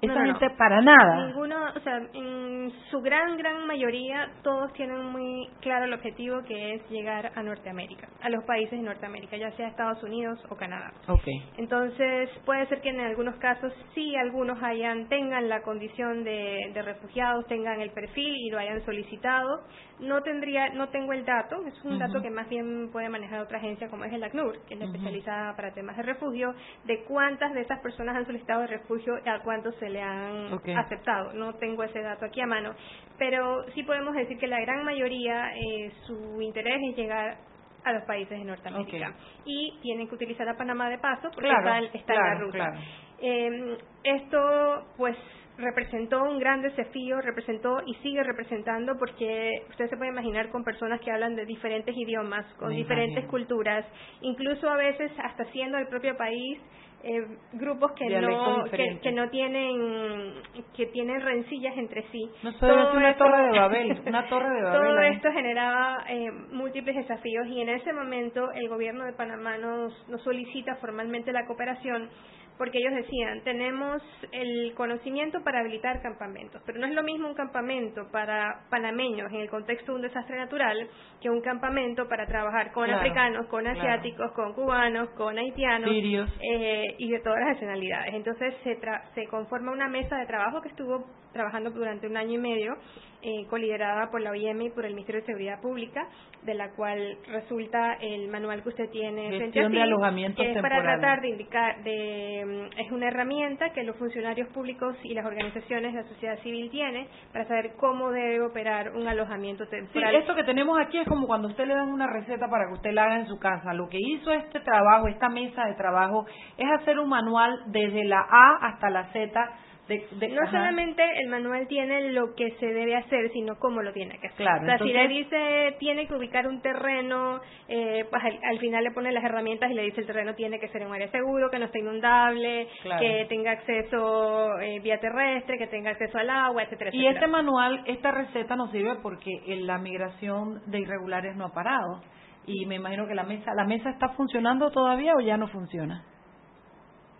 Esa 0.00 0.56
para 0.56 0.82
nada. 0.82 1.26
Ninguno, 1.26 1.56
o 1.74 1.80
sea, 1.80 2.00
en 2.12 2.72
su 2.90 3.00
gran, 3.00 3.36
gran 3.38 3.66
mayoría, 3.66 4.30
todos 4.42 4.72
tienen 4.74 5.04
muy 5.06 5.48
claro 5.60 5.86
el 5.86 5.94
objetivo 5.94 6.42
que 6.42 6.74
es 6.74 6.90
llegar 6.90 7.32
a 7.34 7.42
Norteamérica, 7.42 8.08
a 8.22 8.28
los 8.28 8.44
países 8.44 8.78
de 8.78 8.84
Norteamérica, 8.84 9.36
ya 9.36 9.50
sea 9.52 9.68
Estados 9.68 10.02
Unidos 10.02 10.38
o 10.50 10.56
Canadá. 10.56 10.92
Okay. 11.08 11.42
Entonces, 11.56 12.28
puede 12.44 12.66
ser 12.66 12.80
que 12.82 12.90
en 12.90 13.00
algunos 13.00 13.36
casos 13.36 13.72
sí 13.94 14.14
algunos 14.16 14.62
hayan, 14.62 15.08
tengan 15.08 15.48
la 15.48 15.62
condición 15.62 16.24
de, 16.24 16.70
de 16.74 16.82
refugiados, 16.82 17.46
tengan 17.46 17.80
el 17.80 17.90
perfil 17.90 18.34
y 18.36 18.50
lo 18.50 18.58
hayan 18.58 18.84
solicitado. 18.84 19.62
No 19.98 20.22
tendría, 20.22 20.68
no 20.70 20.88
tengo 20.90 21.14
el 21.14 21.24
dato, 21.24 21.56
es 21.66 21.84
un 21.84 21.98
dato 21.98 22.20
que 22.20 22.28
más 22.28 22.48
bien 22.50 22.90
puede 22.92 23.08
manejar 23.08 23.40
otra 23.40 23.56
agencia 23.56 23.88
como 23.88 24.04
es 24.04 24.12
el 24.12 24.22
ACNUR, 24.22 24.58
que 24.66 24.74
es 24.74 24.80
la 24.80 24.86
especializada 24.86 25.56
para 25.56 25.72
temas 25.72 25.96
de 25.96 26.02
refugio, 26.02 26.54
de 26.84 27.02
cuántas 27.04 27.54
de 27.54 27.62
esas 27.62 27.80
personas 27.80 28.14
han 28.14 28.26
solicitado 28.26 28.60
de 28.60 28.66
refugio 28.66 29.14
y 29.24 29.28
a 29.28 29.38
cuántos 29.38 29.74
se 29.76 29.88
le 29.96 30.02
han 30.02 30.78
aceptado. 30.78 31.32
No 31.32 31.54
tengo 31.54 31.82
ese 31.82 32.00
dato 32.00 32.26
aquí 32.26 32.40
a 32.40 32.46
mano, 32.46 32.74
pero 33.18 33.64
sí 33.74 33.82
podemos 33.82 34.14
decir 34.14 34.38
que 34.38 34.46
la 34.46 34.60
gran 34.60 34.84
mayoría 34.84 35.52
eh, 35.54 35.92
su 36.06 36.40
interés 36.42 36.80
es 36.90 36.96
llegar 36.96 37.38
a 37.84 37.92
los 37.92 38.04
países 38.04 38.38
de 38.38 38.44
Norteamérica. 38.44 39.14
Y 39.44 39.78
tienen 39.80 40.08
que 40.08 40.14
utilizar 40.14 40.48
a 40.48 40.56
Panamá 40.56 40.90
de 40.90 40.98
paso 40.98 41.30
porque 41.32 41.48
está, 41.94 42.14
en 42.14 42.20
la 42.20 42.34
ruta. 42.34 42.72
Eh, 43.20 43.78
esto, 44.04 44.86
pues 44.96 45.16
representó 45.58 46.22
un 46.22 46.38
gran 46.38 46.60
desafío, 46.60 47.20
representó 47.22 47.80
y 47.86 47.94
sigue 48.02 48.22
representando 48.22 48.98
porque 48.98 49.50
usted 49.70 49.88
se 49.88 49.96
puede 49.96 50.10
imaginar 50.10 50.50
con 50.50 50.64
personas 50.64 51.00
que 51.00 51.10
hablan 51.10 51.34
de 51.34 51.46
diferentes 51.46 51.96
idiomas, 51.96 52.44
con 52.54 52.70
diferentes 52.70 53.24
culturas, 53.26 53.86
incluso 54.20 54.68
a 54.68 54.76
veces 54.76 55.10
hasta 55.24 55.44
siendo 55.52 55.78
el 55.78 55.86
propio 55.88 56.14
país 56.16 56.60
eh, 57.08 57.24
grupos 57.52 57.92
que 57.92 58.08
no 58.20 58.64
que, 59.00 59.12
no 59.12 59.30
tienen 59.30 60.34
que 60.76 60.86
tienen 60.86 61.20
rencillas 61.20 61.76
entre 61.78 62.02
sí. 62.10 62.28
No 62.42 62.52
todo 62.56 62.96
una 62.96 63.16
torre 63.16 63.46
de 63.46 63.58
Babel 63.58 64.02
una 64.06 64.28
torre 64.28 64.54
de 64.54 64.62
Babel 64.62 64.80
todo 64.80 65.00
esto 65.02 65.32
generaba 65.32 66.04
eh, 66.08 66.30
múltiples 66.50 66.96
desafíos 66.96 67.46
y 67.46 67.60
en 67.60 67.68
ese 67.68 67.92
momento 67.92 68.50
el 68.52 68.68
gobierno 68.68 69.04
de 69.04 69.12
Panamá 69.12 69.56
nos, 69.56 69.92
nos 70.08 70.20
solicita 70.22 70.74
formalmente 70.76 71.32
la 71.32 71.46
cooperación 71.46 72.10
porque 72.58 72.78
ellos 72.78 72.94
decían, 72.94 73.42
tenemos 73.42 74.02
el 74.32 74.74
conocimiento 74.74 75.42
para 75.42 75.60
habilitar 75.60 76.02
campamentos, 76.02 76.62
pero 76.64 76.78
no 76.78 76.86
es 76.86 76.94
lo 76.94 77.02
mismo 77.02 77.28
un 77.28 77.34
campamento 77.34 78.08
para 78.10 78.66
panameños 78.70 79.32
en 79.32 79.40
el 79.40 79.50
contexto 79.50 79.92
de 79.92 79.96
un 79.96 80.02
desastre 80.02 80.36
natural 80.36 80.88
que 81.20 81.30
un 81.30 81.40
campamento 81.40 82.08
para 82.08 82.26
trabajar 82.26 82.72
con 82.72 82.90
africanos, 82.90 83.46
con 83.46 83.66
asiáticos, 83.66 84.32
con 84.32 84.52
cubanos, 84.54 85.10
con 85.10 85.38
haitianos 85.38 85.90
eh, 85.90 86.94
y 86.98 87.10
de 87.10 87.20
todas 87.20 87.40
las 87.40 87.54
nacionalidades. 87.54 88.14
Entonces 88.14 88.54
se, 88.62 88.78
se 89.14 89.26
conforma 89.28 89.72
una 89.72 89.88
mesa 89.88 90.16
de 90.16 90.26
trabajo 90.26 90.60
que 90.60 90.68
estuvo 90.68 91.06
trabajando 91.36 91.70
durante 91.70 92.06
un 92.06 92.16
año 92.16 92.32
y 92.32 92.38
medio, 92.38 92.74
eh, 93.22 93.46
coliderada 93.48 94.10
por 94.10 94.20
la 94.20 94.30
OIM 94.30 94.62
y 94.62 94.70
por 94.70 94.84
el 94.84 94.94
Ministerio 94.94 95.20
de 95.20 95.26
Seguridad 95.26 95.60
Pública, 95.60 96.06
de 96.42 96.54
la 96.54 96.70
cual 96.74 97.18
resulta 97.26 97.94
el 97.94 98.28
manual 98.28 98.62
que 98.62 98.68
usted 98.68 98.88
tiene 98.90 99.28
frente 99.36 99.60
a 99.60 99.68
de 99.68 100.34
que 100.36 100.50
es 100.52 100.62
para 100.62 100.82
tratar 100.82 101.20
de 101.20 101.28
indicar, 101.30 101.82
de, 101.82 102.44
mm, 102.46 102.80
es 102.80 102.92
una 102.92 103.08
herramienta 103.08 103.70
que 103.70 103.82
los 103.82 103.96
funcionarios 103.96 104.48
públicos 104.50 104.96
y 105.02 105.14
las 105.14 105.26
organizaciones 105.26 105.92
de 105.92 106.02
la 106.02 106.08
sociedad 106.08 106.38
civil 106.42 106.70
tienen 106.70 107.08
para 107.32 107.46
saber 107.46 107.72
cómo 107.78 108.10
debe 108.10 108.42
operar 108.42 108.94
un 108.94 109.08
alojamiento 109.08 109.66
temporal. 109.66 110.10
Sí, 110.12 110.16
esto 110.18 110.34
que 110.34 110.44
tenemos 110.44 110.78
aquí 110.78 110.98
es 110.98 111.08
como 111.08 111.26
cuando 111.26 111.48
usted 111.48 111.66
le 111.66 111.74
dan 111.74 111.88
una 111.88 112.06
receta 112.06 112.48
para 112.48 112.66
que 112.68 112.74
usted 112.74 112.92
la 112.92 113.04
haga 113.04 113.18
en 113.18 113.26
su 113.26 113.38
casa. 113.38 113.74
Lo 113.74 113.88
que 113.88 113.98
hizo 113.98 114.30
este 114.30 114.60
trabajo, 114.60 115.08
esta 115.08 115.28
mesa 115.28 115.64
de 115.66 115.74
trabajo, 115.74 116.26
es 116.56 116.66
hacer 116.80 116.98
un 116.98 117.08
manual 117.08 117.60
desde 117.66 118.04
la 118.04 118.20
A 118.20 118.68
hasta 118.68 118.88
la 118.90 119.12
Z 119.12 119.50
no 119.88 120.50
solamente 120.50 121.02
el 121.22 121.28
manual 121.28 121.66
tiene 121.68 122.12
lo 122.12 122.34
que 122.34 122.50
se 122.58 122.66
debe 122.66 122.96
hacer, 122.96 123.30
sino 123.32 123.58
cómo 123.58 123.82
lo 123.82 123.92
tiene 123.92 124.18
que 124.18 124.26
hacer. 124.26 124.38
Claro, 124.38 124.62
o 124.62 124.66
sea, 124.66 124.78
si 124.78 124.92
le 124.92 125.08
dice 125.08 125.76
tiene 125.78 126.06
que 126.06 126.14
ubicar 126.14 126.46
un 126.48 126.60
terreno, 126.60 127.40
eh, 127.68 128.04
pues 128.10 128.22
al, 128.24 128.58
final 128.58 128.82
le 128.82 128.90
pone 128.90 129.12
las 129.12 129.24
herramientas 129.24 129.70
y 129.70 129.74
le 129.74 129.82
dice 129.82 130.00
el 130.00 130.06
terreno 130.06 130.34
tiene 130.34 130.58
que 130.58 130.68
ser 130.68 130.82
en 130.82 130.88
un 130.88 130.94
área 130.94 131.10
seguro, 131.10 131.50
que 131.50 131.58
no 131.58 131.66
esté 131.66 131.80
inundable, 131.80 132.68
que 132.98 133.26
tenga 133.28 133.52
acceso 133.52 134.58
eh, 134.60 134.80
vía 134.80 134.98
terrestre, 134.98 135.58
que 135.58 135.66
tenga 135.68 135.90
acceso 135.90 136.18
al 136.18 136.30
agua, 136.30 136.64
etcétera, 136.64 136.90
Y 136.92 137.06
este 137.06 137.26
manual, 137.26 137.82
esta 137.86 138.10
receta 138.10 138.56
nos 138.56 138.70
sirve 138.72 138.96
porque 139.02 139.30
la 139.46 139.78
migración 139.78 140.62
de 140.66 140.80
irregulares 140.80 141.36
no 141.36 141.46
ha 141.46 141.52
parado. 141.52 142.02
Y 142.46 142.64
me 142.66 142.76
imagino 142.76 143.06
que 143.06 143.14
la 143.14 143.24
mesa, 143.24 143.52
¿la 143.54 143.64
mesa 143.64 143.90
está 143.90 144.10
funcionando 144.10 144.70
todavía 144.70 145.14
o 145.16 145.20
ya 145.20 145.36
no 145.36 145.48
funciona? 145.48 146.04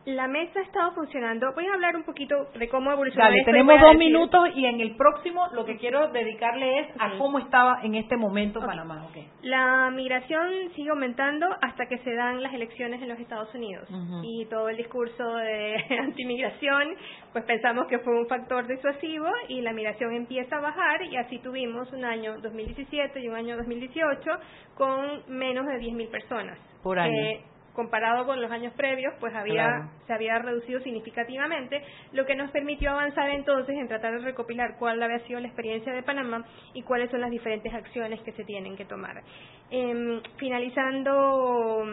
La 0.07 0.29
mesa 0.29 0.61
ha 0.61 0.63
estado 0.63 0.93
funcionando. 0.93 1.53
Voy 1.53 1.67
a 1.67 1.75
hablar 1.75 1.97
un 1.97 2.05
poquito 2.05 2.37
de 2.57 2.69
cómo 2.69 2.93
evolucionó. 2.93 3.25
Dale, 3.25 3.43
tenemos 3.45 3.81
dos 3.81 3.97
minutos 3.97 4.51
y 4.55 4.65
en 4.65 4.81
el 4.81 4.95
próximo 4.95 5.49
lo 5.53 5.65
que 5.65 5.79
quiero 5.79 6.13
dedicarle 6.13 6.79
es 6.79 6.89
a 7.01 7.19
cómo 7.19 7.41
estaba 7.41 7.81
en 7.83 7.97
este 7.97 8.17
momento 8.17 8.61
Panamá. 8.61 9.09
La 9.43 9.91
migración 9.91 10.71
sigue 10.77 10.91
aumentando 10.91 11.49
hasta 11.61 11.87
que 11.87 11.99
se 11.99 12.15
dan 12.15 12.41
las 12.41 12.55
elecciones 12.55 13.03
en 13.03 13.09
los 13.09 13.19
Estados 13.19 13.53
Unidos 13.53 13.89
y 14.23 14.45
todo 14.47 14.69
el 14.69 14.77
discurso 14.77 15.35
de 15.39 15.75
antimigración, 15.99 16.95
pues 17.33 17.45
pensamos 17.45 17.89
que 17.89 17.99
fue 17.99 18.17
un 18.17 18.29
factor 18.29 18.65
disuasivo 18.69 19.27
y 19.49 19.61
la 19.61 19.73
migración 19.73 20.15
empieza 20.15 20.59
a 20.59 20.61
bajar 20.61 21.03
y 21.03 21.17
así 21.17 21.41
tuvimos 21.41 21.93
un 21.93 22.05
año 22.05 22.39
2017 22.43 23.19
y 23.19 23.29
un 23.29 23.35
año 23.35 23.57
2018 23.57 24.31
con 24.77 25.37
menos 25.37 25.67
de 25.67 25.81
10.000 25.81 26.11
personas. 26.13 26.59
Por 26.85 27.01
año 27.01 27.56
comparado 27.77 28.27
con 28.27 28.41
los 28.41 28.51
años 28.51 28.73
previos, 28.73 29.15
pues 29.21 29.33
había 29.35 29.89
se 30.07 30.13
había 30.13 30.39
reducido 30.39 30.81
significativamente, 30.81 31.83
lo 32.13 32.27
que 32.27 32.35
nos 32.35 32.51
permitió 32.51 32.91
avanzar 32.91 33.31
entonces 33.31 33.77
en 33.77 33.87
tratar 33.87 34.19
de 34.19 34.25
recopilar 34.25 34.77
cuál 34.79 35.01
había 35.03 35.21
sido 35.27 35.39
la 35.39 35.47
experiencia 35.47 35.93
de 35.93 36.03
Panamá 36.03 36.45
y 36.75 36.83
cuáles 36.83 37.11
son 37.11 37.21
las 37.21 37.31
diferentes 37.31 37.73
acciones 37.73 38.21
que 38.23 38.33
se 38.33 38.45
tienen 38.45 38.77
que 38.77 38.87
tomar. 38.87 39.23
Eh, 39.71 40.21
finalizando 40.39 41.85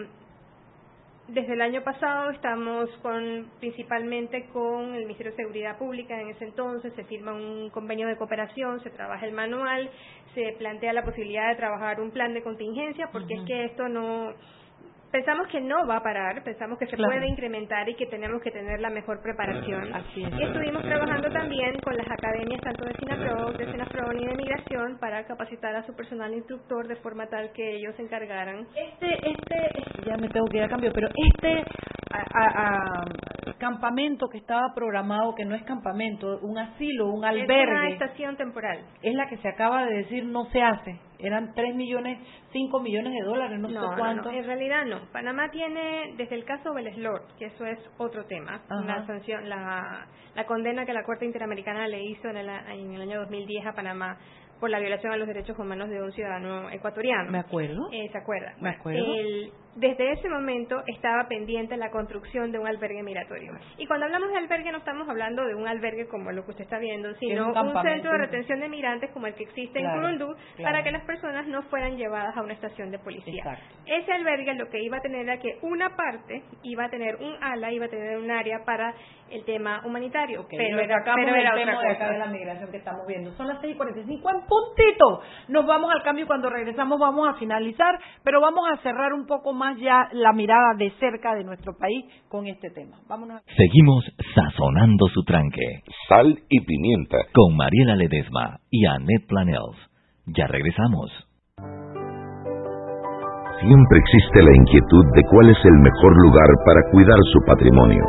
desde 1.27 1.53
el 1.53 1.61
año 1.61 1.81
pasado 1.83 2.31
estamos 2.31 2.89
con 3.01 3.47
principalmente 3.59 4.45
con 4.51 4.93
el 4.93 5.03
Ministerio 5.03 5.31
de 5.31 5.37
Seguridad 5.37 5.77
Pública 5.77 6.19
en 6.19 6.29
ese 6.29 6.45
entonces, 6.45 6.93
se 6.95 7.03
firma 7.05 7.33
un 7.33 7.69
convenio 7.69 8.07
de 8.07 8.17
cooperación, 8.17 8.81
se 8.83 8.89
trabaja 8.89 9.25
el 9.25 9.31
manual, 9.31 9.89
se 10.35 10.53
plantea 10.57 10.91
la 10.93 11.03
posibilidad 11.03 11.49
de 11.49 11.55
trabajar 11.55 12.01
un 12.01 12.11
plan 12.11 12.33
de 12.33 12.43
contingencia 12.43 13.09
porque 13.11 13.35
es 13.35 13.41
que 13.45 13.65
esto 13.65 13.87
no 13.87 14.33
pensamos 15.13 15.47
que 15.47 15.61
no 15.61 15.85
va 15.85 15.97
a 15.97 16.03
parar, 16.03 16.43
pensamos 16.43 16.79
que 16.79 16.87
se 16.87 16.97
puede 16.97 17.27
incrementar 17.27 17.87
y 17.87 17.93
que 17.93 18.07
tenemos 18.07 18.41
que 18.41 18.49
tener 18.49 18.81
la 18.81 18.89
mejor 18.89 19.21
preparación. 19.21 19.93
Así 19.93 20.21
Y 20.21 20.43
estuvimos 20.43 20.81
trabajando 20.81 21.29
también 21.29 21.79
con 21.83 21.95
las 21.95 22.09
academias 22.09 22.59
tanto 22.61 22.83
de 22.83 22.93
SINAPRO, 22.95 23.51
de 23.53 23.65
SENAFRON 23.71 24.19
y 24.19 24.25
de 24.25 24.35
Migración 24.35 24.97
para 24.99 25.23
capacitar 25.25 25.75
a 25.75 25.85
su 25.85 25.95
personal 25.95 26.33
instructor 26.33 26.87
de 26.87 26.95
forma 26.95 27.27
tal 27.27 27.51
que 27.51 27.75
ellos 27.75 27.95
se 27.95 28.01
encargaran. 28.01 28.65
Este, 28.75 29.29
este, 29.29 30.03
ya 30.03 30.17
me 30.17 30.29
tengo 30.29 30.47
que 30.47 30.57
ir 30.57 30.63
a 30.63 30.69
cambio, 30.69 30.91
pero 30.91 31.07
este 31.15 31.63
a, 32.11 33.05
campamento 33.59 34.27
que 34.29 34.39
estaba 34.39 34.73
programado, 34.73 35.35
que 35.35 35.45
no 35.45 35.53
es 35.53 35.63
campamento, 35.63 36.39
un 36.41 36.57
asilo, 36.57 37.09
un 37.09 37.23
albergue. 37.23 37.61
Es 37.61 37.69
una 37.69 37.89
estación 37.89 38.35
temporal. 38.35 38.79
Es 39.03 39.13
la 39.13 39.29
que 39.29 39.37
se 39.37 39.47
acaba 39.47 39.85
de 39.85 39.97
decir 39.97 40.25
no 40.25 40.45
se 40.45 40.61
hace 40.61 40.99
eran 41.23 41.53
3 41.53 41.75
millones, 41.75 42.19
5 42.51 42.79
millones 42.81 43.13
de 43.13 43.25
dólares, 43.25 43.59
no, 43.59 43.69
sé 43.69 43.97
cuánto. 43.97 44.29
en 44.29 44.45
realidad 44.45 44.85
no. 44.85 44.99
Panamá 45.11 45.49
tiene, 45.49 46.13
desde 46.17 46.35
el 46.35 46.45
caso 46.45 46.73
Belleslor, 46.73 47.23
que 47.39 47.45
eso 47.45 47.65
es 47.65 47.79
otro 47.97 48.25
tema, 48.25 48.61
la 48.69 49.05
sanción, 49.07 49.49
la, 49.49 50.07
la 50.35 50.45
condena 50.45 50.85
que 50.85 50.93
la 50.93 51.03
Corte 51.03 51.25
Interamericana 51.25 51.87
le 51.87 52.03
hizo 52.03 52.27
en 52.29 52.37
el, 52.37 52.49
en 52.49 52.93
el 52.93 53.01
año 53.01 53.21
2010 53.21 53.65
a 53.65 53.73
Panamá 53.73 54.17
por 54.59 54.69
la 54.69 54.79
violación 54.79 55.11
a 55.11 55.17
los 55.17 55.27
derechos 55.27 55.57
humanos 55.59 55.89
de 55.89 56.01
un 56.01 56.11
ciudadano 56.11 56.69
ecuatoriano. 56.69 57.31
Me 57.31 57.39
acuerdo. 57.39 57.89
Eh, 57.91 58.09
¿Se 58.11 58.17
acuerda? 58.17 58.53
Me 58.61 58.69
acuerdo. 58.69 59.03
Desde 59.75 60.11
ese 60.11 60.29
momento 60.29 60.83
estaba 60.87 61.27
pendiente 61.27 61.77
la 61.77 61.89
construcción 61.89 62.51
de 62.51 62.59
un 62.59 62.67
albergue 62.67 63.01
migratorio. 63.03 63.53
Y 63.77 63.87
cuando 63.87 64.05
hablamos 64.05 64.29
de 64.29 64.37
albergue 64.37 64.71
no 64.71 64.77
estamos 64.77 65.09
hablando 65.09 65.45
de 65.45 65.55
un 65.55 65.67
albergue 65.67 66.07
como 66.07 66.31
lo 66.31 66.43
que 66.45 66.51
usted 66.51 66.63
está 66.63 66.77
viendo, 66.77 67.13
sino 67.15 67.47
un, 67.47 67.81
centro 67.81 68.11
de 68.11 68.17
retención 68.17 68.59
de 68.59 68.69
migrantes 68.69 69.09
como 69.11 69.27
el 69.27 69.33
que 69.33 69.43
existe 69.43 69.79
en 69.79 69.89
Curundú 69.91 70.35
para 70.61 70.83
que 70.83 70.91
las 70.91 71.03
personas 71.05 71.47
no 71.47 71.63
fueran 71.63 71.97
llevadas 71.97 72.35
a 72.37 72.41
una 72.41 72.53
estación 72.53 72.91
de 72.91 72.99
policía. 72.99 73.43
Ese 73.85 74.11
albergue 74.11 74.53
lo 74.53 74.69
que 74.69 74.81
iba 74.83 74.97
a 74.97 75.01
tener 75.01 75.21
era 75.21 75.39
que 75.39 75.57
una 75.61 75.95
parte 75.95 76.43
iba 76.63 76.85
a 76.85 76.89
tener 76.89 77.15
un 77.15 77.35
ala, 77.41 77.71
iba 77.71 77.85
a 77.85 77.89
tener 77.89 78.17
un 78.17 78.29
área 78.29 78.63
para 78.65 78.93
el 79.29 79.43
tema 79.45 79.81
humanitario. 79.85 80.45
pero, 80.49 80.79
era, 80.79 81.03
pero 81.03 81.35
era 81.35 81.53
el 81.53 81.59
tema 81.59 81.81
de 81.81 81.91
acá 81.91 82.11
de 82.11 82.19
la 82.19 82.27
migración 82.27 82.69
que 82.69 82.77
estamos 82.77 83.07
viendo. 83.07 83.31
Son 83.33 83.47
las 83.47 83.59
6.45 83.61 84.05
en 84.05 84.45
puntito. 84.45 85.21
Nos 85.47 85.65
vamos 85.65 85.91
al 85.91 86.03
cambio 86.03 86.25
y 86.25 86.27
cuando 86.27 86.49
regresamos 86.49 86.99
vamos 86.99 87.27
a 87.27 87.33
finalizar, 87.35 87.99
pero 88.23 88.39
vamos 88.41 88.69
a 88.71 88.77
cerrar 88.77 89.13
un 89.13 89.25
poco 89.25 89.53
más 89.53 89.62
ya 89.79 90.09
la 90.13 90.33
mirada 90.33 90.75
de 90.77 90.91
cerca 90.99 91.35
de 91.35 91.43
nuestro 91.43 91.73
país 91.77 92.05
con 92.29 92.47
este 92.47 92.69
tema. 92.71 92.97
Vámonos. 93.07 93.41
Seguimos 93.55 94.05
sazonando 94.35 95.07
su 95.07 95.23
tranque. 95.23 95.83
Sal 96.07 96.39
y 96.49 96.59
pimienta. 96.61 97.17
Con 97.33 97.55
Mariela 97.55 97.95
Ledesma 97.95 98.59
y 98.69 98.85
Annette 98.85 99.27
Planels. 99.27 99.77
Ya 100.27 100.47
regresamos. 100.47 101.11
Siempre 103.59 103.97
existe 103.99 104.43
la 104.43 104.55
inquietud 104.55 105.05
de 105.15 105.23
cuál 105.31 105.49
es 105.49 105.57
el 105.63 105.77
mejor 105.79 106.13
lugar 106.27 106.49
para 106.65 106.81
cuidar 106.91 107.19
su 107.31 107.39
patrimonio. 107.47 108.03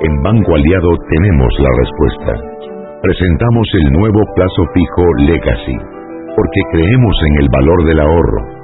En 0.00 0.22
Banco 0.22 0.54
Aliado 0.54 0.90
tenemos 1.10 1.52
la 1.60 1.70
respuesta. 1.78 2.32
Presentamos 3.00 3.68
el 3.74 3.92
nuevo 3.92 4.20
plazo 4.34 4.62
fijo 4.74 5.04
Legacy, 5.18 5.78
porque 6.34 6.60
creemos 6.72 7.16
en 7.30 7.42
el 7.42 7.48
valor 7.52 7.84
del 7.84 8.00
ahorro, 8.00 8.63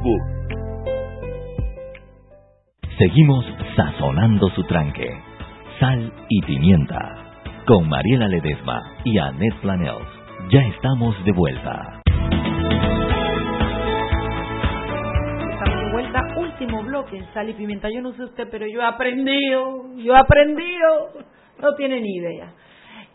Seguimos 2.97 3.45
sazonando 3.75 4.49
su 4.49 4.63
tranque. 4.63 5.07
Sal 5.79 6.11
y 6.29 6.41
pimienta. 6.41 7.43
Con 7.67 7.87
Mariela 7.87 8.27
Ledesma 8.27 8.81
y 9.03 9.19
Annette 9.19 9.59
Planels. 9.61 10.07
Ya 10.49 10.61
estamos 10.61 11.15
de 11.23 11.31
vuelta. 11.31 12.01
Estamos 15.51 15.85
de 15.85 15.91
vuelta. 15.91 16.19
Último 16.35 16.83
bloque 16.83 17.17
en 17.17 17.33
Sal 17.33 17.49
y 17.49 17.53
Pimienta. 17.53 17.87
Yo 17.93 18.01
no 18.01 18.13
sé 18.13 18.23
usted, 18.23 18.47
pero 18.49 18.65
yo 18.65 18.81
he 18.81 18.85
aprendido. 18.85 19.95
Yo 19.97 20.13
he 20.13 20.17
aprendido. 20.17 21.13
No 21.59 21.75
tiene 21.75 22.01
ni 22.01 22.15
idea. 22.15 22.53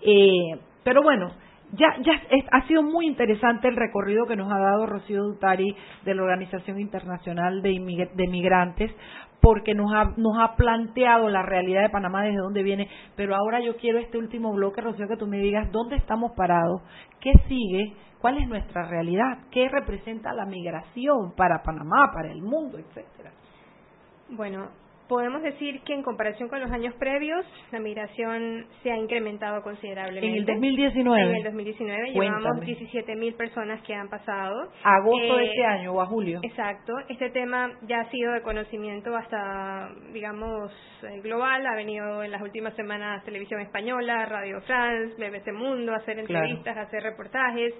Eh, 0.03 0.59
pero 0.84 1.03
bueno, 1.03 1.32
ya, 1.72 1.96
ya 2.00 2.20
ha 2.52 2.66
sido 2.66 2.82
muy 2.82 3.06
interesante 3.06 3.68
el 3.68 3.76
recorrido 3.76 4.26
que 4.26 4.36
nos 4.36 4.50
ha 4.52 4.58
dado 4.58 4.86
Rocío 4.86 5.22
Dutari 5.22 5.76
de 6.04 6.14
la 6.14 6.22
Organización 6.22 6.80
Internacional 6.80 7.62
de, 7.62 8.08
de 8.14 8.26
Migrantes 8.28 8.92
porque 9.40 9.74
nos 9.74 9.92
ha, 9.92 10.12
nos 10.16 10.38
ha 10.40 10.56
planteado 10.56 11.28
la 11.28 11.42
realidad 11.42 11.82
de 11.82 11.90
Panamá 11.90 12.24
desde 12.24 12.38
dónde 12.38 12.62
viene, 12.62 12.88
pero 13.14 13.36
ahora 13.36 13.60
yo 13.60 13.76
quiero 13.76 13.98
este 13.98 14.18
último 14.18 14.52
bloque, 14.52 14.80
Rocío, 14.80 15.06
que 15.08 15.16
tú 15.16 15.26
me 15.26 15.38
digas 15.38 15.70
dónde 15.70 15.96
estamos 15.96 16.32
parados, 16.32 16.82
qué 17.20 17.32
sigue, 17.48 17.94
cuál 18.20 18.38
es 18.38 18.48
nuestra 18.48 18.88
realidad, 18.88 19.38
qué 19.50 19.68
representa 19.68 20.32
la 20.32 20.46
migración 20.46 21.32
para 21.36 21.62
Panamá, 21.62 22.10
para 22.12 22.32
el 22.32 22.42
mundo, 22.42 22.78
etcétera. 22.78 23.30
Bueno, 24.30 24.68
podemos 25.09 25.42
decir 25.42 25.80
que 25.82 25.94
en 25.94 26.02
comparación 26.02 26.48
con 26.48 26.61
los 26.61 26.70
años 26.70 26.94
previos, 26.98 27.44
la 27.72 27.80
migración 27.80 28.66
se 28.82 28.90
ha 28.90 28.96
incrementado 28.96 29.62
considerablemente. 29.62 30.28
En 30.28 30.34
el 30.36 30.46
2019. 30.46 31.30
En 31.30 31.36
el 31.36 31.44
2019 31.44 32.11
llevamos 32.12 32.61
17 32.61 33.16
mil 33.16 33.34
personas 33.34 33.82
que 33.82 33.94
han 33.94 34.09
pasado. 34.09 34.70
agosto 34.82 35.36
de 35.36 35.44
este 35.44 35.61
eh, 35.61 35.66
año 35.66 35.92
o 35.92 36.00
a 36.00 36.07
julio. 36.07 36.40
Exacto. 36.42 36.92
Este 37.09 37.30
tema 37.30 37.70
ya 37.82 38.00
ha 38.00 38.11
sido 38.11 38.32
de 38.32 38.42
conocimiento 38.42 39.14
hasta, 39.16 39.90
digamos, 40.12 40.72
eh, 41.02 41.20
global. 41.22 41.66
Ha 41.66 41.74
venido 41.74 42.22
en 42.22 42.30
las 42.30 42.42
últimas 42.42 42.74
semanas 42.74 43.24
Televisión 43.24 43.61
Española, 43.61 44.26
Radio 44.26 44.61
France, 44.62 45.14
BBC 45.16 45.52
Mundo, 45.52 45.92
a 45.92 45.96
hacer 45.96 46.18
entrevistas, 46.18 46.76
a 46.76 46.82
hacer 46.82 47.02
reportajes. 47.02 47.74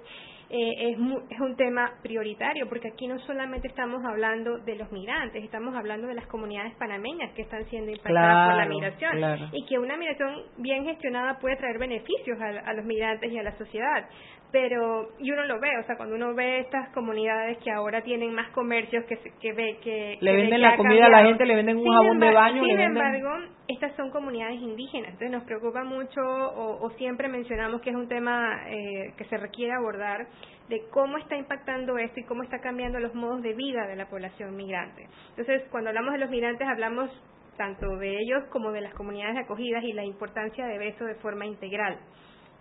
Eh, 0.49 0.91
es, 0.91 0.97
es 1.29 1.39
un 1.41 1.57
tema 1.57 1.91
prioritario, 2.01 2.69
porque 2.69 2.87
aquí 2.87 3.05
no 3.05 3.19
solamente 3.19 3.67
estamos 3.67 4.03
hablando 4.05 4.59
de 4.59 4.75
los 4.75 4.89
migrantes, 4.93 5.43
estamos 5.43 5.75
hablando 5.75 6.07
de 6.07 6.13
las 6.13 6.25
comunidades 6.27 6.73
panameñas 6.75 7.33
que 7.33 7.41
están 7.41 7.65
siendo 7.65 7.91
impactadas 7.91 8.47
por 8.47 8.55
la 8.55 8.65
migración 8.65 9.49
y 9.51 9.65
que 9.65 9.77
una 9.77 9.97
migración 9.97 10.43
bien 10.57 10.85
gestionada 10.85 11.37
puede 11.39 11.57
traer 11.57 11.77
beneficios 11.77 12.39
a, 12.39 12.73
los 12.73 12.85
migrantes 12.85 13.29
y 13.29 13.37
a 13.37 13.43
la 13.43 13.57
sociedad 13.57 14.07
pero 14.51 15.09
y 15.19 15.31
uno 15.31 15.45
lo 15.45 15.59
ve, 15.59 15.77
o 15.77 15.83
sea, 15.85 15.97
cuando 15.97 16.15
uno 16.15 16.33
ve 16.33 16.59
estas 16.59 16.89
comunidades 16.93 17.57
que 17.57 17.71
ahora 17.71 18.01
tienen 18.01 18.33
más 18.33 18.49
comercios 18.51 19.03
que 19.05 19.17
que 19.41 19.53
ve 19.53 19.77
que 19.83 20.17
le 20.21 20.35
venden 20.35 20.61
la 20.61 20.77
comida 20.77 21.07
a 21.07 21.09
la 21.09 21.23
gente, 21.23 21.45
le 21.45 21.55
venden 21.55 21.77
un 21.77 21.85
jabón 21.85 22.19
de 22.19 22.31
baño, 22.31 22.63
sin 22.63 22.67
le 22.67 22.77
venden... 22.77 23.03
embargo, 23.03 23.29
estas 23.67 23.95
son 23.95 24.09
comunidades 24.09 24.61
indígenas, 24.61 25.11
entonces 25.11 25.31
nos 25.31 25.43
preocupa 25.43 25.83
mucho 25.83 26.21
o, 26.21 26.89
siempre 26.91 27.27
mencionamos 27.27 27.81
que 27.81 27.89
es 27.89 27.95
un 27.95 28.07
tema 28.07 28.61
eh, 28.69 29.13
que 29.17 29.25
se 29.25 29.37
requiere 29.37 29.73
abordar 29.73 30.27
de 30.69 30.87
cómo 30.91 31.17
está 31.17 31.35
impactando 31.35 31.97
esto 31.97 32.19
y 32.19 32.23
cómo 32.23 32.43
está 32.43 32.59
cambiando 32.59 32.99
los 32.99 33.13
modos 33.13 33.41
de 33.41 33.53
vida 33.53 33.85
de 33.87 33.95
la 33.95 34.07
población 34.07 34.55
migrante. 34.55 35.07
Entonces, 35.29 35.63
cuando 35.69 35.89
hablamos 35.89 36.13
de 36.13 36.19
los 36.19 36.29
migrantes 36.29 36.67
hablamos 36.67 37.09
tanto 37.57 37.97
de 37.97 38.11
ellos 38.11 38.43
como 38.51 38.71
de 38.71 38.81
las 38.81 38.93
comunidades 38.93 39.37
acogidas 39.37 39.83
y 39.83 39.91
la 39.91 40.05
importancia 40.05 40.65
de 40.65 40.77
ver 40.77 40.89
eso 40.89 41.05
de 41.05 41.15
forma 41.15 41.45
integral 41.45 41.97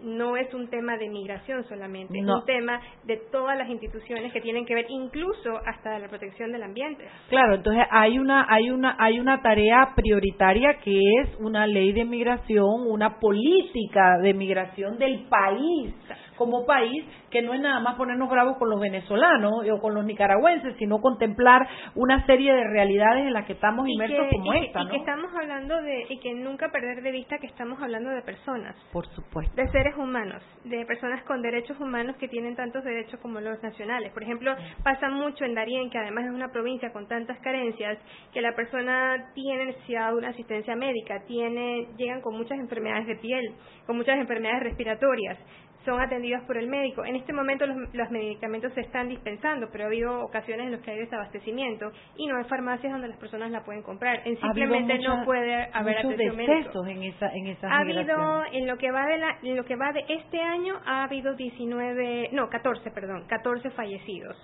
no 0.01 0.37
es 0.37 0.53
un 0.55 0.69
tema 0.69 0.97
de 0.97 1.09
migración 1.09 1.65
solamente, 1.65 2.19
es 2.19 2.25
un 2.25 2.45
tema 2.45 2.81
de 3.05 3.17
todas 3.31 3.57
las 3.57 3.69
instituciones 3.69 4.33
que 4.33 4.41
tienen 4.41 4.67
que 4.67 4.75
ver 4.75 4.87
incluso 4.89 5.59
hasta 5.67 5.93
de 5.93 6.01
la 6.01 6.09
protección 6.09 6.53
del 6.53 6.63
ambiente. 6.63 7.07
Claro, 7.29 7.55
entonces 7.55 7.85
hay 7.91 8.19
una 8.19 8.47
hay 8.49 8.71
una 8.71 8.97
hay 8.99 9.19
una 9.21 9.41
tarea 9.43 9.93
prioritaria 9.95 10.79
que 10.85 10.99
es 11.23 11.37
una 11.39 11.67
ley 11.67 11.93
de 11.93 12.05
migración, 12.05 12.87
una 12.89 13.19
política 13.19 14.19
de 14.23 14.35
migración 14.35 14.99
del 14.99 15.27
país 15.29 15.95
como 16.37 16.65
país 16.67 17.05
que 17.31 17.43
no 17.43 17.55
es 17.55 17.61
nada 17.61 17.81
más 17.81 17.97
ponernos 17.97 18.29
bravos 18.31 18.57
con 18.59 18.71
los 18.71 18.81
venezolanos 18.81 19.53
o 19.71 19.81
con 19.81 19.95
los 19.95 20.05
nicaragüenses, 20.05 20.77
sino 20.79 21.01
contemplar 21.01 21.67
una 21.95 22.25
serie 22.27 22.53
de 22.53 22.65
realidades 22.65 23.27
en 23.27 23.33
las 23.33 23.47
que 23.47 23.55
estamos 23.55 23.89
inmersos 23.89 24.27
como 24.31 24.53
esta, 24.55 24.85
¿no? 24.85 24.89
Y 24.89 24.91
que 24.91 24.97
estamos 24.99 25.31
hablando 25.35 25.83
de 25.83 26.07
y 26.09 26.19
que 26.19 26.35
nunca 26.35 26.71
perder 26.71 27.03
de 27.03 27.11
vista 27.11 27.39
que 27.39 27.47
estamos 27.47 27.81
hablando 27.83 28.11
de 28.11 28.23
personas, 28.23 28.77
por 28.93 29.07
supuesto, 29.09 29.55
de 29.55 29.69
seres 29.71 29.97
humanos, 29.97 30.43
de 30.65 30.85
personas 30.87 31.23
con 31.25 31.43
derechos 31.43 31.79
humanos 31.81 32.17
que 32.17 32.29
tienen 32.29 32.57
tantos 32.57 32.85
derechos 32.85 33.19
como 33.21 33.41
los 33.41 33.63
nacionales. 33.63 34.13
Por 34.13 34.23
ejemplo, 34.23 34.55
pasa 34.83 35.09
mucho 35.09 35.45
en 35.45 35.55
Darien, 35.55 35.91
que 35.91 35.99
además 35.99 36.27
es 36.27 36.33
una 36.33 36.49
provincia 36.49 36.93
con 36.93 37.09
tantas 37.09 37.39
carencias, 37.41 37.99
que 38.33 38.41
la 38.41 38.55
persona 38.55 39.31
tiene 39.35 39.67
necesidad 39.67 40.11
de 40.11 40.19
una 40.19 40.29
asistencia 40.29 40.77
médica, 40.77 41.23
tiene 41.27 41.89
llegan 41.97 42.21
con 42.21 42.37
muchas 42.37 42.59
enfermedades 42.59 43.07
de 43.07 43.17
piel, 43.17 43.55
con 43.87 43.97
muchas 43.97 44.19
enfermedades 44.19 44.63
respiratorias 44.63 45.39
son 45.87 46.01
atendidos 46.01 46.43
por 46.43 46.59
el 46.59 46.69
médico. 46.69 47.05
En 47.05 47.17
este 47.17 47.33
momento 47.33 47.65
los, 47.67 48.11
medicamentos 48.11 48.73
se 48.75 48.83
están 48.83 49.09
dispensando, 49.09 49.69
pero 49.73 49.85
ha 49.85 49.87
habido 49.87 50.21
ocasiones 50.21 50.67
en 50.67 50.73
las 50.73 50.83
que 50.83 50.91
hay 50.91 50.99
desabastecimiento 50.99 51.91
y 52.17 52.27
no 52.27 52.37
hay 52.37 52.45
farmacias 52.45 52.93
donde 52.93 53.09
las 53.09 53.17
personas 53.19 53.51
la 53.51 53.65
pueden 53.65 53.83
comprar. 53.83 54.21
En 54.27 54.39
simplemente 54.39 54.99
no 54.99 55.25
puede 55.25 55.69
haber 55.73 55.99
atención 55.99 56.37
médica. 56.37 56.71
en 56.89 57.03
esa 57.05 57.33
en 57.33 57.47
esas 57.47 57.71
Ha 57.71 57.79
habido 57.79 58.45
en 58.53 58.67
lo 58.67 58.77
que 58.77 58.91
va 58.91 59.07
de 59.07 59.19
la, 59.19 59.39
en 59.43 59.57
lo 59.57 59.65
que 59.65 59.77
va 59.77 59.93
de 59.93 60.05
este 60.09 60.41
año 60.41 60.75
ha 60.85 61.05
habido 61.05 61.35
19, 61.35 62.31
no, 62.33 62.49
14, 62.51 62.91
perdón, 62.91 63.25
14 63.29 63.71
fallecidos 63.71 64.37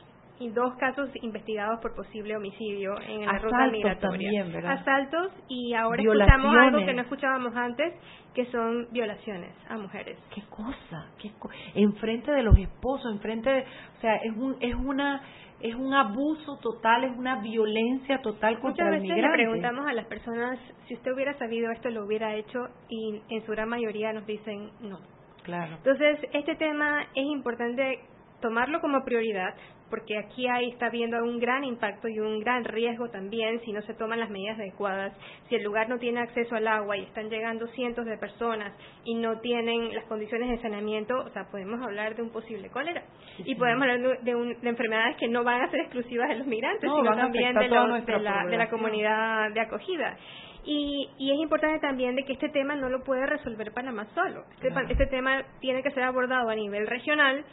y 0.43 0.49
dos 0.51 0.75
casos 0.75 1.09
investigados 1.23 1.81
por 1.81 1.95
posible 1.95 2.37
homicidio 2.37 3.01
en 3.01 3.25
la 3.27 3.39
ruta 3.39 3.69
migratoria. 3.71 4.45
Asaltos 4.69 5.31
y 5.49 5.73
ahora 5.75 6.03
escuchamos 6.03 6.57
algo 6.57 6.85
que 6.85 6.95
no 6.95 7.03
escuchábamos 7.03 7.55
antes, 7.55 7.95
que 8.35 8.47
son 8.47 8.89
violaciones 8.91 9.55
a 9.69 9.77
mujeres. 9.77 10.19
¿Qué 10.35 10.43
cosa? 10.51 11.07
¿Qué 11.21 11.31
enfrente 11.75 12.33
de 12.33 12.43
los 12.43 12.59
esposos, 12.59 13.13
enfrente 13.13 13.51
de, 13.51 13.61
o 13.61 14.01
sea, 14.01 14.17
es 14.17 14.37
un 14.37 14.57
es 14.61 14.75
una 14.75 15.23
es 15.61 15.77
un 15.77 15.95
abuso 15.95 16.59
total, 16.59 17.05
es 17.05 17.17
una 17.17 17.41
violencia 17.41 18.21
total 18.21 18.59
contra 18.59 18.87
Muchas 18.87 18.97
el 18.97 19.03
migrante. 19.03 19.37
le 19.39 19.45
preguntamos 19.45 19.87
a 19.87 19.93
las 19.93 20.07
personas 20.07 20.59
si 20.89 20.95
usted 20.95 21.13
hubiera 21.13 21.39
sabido 21.39 21.71
esto 21.71 21.89
lo 21.91 22.05
hubiera 22.05 22.35
hecho 22.35 22.67
y 22.89 23.23
en 23.29 23.47
su 23.47 23.53
gran 23.53 23.69
mayoría 23.69 24.13
nos 24.13 24.27
dicen 24.27 24.71
no. 24.81 24.99
Claro. 25.45 25.77
Entonces, 25.77 26.19
este 26.33 26.57
tema 26.57 27.03
es 27.15 27.27
importante 27.27 28.01
tomarlo 28.43 28.81
como 28.81 29.05
prioridad, 29.05 29.55
porque 29.93 30.17
aquí 30.17 30.49
ahí 30.49 30.71
está 30.71 30.87
habiendo 30.87 31.23
un 31.23 31.39
gran 31.39 31.65
impacto 31.65 32.09
y 32.09 32.19
un 32.19 32.41
gran 32.41 32.65
riesgo 32.65 33.11
también 33.11 33.61
si 33.61 33.75
no 33.75 33.83
se 33.83 33.93
toman 33.93 34.21
las 34.21 34.31
medidas 34.31 34.59
adecuadas. 34.59 35.13
Si 35.51 35.55
el 35.55 35.63
lugar 35.63 35.91
no 35.91 35.99
tiene 35.99 36.21
acceso 36.21 36.55
al 36.55 36.67
agua 36.67 36.97
y 36.97 37.03
están 37.03 37.29
llegando 37.29 37.67
cientos 37.69 38.07
de 38.07 38.17
personas 38.17 38.73
y 39.05 39.15
no 39.17 39.39
tienen 39.41 39.95
las 39.95 40.05
condiciones 40.05 40.49
de 40.49 40.63
saneamiento, 40.63 41.15
o 41.19 41.29
sea, 41.29 41.45
podemos 41.51 41.79
hablar 41.83 42.17
de 42.17 42.23
un 42.23 42.31
posible 42.31 42.71
cólera. 42.71 43.03
y 43.45 43.55
podemos 43.55 43.83
hablar 43.83 44.01
de, 44.23 44.33
de, 44.33 44.69
enfermedades 44.71 45.19
que 45.19 45.29
no 45.29 45.45
van 45.45 45.61
a 45.61 45.71
ser 45.71 45.81
exclusivas 45.81 46.31
de 46.31 46.37
los 46.37 46.47
migrantes, 46.47 46.91
sino 46.91 47.15
también 47.15 47.55
de, 47.55 47.69
la, 47.69 48.47
de 48.47 48.57
la 48.57 48.71
comunidad 48.71 49.51
de 49.53 49.61
acogida. 49.61 50.17
Y, 50.65 51.11
y, 51.19 51.33
es 51.33 51.39
importante 51.41 51.81
también 51.81 52.15
de 52.15 52.25
que 52.25 52.35
este 52.35 52.49
tema 52.49 52.77
no 52.77 52.89
lo 52.89 53.03
puede 53.03 53.27
resolver 53.27 53.73
Panamá 53.73 54.07
solo. 54.15 54.45
Este, 54.55 54.69
este 54.93 55.07
tema 55.07 55.43
tiene 55.61 55.83
que 55.83 55.91
ser 55.91 56.05
abordado 56.05 56.49
a 56.49 56.55
nivel 56.55 56.87
regional 56.87 57.45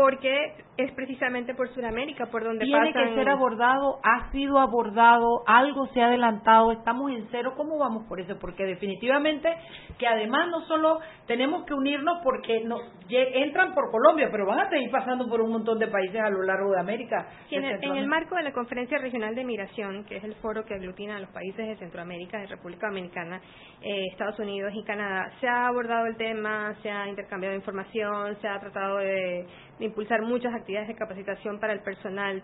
porque 0.00 0.54
es 0.78 0.92
precisamente 0.92 1.54
por 1.54 1.68
Sudamérica 1.74 2.24
por 2.30 2.42
donde 2.42 2.64
tiene 2.64 2.90
que 2.90 3.14
ser 3.14 3.28
abordado 3.28 3.98
ha 4.02 4.30
sido 4.32 4.58
abordado 4.58 5.42
algo 5.46 5.88
se 5.88 6.00
ha 6.00 6.06
adelantado 6.06 6.72
estamos 6.72 7.10
en 7.10 7.28
cero 7.30 7.52
cómo 7.54 7.78
vamos 7.78 8.06
por 8.08 8.18
eso 8.18 8.38
porque 8.40 8.64
definitivamente 8.64 9.54
que 9.98 10.06
además 10.06 10.48
no 10.48 10.62
solo 10.62 11.00
tenemos 11.26 11.66
que 11.66 11.74
unirnos 11.74 12.20
porque 12.24 12.64
nos 12.64 12.80
entran 13.10 13.74
por 13.74 13.90
Colombia 13.90 14.28
pero 14.30 14.46
van 14.46 14.60
a 14.60 14.70
seguir 14.70 14.90
pasando 14.90 15.28
por 15.28 15.42
un 15.42 15.50
montón 15.50 15.78
de 15.78 15.88
países 15.88 16.18
a 16.18 16.30
lo 16.30 16.44
largo 16.44 16.70
de 16.70 16.80
América 16.80 17.28
en, 17.50 17.64
el, 17.64 18.06
marco 18.06 18.36
de 18.36 18.44
la 18.44 18.52
conferencia 18.52 18.96
regional 18.96 19.34
de 19.34 19.44
migración 19.44 20.04
que 20.04 20.16
es 20.16 20.24
el 20.24 20.34
foro 20.36 20.64
que 20.64 20.74
aglutina 20.74 21.16
a 21.16 21.20
los 21.20 21.30
países 21.30 21.66
de 21.68 21.76
Centroamérica 21.76 22.38
de 22.38 22.46
República 22.46 22.86
Dominicana 22.86 23.38
eh, 23.82 24.06
Estados 24.12 24.38
Unidos 24.38 24.72
y 24.74 24.82
Canadá 24.82 25.30
se 25.40 25.46
ha 25.46 25.66
abordado 25.66 26.06
el 26.06 26.16
tema 26.16 26.74
se 26.82 26.90
ha 26.90 27.06
intercambiado 27.06 27.54
información 27.54 28.38
se 28.40 28.48
ha 28.48 28.58
tratado 28.58 28.96
de 28.96 29.46
de 29.80 29.86
impulsar 29.86 30.20
muchas 30.20 30.54
actividades 30.54 30.88
de 30.88 30.94
capacitación 30.94 31.58
para 31.58 31.72
el 31.72 31.80
personal 31.80 32.42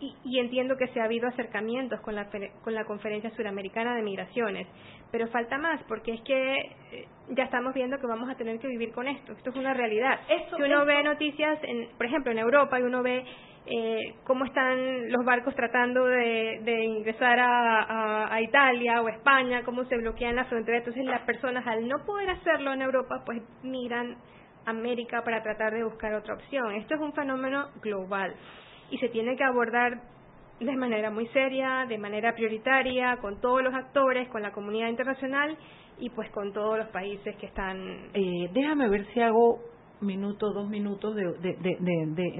y, 0.00 0.16
y, 0.24 0.38
entiendo 0.38 0.76
que 0.78 0.88
se 0.88 1.00
ha 1.00 1.04
habido 1.04 1.28
acercamientos 1.28 2.00
con 2.00 2.14
la, 2.14 2.28
con 2.64 2.74
la 2.74 2.84
Conferencia 2.86 3.30
Suramericana 3.36 3.94
de 3.94 4.02
Migraciones, 4.02 4.66
pero 5.12 5.28
falta 5.28 5.58
más 5.58 5.82
porque 5.86 6.14
es 6.14 6.22
que 6.22 6.54
eh, 6.56 7.06
ya 7.36 7.44
estamos 7.44 7.74
viendo 7.74 7.98
que 7.98 8.06
vamos 8.06 8.30
a 8.30 8.36
tener 8.36 8.58
que 8.58 8.68
vivir 8.68 8.92
con 8.92 9.06
esto, 9.06 9.32
esto 9.32 9.50
es 9.50 9.56
una 9.56 9.74
realidad. 9.74 10.18
si 10.56 10.62
uno 10.62 10.86
ve 10.86 11.02
noticias, 11.02 11.58
en, 11.62 11.90
por 11.98 12.06
ejemplo, 12.06 12.32
en 12.32 12.38
Europa 12.38 12.80
y 12.80 12.82
uno 12.82 13.02
ve 13.02 13.22
eh, 13.66 14.14
cómo 14.24 14.46
están 14.46 15.12
los 15.12 15.26
barcos 15.26 15.54
tratando 15.54 16.06
de, 16.06 16.60
de 16.62 16.84
ingresar 16.84 17.38
a, 17.38 17.82
a, 17.82 18.34
a, 18.34 18.40
Italia 18.40 19.02
o 19.02 19.08
España, 19.10 19.62
cómo 19.62 19.84
se 19.84 19.98
bloquean 19.98 20.36
las 20.36 20.48
fronteras. 20.48 20.80
Entonces 20.80 21.04
las 21.04 21.20
personas 21.26 21.66
al 21.66 21.86
no 21.86 22.02
poder 22.06 22.30
hacerlo 22.30 22.72
en 22.72 22.80
Europa, 22.80 23.22
pues 23.26 23.42
miran 23.62 24.16
América 24.68 25.22
para 25.24 25.42
tratar 25.42 25.72
de 25.72 25.84
buscar 25.84 26.14
otra 26.14 26.34
opción. 26.34 26.72
Esto 26.72 26.94
es 26.94 27.00
un 27.00 27.12
fenómeno 27.12 27.68
global 27.82 28.34
y 28.90 28.98
se 28.98 29.08
tiene 29.08 29.36
que 29.36 29.44
abordar 29.44 30.00
de 30.60 30.76
manera 30.76 31.10
muy 31.10 31.26
seria, 31.28 31.86
de 31.88 31.98
manera 31.98 32.34
prioritaria, 32.34 33.18
con 33.20 33.40
todos 33.40 33.62
los 33.62 33.74
actores, 33.74 34.28
con 34.28 34.42
la 34.42 34.52
comunidad 34.52 34.88
internacional 34.88 35.56
y 35.98 36.10
pues 36.10 36.30
con 36.30 36.52
todos 36.52 36.78
los 36.78 36.88
países 36.88 37.36
que 37.36 37.46
están. 37.46 38.10
Eh, 38.14 38.50
déjame 38.52 38.88
ver 38.88 39.06
si 39.12 39.20
hago 39.20 39.60
minutos, 40.00 40.54
dos 40.54 40.68
minutos 40.68 41.14
de, 41.14 41.24
de, 41.24 41.56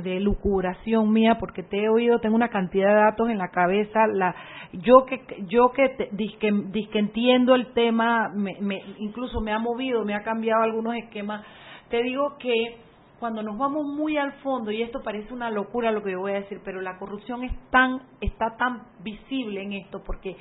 de, 0.01 1.05
mía, 1.07 1.37
porque 1.41 1.62
te 1.62 1.85
he 1.85 1.89
oído, 1.89 2.20
tengo 2.20 2.37
una 2.37 2.51
cantidad 2.51 2.89
de 2.89 2.95
datos 2.95 3.29
en 3.31 3.39
la 3.39 3.49
cabeza. 3.49 4.07
La, 4.07 4.35
yo 4.72 5.05
que 5.07 5.20
yo 5.49 5.70
que 5.72 6.09
disque, 6.12 6.51
disque 6.70 6.99
entiendo 6.99 7.55
el 7.55 7.72
tema, 7.72 8.29
me, 8.35 8.57
me, 8.61 8.81
incluso 8.99 9.41
me 9.41 9.53
ha 9.53 9.59
movido, 9.59 10.05
me 10.05 10.14
ha 10.14 10.22
cambiado 10.22 10.62
algunos 10.62 10.95
esquemas 10.97 11.45
te 11.91 12.03
digo 12.03 12.36
que 12.39 12.78
cuando 13.18 13.43
nos 13.43 13.59
vamos 13.59 13.84
muy 13.84 14.16
al 14.16 14.32
fondo, 14.34 14.70
y 14.70 14.82
esto 14.82 15.03
parece 15.03 15.32
una 15.34 15.51
locura 15.51 15.91
lo 15.91 16.03
que 16.03 16.12
yo 16.12 16.20
voy 16.20 16.32
a 16.32 16.41
decir, 16.41 16.61
pero 16.64 16.80
la 16.80 16.99
corrupción 16.99 17.43
es 17.43 17.53
tan, 17.70 18.01
está 18.20 18.57
tan 18.57 18.82
visible 19.03 19.62
en 19.62 19.72
esto, 19.72 20.03
porque 20.05 20.36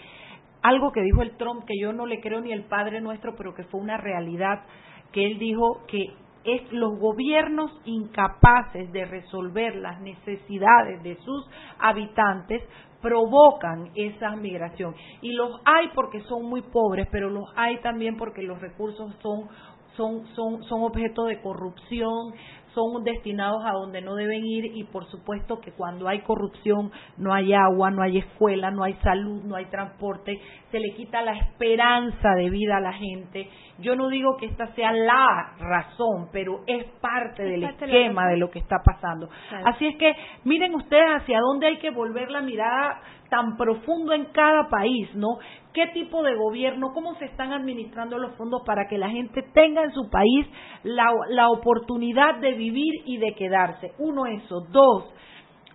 algo 0.62 0.92
que 0.92 1.02
dijo 1.02 1.22
el 1.22 1.36
Trump, 1.38 1.66
que 1.66 1.80
yo 1.80 1.92
no 1.94 2.06
le 2.06 2.22
creo 2.22 2.40
ni 2.42 2.52
el 2.52 2.66
Padre 2.66 3.02
Nuestro, 3.02 3.36
pero 3.36 3.56
que 3.56 3.64
fue 3.64 3.80
una 3.80 3.98
realidad, 3.98 4.64
que 5.12 5.26
él 5.26 5.40
dijo 5.40 5.86
que 5.88 6.14
es 6.44 6.72
los 6.72 6.98
gobiernos 7.00 7.72
incapaces 7.86 8.92
de 8.92 9.06
resolver 9.06 9.76
las 9.76 10.00
necesidades 10.02 11.04
de 11.04 11.18
sus 11.18 11.46
habitantes 11.80 12.64
provocan 13.02 13.92
esa 13.96 14.36
migración. 14.36 14.96
Y 15.22 15.34
los 15.34 15.60
hay 15.66 15.90
porque 15.94 16.22
son 16.22 16.46
muy 16.46 16.62
pobres, 16.62 17.08
pero 17.12 17.30
los 17.30 17.46
hay 17.56 17.80
también 17.82 18.18
porque 18.18 18.42
los 18.44 18.60
recursos 18.60 19.14
son 19.22 19.50
son, 19.98 20.26
son, 20.36 20.64
son 20.64 20.84
objeto 20.84 21.26
de 21.26 21.42
corrupción, 21.42 22.34
son 22.78 23.04
destinados 23.04 23.64
a 23.66 23.72
donde 23.72 24.02
no 24.02 24.14
deben 24.14 24.46
ir 24.46 24.66
y 24.78 24.84
por 24.84 25.06
supuesto 25.10 25.60
que 25.60 25.72
cuando 25.72 26.08
hay 26.08 26.22
corrupción 26.22 26.92
no 27.18 27.34
hay 27.34 27.52
agua, 27.52 27.90
no 27.90 28.04
hay 28.04 28.20
escuela, 28.20 28.70
no 28.70 28.84
hay 28.84 28.94
salud, 29.02 29.44
no 29.44 29.56
hay 29.56 29.66
transporte, 29.66 30.40
se 30.70 30.80
le 30.80 30.94
quita 30.96 31.24
la 31.24 31.34
esperanza 31.40 32.36
de 32.36 32.52
vida 32.52 32.78
a 32.78 32.82
la 32.82 32.94
gente. 32.94 33.50
Yo 33.80 33.96
no 33.96 34.10
digo 34.10 34.38
que 34.38 34.46
esta 34.46 34.68
sea 34.76 34.92
la 34.92 35.56
razón, 35.58 36.30
pero 36.32 36.62
es 36.68 36.86
parte 37.02 37.44
del 37.44 37.64
esquema 37.64 38.28
de 38.28 38.38
lo 38.38 38.52
que 38.52 38.60
está 38.60 38.78
pasando. 38.86 39.28
Así 39.66 39.88
es 39.88 39.98
que 39.98 40.14
miren 40.44 40.76
ustedes 40.76 41.22
hacia 41.22 41.40
dónde 41.40 41.68
hay 41.68 41.78
que 41.78 41.90
volver 41.90 42.30
la 42.30 42.42
mirada 42.42 43.02
tan 43.30 43.58
profundo 43.58 44.14
en 44.14 44.26
cada 44.26 44.70
país, 44.70 45.14
¿no? 45.16 45.40
¿Qué 45.74 45.88
tipo 45.88 46.24
de 46.24 46.36
gobierno, 46.36 46.92
cómo 46.94 47.16
se 47.16 47.26
están 47.26 47.54
administrando 47.54 48.18
los 48.18 48.36
fondos 48.36 48.64
para 48.66 48.88
que 48.88 48.98
la 48.98 49.10
gente 49.10 49.44
tenga 49.54 49.84
en 49.84 49.94
su 49.94 50.10
país 50.10 50.48
la, 50.84 51.12
la 51.30 51.50
oportunidad 51.50 52.40
de 52.40 52.54
vivir 52.54 53.02
y 53.06 53.18
de 53.18 53.36
quedarse? 53.36 53.92
Uno, 54.00 54.26
eso. 54.26 54.62
Dos, 54.72 55.14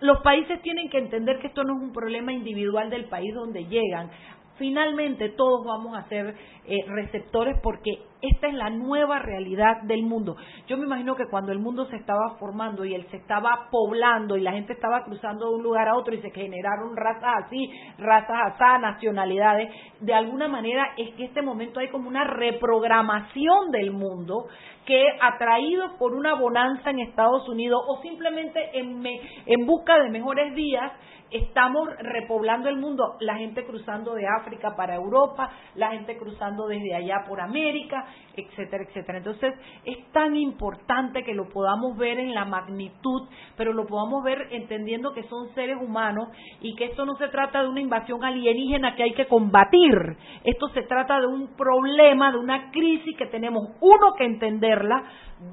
los 0.01 0.19
países 0.19 0.61
tienen 0.61 0.89
que 0.89 0.97
entender 0.97 1.39
que 1.39 1.47
esto 1.47 1.63
no 1.63 1.77
es 1.77 1.81
un 1.81 1.93
problema 1.93 2.33
individual 2.33 2.89
del 2.89 3.05
país 3.05 3.33
donde 3.33 3.65
llegan 3.65 4.09
finalmente 4.57 5.29
todos 5.29 5.65
vamos 5.65 5.97
a 5.97 6.07
ser 6.09 6.35
eh, 6.65 6.85
receptores 6.87 7.59
porque 7.61 7.99
esta 8.21 8.47
es 8.47 8.53
la 8.53 8.69
nueva 8.69 9.19
realidad 9.19 9.81
del 9.83 10.03
mundo. 10.03 10.37
Yo 10.67 10.77
me 10.77 10.85
imagino 10.85 11.15
que 11.15 11.27
cuando 11.27 11.51
el 11.51 11.59
mundo 11.59 11.85
se 11.87 11.97
estaba 11.97 12.37
formando 12.39 12.85
y 12.85 12.95
él 12.95 13.05
se 13.11 13.17
estaba 13.17 13.67
poblando 13.69 14.37
y 14.37 14.41
la 14.41 14.53
gente 14.53 14.71
estaba 14.71 15.03
cruzando 15.03 15.49
de 15.49 15.55
un 15.55 15.63
lugar 15.63 15.89
a 15.89 15.97
otro 15.97 16.15
y 16.15 16.21
se 16.21 16.31
generaron 16.31 16.95
razas 16.95 17.45
así, 17.45 17.69
razas 17.97 18.37
así, 18.45 18.81
nacionalidades, 18.81 19.69
de 19.99 20.13
alguna 20.13 20.47
manera 20.47 20.93
es 20.97 21.13
que 21.15 21.25
este 21.25 21.41
momento 21.41 21.81
hay 21.81 21.89
como 21.89 22.07
una 22.07 22.23
reprogramación 22.23 23.71
del 23.71 23.91
mundo 23.91 24.45
que 24.85 25.03
atraído 25.21 25.97
por 25.97 26.13
una 26.13 26.35
bonanza 26.35 26.91
en 26.91 26.99
Estados 26.99 27.47
Unidos 27.49 27.81
o 27.87 28.01
simplemente 28.01 28.59
en, 28.73 29.05
en 29.05 29.65
busca 29.65 30.01
de 30.01 30.09
mejores 30.09 30.55
días, 30.55 30.91
estamos 31.33 31.89
repoblando 31.99 32.69
el 32.69 32.77
mundo, 32.77 33.15
la 33.19 33.35
gente 33.35 33.65
cruzando 33.65 34.13
de 34.13 34.25
África 34.27 34.75
para 34.75 34.95
Europa, 34.95 35.49
la 35.75 35.91
gente 35.91 36.17
cruzando 36.17 36.67
desde 36.67 36.95
allá 36.95 37.25
por 37.27 37.41
América, 37.41 38.05
etcétera, 38.35 38.83
etcétera. 38.83 39.17
Entonces, 39.17 39.53
es 39.83 40.11
tan 40.11 40.35
importante 40.35 41.23
que 41.23 41.33
lo 41.33 41.49
podamos 41.49 41.97
ver 41.97 42.19
en 42.19 42.33
la 42.33 42.45
magnitud, 42.45 43.27
pero 43.57 43.73
lo 43.73 43.85
podamos 43.87 44.23
ver 44.23 44.47
entendiendo 44.51 45.13
que 45.13 45.23
son 45.23 45.53
seres 45.55 45.77
humanos 45.81 46.29
y 46.61 46.75
que 46.75 46.85
esto 46.85 47.05
no 47.05 47.15
se 47.15 47.27
trata 47.29 47.63
de 47.63 47.69
una 47.69 47.81
invasión 47.81 48.23
alienígena 48.23 48.95
que 48.95 49.03
hay 49.03 49.13
que 49.13 49.27
combatir. 49.27 49.97
Esto 50.43 50.69
se 50.69 50.83
trata 50.83 51.19
de 51.19 51.27
un 51.27 51.55
problema, 51.55 52.31
de 52.31 52.37
una 52.37 52.71
crisis 52.71 53.17
que 53.17 53.25
tenemos, 53.25 53.69
uno, 53.81 54.13
que 54.17 54.25
entenderla, 54.25 55.03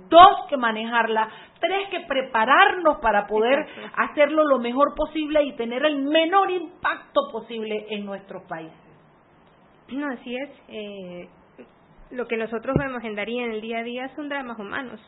dos, 0.09 0.47
que 0.49 0.57
manejarla, 0.57 1.29
tres, 1.61 1.89
que 1.91 2.01
prepararnos 2.01 2.99
para 2.99 3.27
poder 3.27 3.67
hacerlo 3.97 4.45
lo 4.45 4.59
mejor 4.59 4.95
posible 4.95 5.43
y 5.45 5.53
tener 5.57 5.85
el 5.85 6.03
menor 6.03 6.51
impacto 6.51 7.29
posible 7.33 7.87
en 7.91 8.05
nuestros 8.05 8.43
países. 8.45 8.79
No, 9.89 10.07
así 10.13 10.37
es. 10.37 10.51
Eh, 10.69 11.29
lo 12.11 12.27
que 12.27 12.37
nosotros 12.37 12.77
vemos 12.79 13.03
en 13.05 13.19
en 13.19 13.53
el 13.53 13.61
día 13.61 13.79
a 13.79 13.83
día 13.83 14.09
son 14.17 14.29
dramas 14.29 14.59
humanos. 14.59 15.01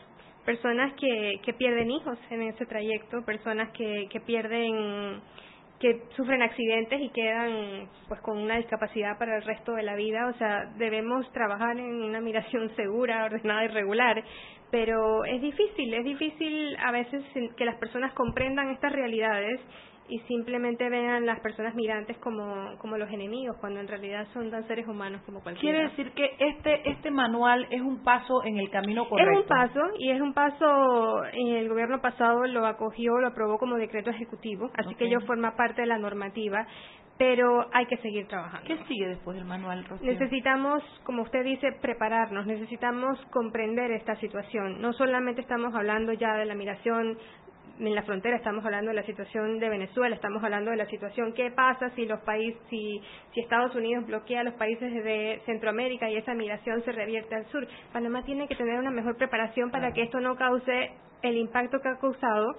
Personas 0.45 0.93
que, 0.93 1.39
que 1.43 1.53
pierden 1.53 1.89
hijos 1.91 2.17
en 2.29 2.43
ese 2.43 2.65
trayecto, 2.65 3.23
personas 3.25 3.69
que, 3.71 4.07
que 4.09 4.19
pierden 4.19 5.21
que 5.83 6.01
sufren 6.15 6.41
accidentes 6.41 7.01
y 7.01 7.09
quedan 7.09 7.89
pues 8.07 8.21
con 8.21 8.37
una 8.37 8.55
discapacidad 8.55 9.17
para 9.17 9.35
el 9.35 9.43
resto 9.43 9.73
de 9.73 9.83
la 9.83 9.95
vida, 9.95 10.27
o 10.27 10.37
sea, 10.37 10.71
debemos 10.77 11.29
trabajar 11.33 11.77
en 11.77 12.03
una 12.03 12.21
migración 12.21 12.73
segura, 12.77 13.25
ordenada 13.25 13.65
y 13.65 13.67
regular, 13.67 14.23
pero 14.71 15.25
es 15.25 15.41
difícil, 15.41 15.93
es 15.93 16.05
difícil 16.05 16.77
a 16.77 16.91
veces 16.91 17.21
que 17.57 17.65
las 17.65 17.75
personas 17.75 18.13
comprendan 18.13 18.69
estas 18.69 18.93
realidades 18.93 19.59
y 20.09 20.19
simplemente 20.21 20.89
vean 20.89 21.25
las 21.25 21.39
personas 21.39 21.75
migrantes 21.75 22.17
como, 22.17 22.77
como 22.79 22.97
los 22.97 23.09
enemigos, 23.09 23.57
cuando 23.59 23.79
en 23.79 23.87
realidad 23.87 24.27
son 24.33 24.51
tan 24.51 24.67
seres 24.67 24.87
humanos 24.87 25.21
como 25.25 25.41
cualquiera. 25.41 25.77
Quiere 25.77 25.89
decir 25.89 26.11
que 26.11 26.35
este, 26.39 26.89
este 26.89 27.11
manual 27.11 27.67
es 27.69 27.81
un 27.81 28.03
paso 28.03 28.43
en 28.43 28.57
el 28.57 28.69
camino 28.69 29.07
correcto. 29.07 29.31
Es 29.31 29.39
un 29.39 29.47
paso, 29.47 29.81
y 29.97 30.11
es 30.11 30.21
un 30.21 30.33
paso, 30.33 31.23
el 31.33 31.69
gobierno 31.69 32.01
pasado 32.01 32.45
lo 32.47 32.65
acogió, 32.65 33.17
lo 33.17 33.27
aprobó 33.27 33.57
como 33.57 33.75
decreto 33.77 34.09
ejecutivo, 34.09 34.69
así 34.75 34.95
que 34.95 35.05
ello 35.05 35.21
forma 35.21 35.55
parte 35.55 35.81
de 35.81 35.87
la 35.87 35.97
normativa, 35.97 36.67
pero 37.17 37.67
hay 37.71 37.85
que 37.85 37.97
seguir 37.97 38.27
trabajando. 38.27 38.67
¿Qué 38.67 38.77
sigue 38.87 39.07
después 39.07 39.37
del 39.37 39.45
manual, 39.45 39.85
Rocío? 39.85 40.11
Necesitamos, 40.11 40.83
como 41.03 41.21
usted 41.21 41.43
dice, 41.43 41.71
prepararnos, 41.81 42.45
necesitamos 42.45 43.19
comprender 43.31 43.91
esta 43.91 44.15
situación. 44.15 44.81
No 44.81 44.93
solamente 44.93 45.41
estamos 45.41 45.73
hablando 45.75 46.13
ya 46.13 46.33
de 46.35 46.45
la 46.45 46.55
migración 46.55 47.17
en 47.79 47.95
la 47.95 48.03
frontera, 48.03 48.37
estamos 48.37 48.63
hablando 48.65 48.89
de 48.89 48.95
la 48.95 49.05
situación 49.05 49.59
de 49.59 49.69
Venezuela, 49.69 50.15
estamos 50.15 50.43
hablando 50.43 50.71
de 50.71 50.77
la 50.77 50.85
situación 50.87 51.33
qué 51.33 51.51
pasa 51.51 51.89
si 51.91 52.05
los 52.05 52.19
países, 52.21 52.61
si, 52.69 53.01
si 53.33 53.41
Estados 53.41 53.75
Unidos 53.75 54.05
bloquea 54.05 54.41
a 54.41 54.43
los 54.43 54.53
países 54.55 54.91
de 55.03 55.41
Centroamérica 55.45 56.09
y 56.09 56.17
esa 56.17 56.33
migración 56.33 56.83
se 56.83 56.91
revierte 56.91 57.35
al 57.35 57.45
sur. 57.47 57.67
Panamá 57.91 58.23
tiene 58.23 58.47
que 58.47 58.55
tener 58.55 58.79
una 58.79 58.91
mejor 58.91 59.17
preparación 59.17 59.71
para 59.71 59.91
que 59.91 60.03
esto 60.03 60.19
no 60.19 60.35
cause 60.35 60.91
el 61.23 61.37
impacto 61.37 61.79
que 61.79 61.89
ha 61.89 61.97
causado 61.99 62.55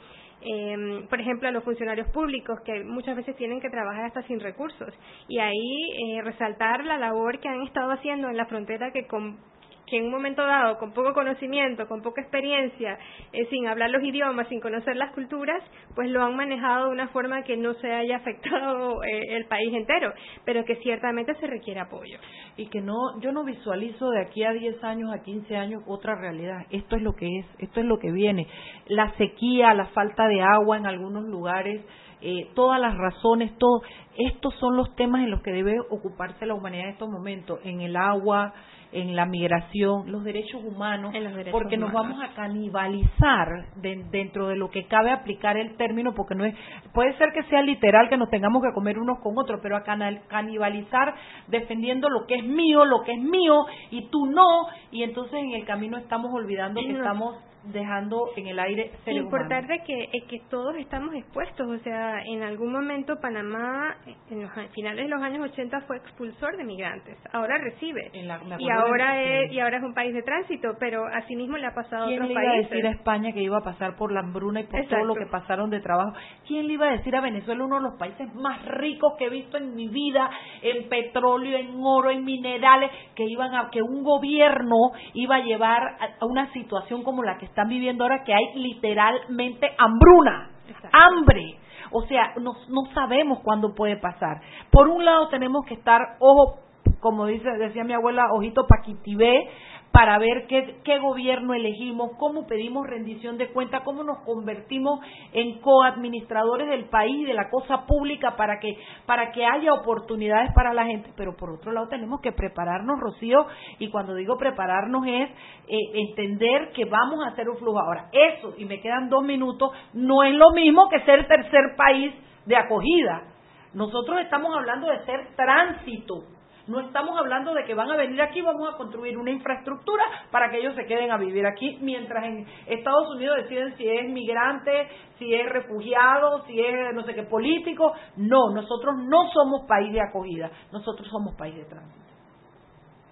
eh, 0.46 1.06
por 1.08 1.20
ejemplo, 1.20 1.48
a 1.48 1.52
los 1.52 1.64
funcionarios 1.64 2.08
públicos 2.10 2.60
que 2.66 2.84
muchas 2.84 3.16
veces 3.16 3.34
tienen 3.36 3.60
que 3.60 3.70
trabajar 3.70 4.04
hasta 4.04 4.22
sin 4.24 4.40
recursos. 4.40 4.92
Y 5.26 5.38
ahí 5.38 6.16
eh, 6.16 6.22
resaltar 6.22 6.84
la 6.84 6.98
labor 6.98 7.38
que 7.40 7.48
han 7.48 7.62
estado 7.62 7.92
haciendo 7.92 8.28
en 8.28 8.36
la 8.36 8.44
frontera 8.46 8.92
que 8.92 9.06
con 9.06 9.38
que 9.87 9.99
en 9.99 10.05
un 10.05 10.11
momento 10.11 10.43
dado, 10.47 10.78
con 10.78 10.93
poco 10.93 11.12
conocimiento, 11.12 11.87
con 11.87 12.03
poca 12.03 12.22
experiencia, 12.22 12.99
eh, 13.32 13.47
sin 13.51 13.66
hablar 13.66 13.91
los 13.91 14.03
idiomas, 14.03 14.49
sin 14.49 14.61
conocer 14.61 14.97
las 14.97 15.12
culturas, 15.12 15.62
pues 15.95 16.11
lo 16.11 16.22
han 16.22 16.37
manejado 16.37 16.87
de 16.87 16.93
una 16.93 17.09
forma 17.09 17.43
que 17.43 17.57
no 17.57 17.74
se 17.74 17.93
haya 17.93 18.16
afectado 18.16 19.03
eh, 19.05 19.37
el 19.37 19.47
país 19.47 19.72
entero, 19.74 20.12
pero 20.45 20.64
que 20.64 20.76
ciertamente 20.76 21.35
se 21.37 21.47
requiere 21.47 21.80
apoyo. 21.80 22.18
Y 22.57 22.66
que 22.66 22.80
no, 22.80 23.20
yo 23.20 23.32
no 23.32 23.45
visualizo 23.45 24.11
de 24.11 24.22
aquí 24.22 24.45
a 24.45 24.53
10 24.53 24.82
años, 24.85 25.12
a 25.12 25.22
15 25.22 25.57
años 25.57 25.82
otra 25.87 26.14
realidad. 26.14 26.66
Esto 26.70 26.97
es 26.97 27.03
lo 27.03 27.14
que 27.14 27.39
es, 27.39 27.47
esto 27.59 27.80
es 27.80 27.87
lo 27.87 27.99
que 27.99 28.11
viene. 28.11 28.47
La 28.87 29.12
sequía, 29.16 29.74
la 29.74 29.87
falta 29.87 30.26
de 30.28 30.43
agua 30.43 30.76
en 30.76 30.87
algunos 30.87 31.24
lugares, 31.24 31.82
eh, 32.20 32.50
todas 32.54 32.80
las 32.80 32.96
razones, 32.96 33.56
todo. 33.58 33.82
Estos 34.16 34.54
son 34.60 34.76
los 34.76 34.94
temas 34.96 35.22
en 35.22 35.30
los 35.30 35.42
que 35.42 35.52
debe 35.52 35.78
ocuparse 35.90 36.46
la 36.46 36.54
humanidad 36.54 36.84
en 36.84 36.90
estos 36.92 37.10
momentos, 37.10 37.58
en 37.64 37.80
el 37.80 37.96
agua, 37.96 38.54
en 38.94 39.16
la 39.16 39.26
migración, 39.26 40.10
los 40.10 40.22
derechos 40.22 40.62
humanos, 40.64 41.12
porque 41.50 41.76
nos 41.76 41.92
vamos 41.92 42.22
a 42.22 42.32
canibalizar 42.32 43.66
dentro 43.76 44.46
de 44.46 44.56
lo 44.56 44.70
que 44.70 44.86
cabe 44.86 45.10
aplicar 45.10 45.56
el 45.56 45.76
término, 45.76 46.14
porque 46.14 46.36
no 46.36 46.44
es, 46.44 46.54
puede 46.92 47.16
ser 47.18 47.32
que 47.32 47.42
sea 47.44 47.60
literal 47.62 48.08
que 48.08 48.16
nos 48.16 48.30
tengamos 48.30 48.62
que 48.62 48.72
comer 48.72 49.00
unos 49.00 49.18
con 49.18 49.36
otros, 49.36 49.58
pero 49.60 49.76
a 49.76 49.82
canibalizar 49.82 51.14
defendiendo 51.48 52.08
lo 52.08 52.24
que 52.26 52.36
es 52.36 52.44
mío, 52.44 52.84
lo 52.84 53.02
que 53.02 53.14
es 53.14 53.20
mío 53.20 53.66
y 53.90 54.08
tú 54.10 54.26
no, 54.26 54.68
y 54.92 55.02
entonces 55.02 55.34
en 55.42 55.54
el 55.54 55.64
camino 55.64 55.98
estamos 55.98 56.32
olvidando 56.32 56.80
que 56.80 56.92
estamos 56.92 57.36
dejando 57.66 58.30
en 58.36 58.46
el 58.48 58.58
aire 58.58 58.90
ser 59.04 59.14
Importante 59.14 59.82
que, 59.86 60.08
que 60.28 60.40
todos 60.50 60.76
estamos 60.76 61.14
expuestos, 61.14 61.66
o 61.66 61.78
sea, 61.82 62.22
en 62.24 62.42
algún 62.42 62.72
momento 62.72 63.16
Panamá, 63.20 63.96
en 64.30 64.42
los 64.42 64.50
finales 64.72 65.04
de 65.04 65.08
los 65.08 65.22
años 65.22 65.50
80 65.50 65.82
fue 65.82 65.96
expulsor 65.96 66.56
de 66.56 66.64
migrantes, 66.64 67.16
ahora 67.32 67.56
recibe. 67.58 68.10
Y 68.58 68.70
ahora 68.70 69.22
es 69.22 69.52
y 69.52 69.60
ahora 69.60 69.78
es 69.78 69.82
un 69.82 69.94
país 69.94 70.14
de 70.14 70.22
tránsito, 70.22 70.76
pero 70.78 71.06
asimismo 71.06 71.56
le 71.56 71.66
ha 71.66 71.74
pasado 71.74 72.04
a 72.04 72.08
otros 72.08 72.26
le 72.26 72.32
iba 72.32 72.40
a 72.40 72.56
decir 72.56 72.86
a 72.86 72.90
España 72.90 73.32
que 73.32 73.42
iba 73.42 73.58
a 73.58 73.62
pasar 73.62 73.96
por 73.96 74.12
la 74.12 74.20
hambruna 74.20 74.60
y 74.60 74.64
por 74.64 74.86
todo 74.86 75.04
lo 75.04 75.14
que 75.14 75.26
pasaron 75.26 75.70
de 75.70 75.80
trabajo? 75.80 76.12
¿Quién 76.46 76.66
le 76.66 76.74
iba 76.74 76.86
a 76.86 76.92
decir 76.92 77.14
a 77.16 77.20
Venezuela 77.20 77.64
uno 77.64 77.76
de 77.76 77.82
los 77.82 77.98
países 77.98 78.32
más 78.34 78.64
ricos 78.66 79.14
que 79.18 79.26
he 79.26 79.30
visto 79.30 79.56
en 79.56 79.74
mi 79.74 79.88
vida 79.88 80.30
en 80.62 80.88
petróleo, 80.88 81.58
en 81.58 81.74
oro, 81.82 82.10
en 82.10 82.24
minerales, 82.24 82.90
que 83.14 83.24
iban 83.24 83.54
a 83.54 83.70
que 83.70 83.82
un 83.82 84.02
gobierno 84.02 84.76
iba 85.14 85.36
a 85.36 85.40
llevar 85.40 85.96
a 86.00 86.24
una 86.26 86.52
situación 86.52 87.02
como 87.02 87.22
la 87.22 87.38
que 87.38 87.46
están 87.55 87.68
viviendo 87.68 88.02
ahora 88.02 88.24
que 88.24 88.34
hay 88.34 88.52
literalmente 88.57 89.70
hambruna, 89.78 90.50
hambre. 90.92 91.57
O 91.92 92.02
sea, 92.02 92.34
no, 92.40 92.55
no 92.68 92.92
sabemos 92.92 93.38
cuándo 93.44 93.76
puede 93.76 93.96
pasar. 93.96 94.40
Por 94.72 94.88
un 94.88 95.05
lado 95.05 95.28
tenemos 95.28 95.64
que 95.64 95.74
estar, 95.74 96.16
ojo, 96.18 96.59
como 96.98 97.26
dice, 97.26 97.48
decía 97.59 97.84
mi 97.84 97.92
abuela, 97.92 98.26
ojito 98.32 98.66
paquitibé, 98.66 99.48
para 99.95 100.18
ver 100.18 100.49
qué, 100.49 100.80
qué 100.82 100.99
gobierno 100.99 101.55
elegimos, 101.55 102.16
cómo 102.18 102.49
pedimos 102.49 102.84
rendición 102.84 103.38
de 103.38 103.53
cuenta, 103.53 103.84
cómo 103.84 104.03
nos 104.03 104.24
convertimos 104.24 104.99
en 105.32 105.61
coadministradores 105.61 106.68
del 106.68 106.86
país, 106.86 107.24
de 107.24 107.32
la 107.32 107.49
cosa 107.49 107.86
pública, 107.86 108.34
para 108.34 108.59
que, 108.59 108.76
para 109.07 109.30
que 109.30 109.47
haya 109.47 109.72
oportunidades 109.72 110.51
para 110.53 110.74
la 110.74 110.84
gente. 110.84 111.12
Pero 111.16 111.36
por 111.36 111.53
otro 111.53 111.70
lado 111.70 111.86
tenemos 111.86 112.20
que 112.20 112.32
prepararnos, 112.32 112.99
Rocío, 112.99 113.47
y 113.78 113.88
cuando 113.90 114.16
digo 114.16 114.36
prepararnos 114.36 115.07
es 115.07 115.30
eh, 115.68 115.76
entender 115.95 116.72
que 116.74 116.86
vamos 116.86 117.24
a 117.24 117.28
hacer 117.28 117.49
un 117.49 117.57
flujo. 117.59 117.78
Ahora, 117.78 118.09
eso, 118.11 118.53
y 118.59 118.64
me 118.64 118.80
quedan 118.80 119.09
dos 119.09 119.22
minutos, 119.22 119.70
no 119.92 120.24
es 120.24 120.34
lo 120.34 120.51
mismo 120.51 120.88
que 120.88 121.05
ser 121.05 121.28
tercer 121.28 121.76
país 121.76 122.12
de 122.47 122.57
acogida. 122.57 123.28
Nosotros 123.72 124.18
estamos 124.22 124.57
hablando 124.57 124.88
de 124.88 125.05
ser 125.05 125.36
tránsito. 125.36 126.24
No 126.66 126.80
estamos 126.80 127.16
hablando 127.18 127.52
de 127.52 127.64
que 127.64 127.74
van 127.74 127.90
a 127.90 127.96
venir 127.96 128.20
aquí, 128.22 128.40
vamos 128.40 128.72
a 128.72 128.76
construir 128.76 129.18
una 129.18 129.30
infraestructura 129.30 130.02
para 130.30 130.50
que 130.50 130.58
ellos 130.58 130.74
se 130.74 130.86
queden 130.86 131.10
a 131.10 131.18
vivir 131.18 131.46
aquí, 131.46 131.78
mientras 131.82 132.24
en 132.24 132.46
Estados 132.66 133.14
Unidos 133.14 133.36
deciden 133.42 133.76
si 133.76 133.86
es 133.86 134.08
migrante, 134.08 134.88
si 135.18 135.34
es 135.34 135.48
refugiado, 135.50 136.44
si 136.46 136.58
es 136.58 136.94
no 136.94 137.04
sé 137.04 137.14
qué 137.14 137.24
político. 137.24 137.92
No, 138.16 138.50
nosotros 138.54 138.96
no 138.96 139.30
somos 139.32 139.66
país 139.66 139.92
de 139.92 140.00
acogida, 140.00 140.50
nosotros 140.72 141.06
somos 141.08 141.34
país 141.36 141.54
de 141.54 141.64
tránsito. 141.64 142.04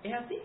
¿Es 0.02 0.14
así? 0.14 0.38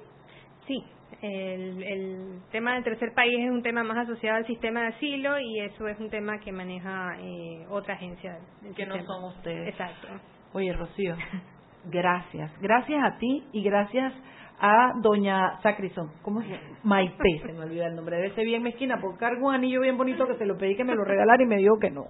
Sí, 0.68 0.84
el, 1.22 1.84
el, 1.84 2.42
tema 2.52 2.76
del 2.76 2.84
tercer 2.84 3.14
país 3.14 3.34
es 3.40 3.50
un 3.50 3.64
tema 3.64 3.84
más 3.84 3.98
asociado 4.00 4.38
al 4.38 4.46
sistema 4.46 4.82
de 4.82 4.88
asilo 4.88 5.40
y 5.40 5.62
eso 5.62 5.88
es 5.88 6.00
un 6.00 6.10
tema 6.10 6.40
que 6.40 6.52
maneja 6.52 7.18
eh, 7.20 7.66
otra 7.70 7.96
agencia. 7.96 8.38
que 8.76 8.86
no 8.86 9.02
son 9.06 9.24
ustedes. 9.24 9.70
Exacto. 9.70 10.08
Oye, 10.54 10.74
Rocío, 10.74 11.16
gracias. 11.86 12.52
Gracias 12.62 13.04
a 13.04 13.18
ti 13.18 13.44
y 13.52 13.64
gracias 13.64 14.14
a 14.60 14.94
doña 15.02 15.60
Sacrison. 15.62 16.12
¿Cómo 16.24 16.42
se 16.42 16.50
llama? 16.50 16.80
Maite, 16.84 17.42
se 17.46 17.54
me 17.54 17.60
olvida 17.60 17.88
el 17.88 17.96
nombre. 17.96 18.18
Debe 18.18 18.34
ser 18.34 18.46
bien 18.46 18.64
mezquina 18.64 18.98
porque 19.00 19.20
cargo 19.20 19.48
un 19.48 19.56
anillo 19.56 19.82
bien 19.82 19.98
bonito 19.98 20.26
que 20.26 20.36
se 20.36 20.46
lo 20.46 20.58
pedí 20.58 20.76
que 20.76 20.84
me 20.84 20.96
lo 20.96 21.04
regalara 21.04 21.42
y 21.42 21.46
me 21.46 21.58
dijo 21.58 21.78
que 21.80 21.92
no. 21.92 22.06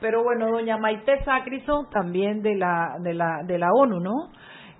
Pero 0.00 0.22
bueno, 0.22 0.50
doña 0.50 0.78
Maite 0.78 1.22
Sacrison, 1.24 1.90
también 1.90 2.42
de 2.42 2.56
la, 2.56 2.96
de 3.00 3.14
la, 3.14 3.42
de 3.46 3.58
la 3.58 3.68
ONU, 3.72 4.00
¿no? 4.00 4.30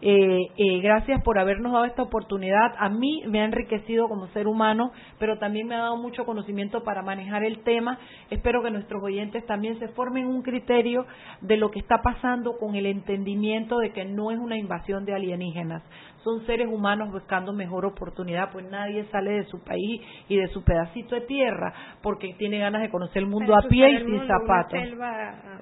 Eh, 0.05 0.50
eh, 0.57 0.80
gracias 0.80 1.22
por 1.22 1.38
habernos 1.38 1.72
dado 1.72 1.84
esta 1.84 2.03
oportunidad. 2.03 2.74
A 2.78 2.88
mí 2.88 3.22
me 3.28 3.40
ha 3.40 3.44
enriquecido 3.44 4.09
como 4.09 4.26
ser 4.28 4.48
humano, 4.48 4.90
pero 5.20 5.38
también 5.38 5.68
me 5.68 5.76
ha 5.76 5.82
dado 5.82 5.96
mucho 5.96 6.24
conocimiento 6.24 6.82
para 6.82 7.03
manejar 7.03 7.44
el 7.44 7.62
tema. 7.62 8.00
Espero 8.28 8.64
que 8.64 8.72
nuestros 8.72 9.00
oyentes 9.00 9.46
también 9.46 9.78
se 9.78 9.86
formen 9.88 10.26
un 10.26 10.42
criterio 10.42 11.07
de 11.40 11.57
lo 11.57 11.70
que 11.70 11.78
está 11.78 12.03
pasando 12.03 12.57
con 12.59 12.74
el 12.74 12.86
entendimiento 12.86 13.78
de 13.78 13.92
que 13.92 14.05
no 14.05 14.32
es 14.32 14.40
una 14.40 14.59
invasión 14.59 15.05
de 15.05 15.14
alienígenas. 15.14 15.84
Son 16.24 16.44
seres 16.46 16.66
humanos 16.68 17.12
buscando 17.12 17.53
mejor 17.53 17.86
oportunidad, 17.86 18.50
pues 18.50 18.68
nadie 18.70 19.05
sale 19.12 19.30
de 19.30 19.44
su 19.44 19.62
país 19.62 20.00
y 20.28 20.36
de 20.36 20.48
su 20.48 20.64
pedacito 20.64 21.14
de 21.14 21.22
tierra 21.22 21.72
porque 22.03 22.34
tiene 22.38 22.59
ganas 22.59 22.82
de 22.82 22.90
conocer 22.90 23.22
el 23.22 23.28
mundo 23.28 23.55
a 23.55 23.62
pie 23.68 23.88
y 23.88 23.98
sin 23.98 24.26
zapatos. 24.26 24.80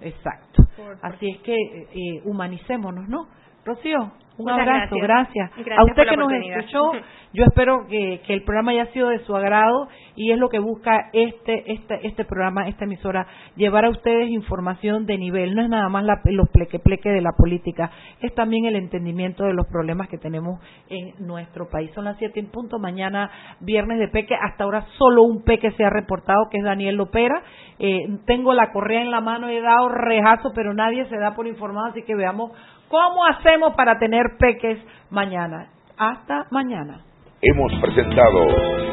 Exacto. 0.00 0.62
Así 1.02 1.28
es 1.28 1.38
que 1.42 1.54
eh, 1.54 2.22
humanicémonos, 2.24 3.06
¿no? 3.06 3.26
Rocío, 3.64 4.12
un 4.42 4.50
abrazo, 4.50 4.96
gracias. 4.96 5.50
a 5.76 5.84
usted 5.84 6.04
que 6.08 6.16
nos 6.16 6.32
escuchó, 6.32 6.92
yo 7.32 7.44
espero 7.44 7.86
que, 7.88 8.20
el 8.28 8.44
programa 8.44 8.72
haya 8.72 8.86
sido 8.86 9.08
de 9.08 9.18
su 9.20 9.34
agrado 9.36 9.88
y 10.16 10.32
es 10.32 10.38
lo 10.38 10.48
que 10.48 10.58
busca 10.58 11.10
este, 11.12 11.72
este, 11.72 12.06
este 12.06 12.24
programa, 12.24 12.68
esta 12.68 12.84
emisora, 12.84 13.26
llevar 13.56 13.84
a 13.84 13.90
ustedes 13.90 14.28
información 14.30 15.06
de 15.06 15.18
nivel. 15.18 15.54
No 15.54 15.62
es 15.62 15.68
nada 15.68 15.88
más 15.88 16.04
la, 16.04 16.20
los 16.24 16.48
pleque-pleque 16.50 17.10
de 17.10 17.20
la 17.20 17.32
política, 17.36 17.90
es 18.20 18.34
también 18.34 18.66
el 18.66 18.76
entendimiento 18.76 19.44
de 19.44 19.54
los 19.54 19.66
problemas 19.66 20.08
que 20.08 20.18
tenemos 20.18 20.60
en 20.88 21.14
nuestro 21.26 21.68
país. 21.68 21.90
Son 21.94 22.04
las 22.04 22.16
siete 22.18 22.40
en 22.40 22.50
punto, 22.50 22.78
mañana 22.78 23.30
viernes 23.60 23.98
de 23.98 24.08
peque. 24.08 24.34
Hasta 24.34 24.64
ahora 24.64 24.86
solo 24.98 25.22
un 25.22 25.42
peque 25.42 25.70
se 25.72 25.84
ha 25.84 25.90
reportado, 25.90 26.48
que 26.50 26.58
es 26.58 26.64
Daniel 26.64 26.96
Lopera. 26.96 27.42
Eh, 27.78 28.18
tengo 28.26 28.52
la 28.52 28.72
correa 28.72 29.02
en 29.02 29.10
la 29.10 29.20
mano, 29.20 29.48
he 29.48 29.60
dado 29.60 29.88
rejazo, 29.88 30.52
pero 30.54 30.74
nadie 30.74 31.06
se 31.06 31.16
da 31.16 31.34
por 31.34 31.46
informado, 31.46 31.86
así 31.86 32.02
que 32.02 32.14
veamos 32.14 32.52
¿Cómo 32.90 33.24
hacemos 33.24 33.72
para 33.76 34.00
tener 34.00 34.36
peques 34.36 34.76
mañana? 35.10 35.68
Hasta 35.96 36.46
mañana. 36.50 36.98
Hemos 37.40 37.72
presentado 37.80 38.48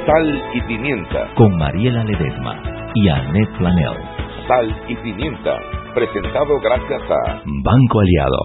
Sal 0.06 0.44
y 0.54 0.62
Pimienta 0.62 1.34
con 1.36 1.58
Mariela 1.58 2.04
Ledesma 2.04 2.62
y 2.94 3.10
Annette 3.10 3.58
Planel. 3.58 3.98
Sal 4.48 4.84
y 4.88 4.96
Pimienta, 4.98 5.58
presentado 5.96 6.60
gracias 6.62 7.02
a 7.10 7.42
Banco 7.64 8.00
Aliado. 8.00 8.38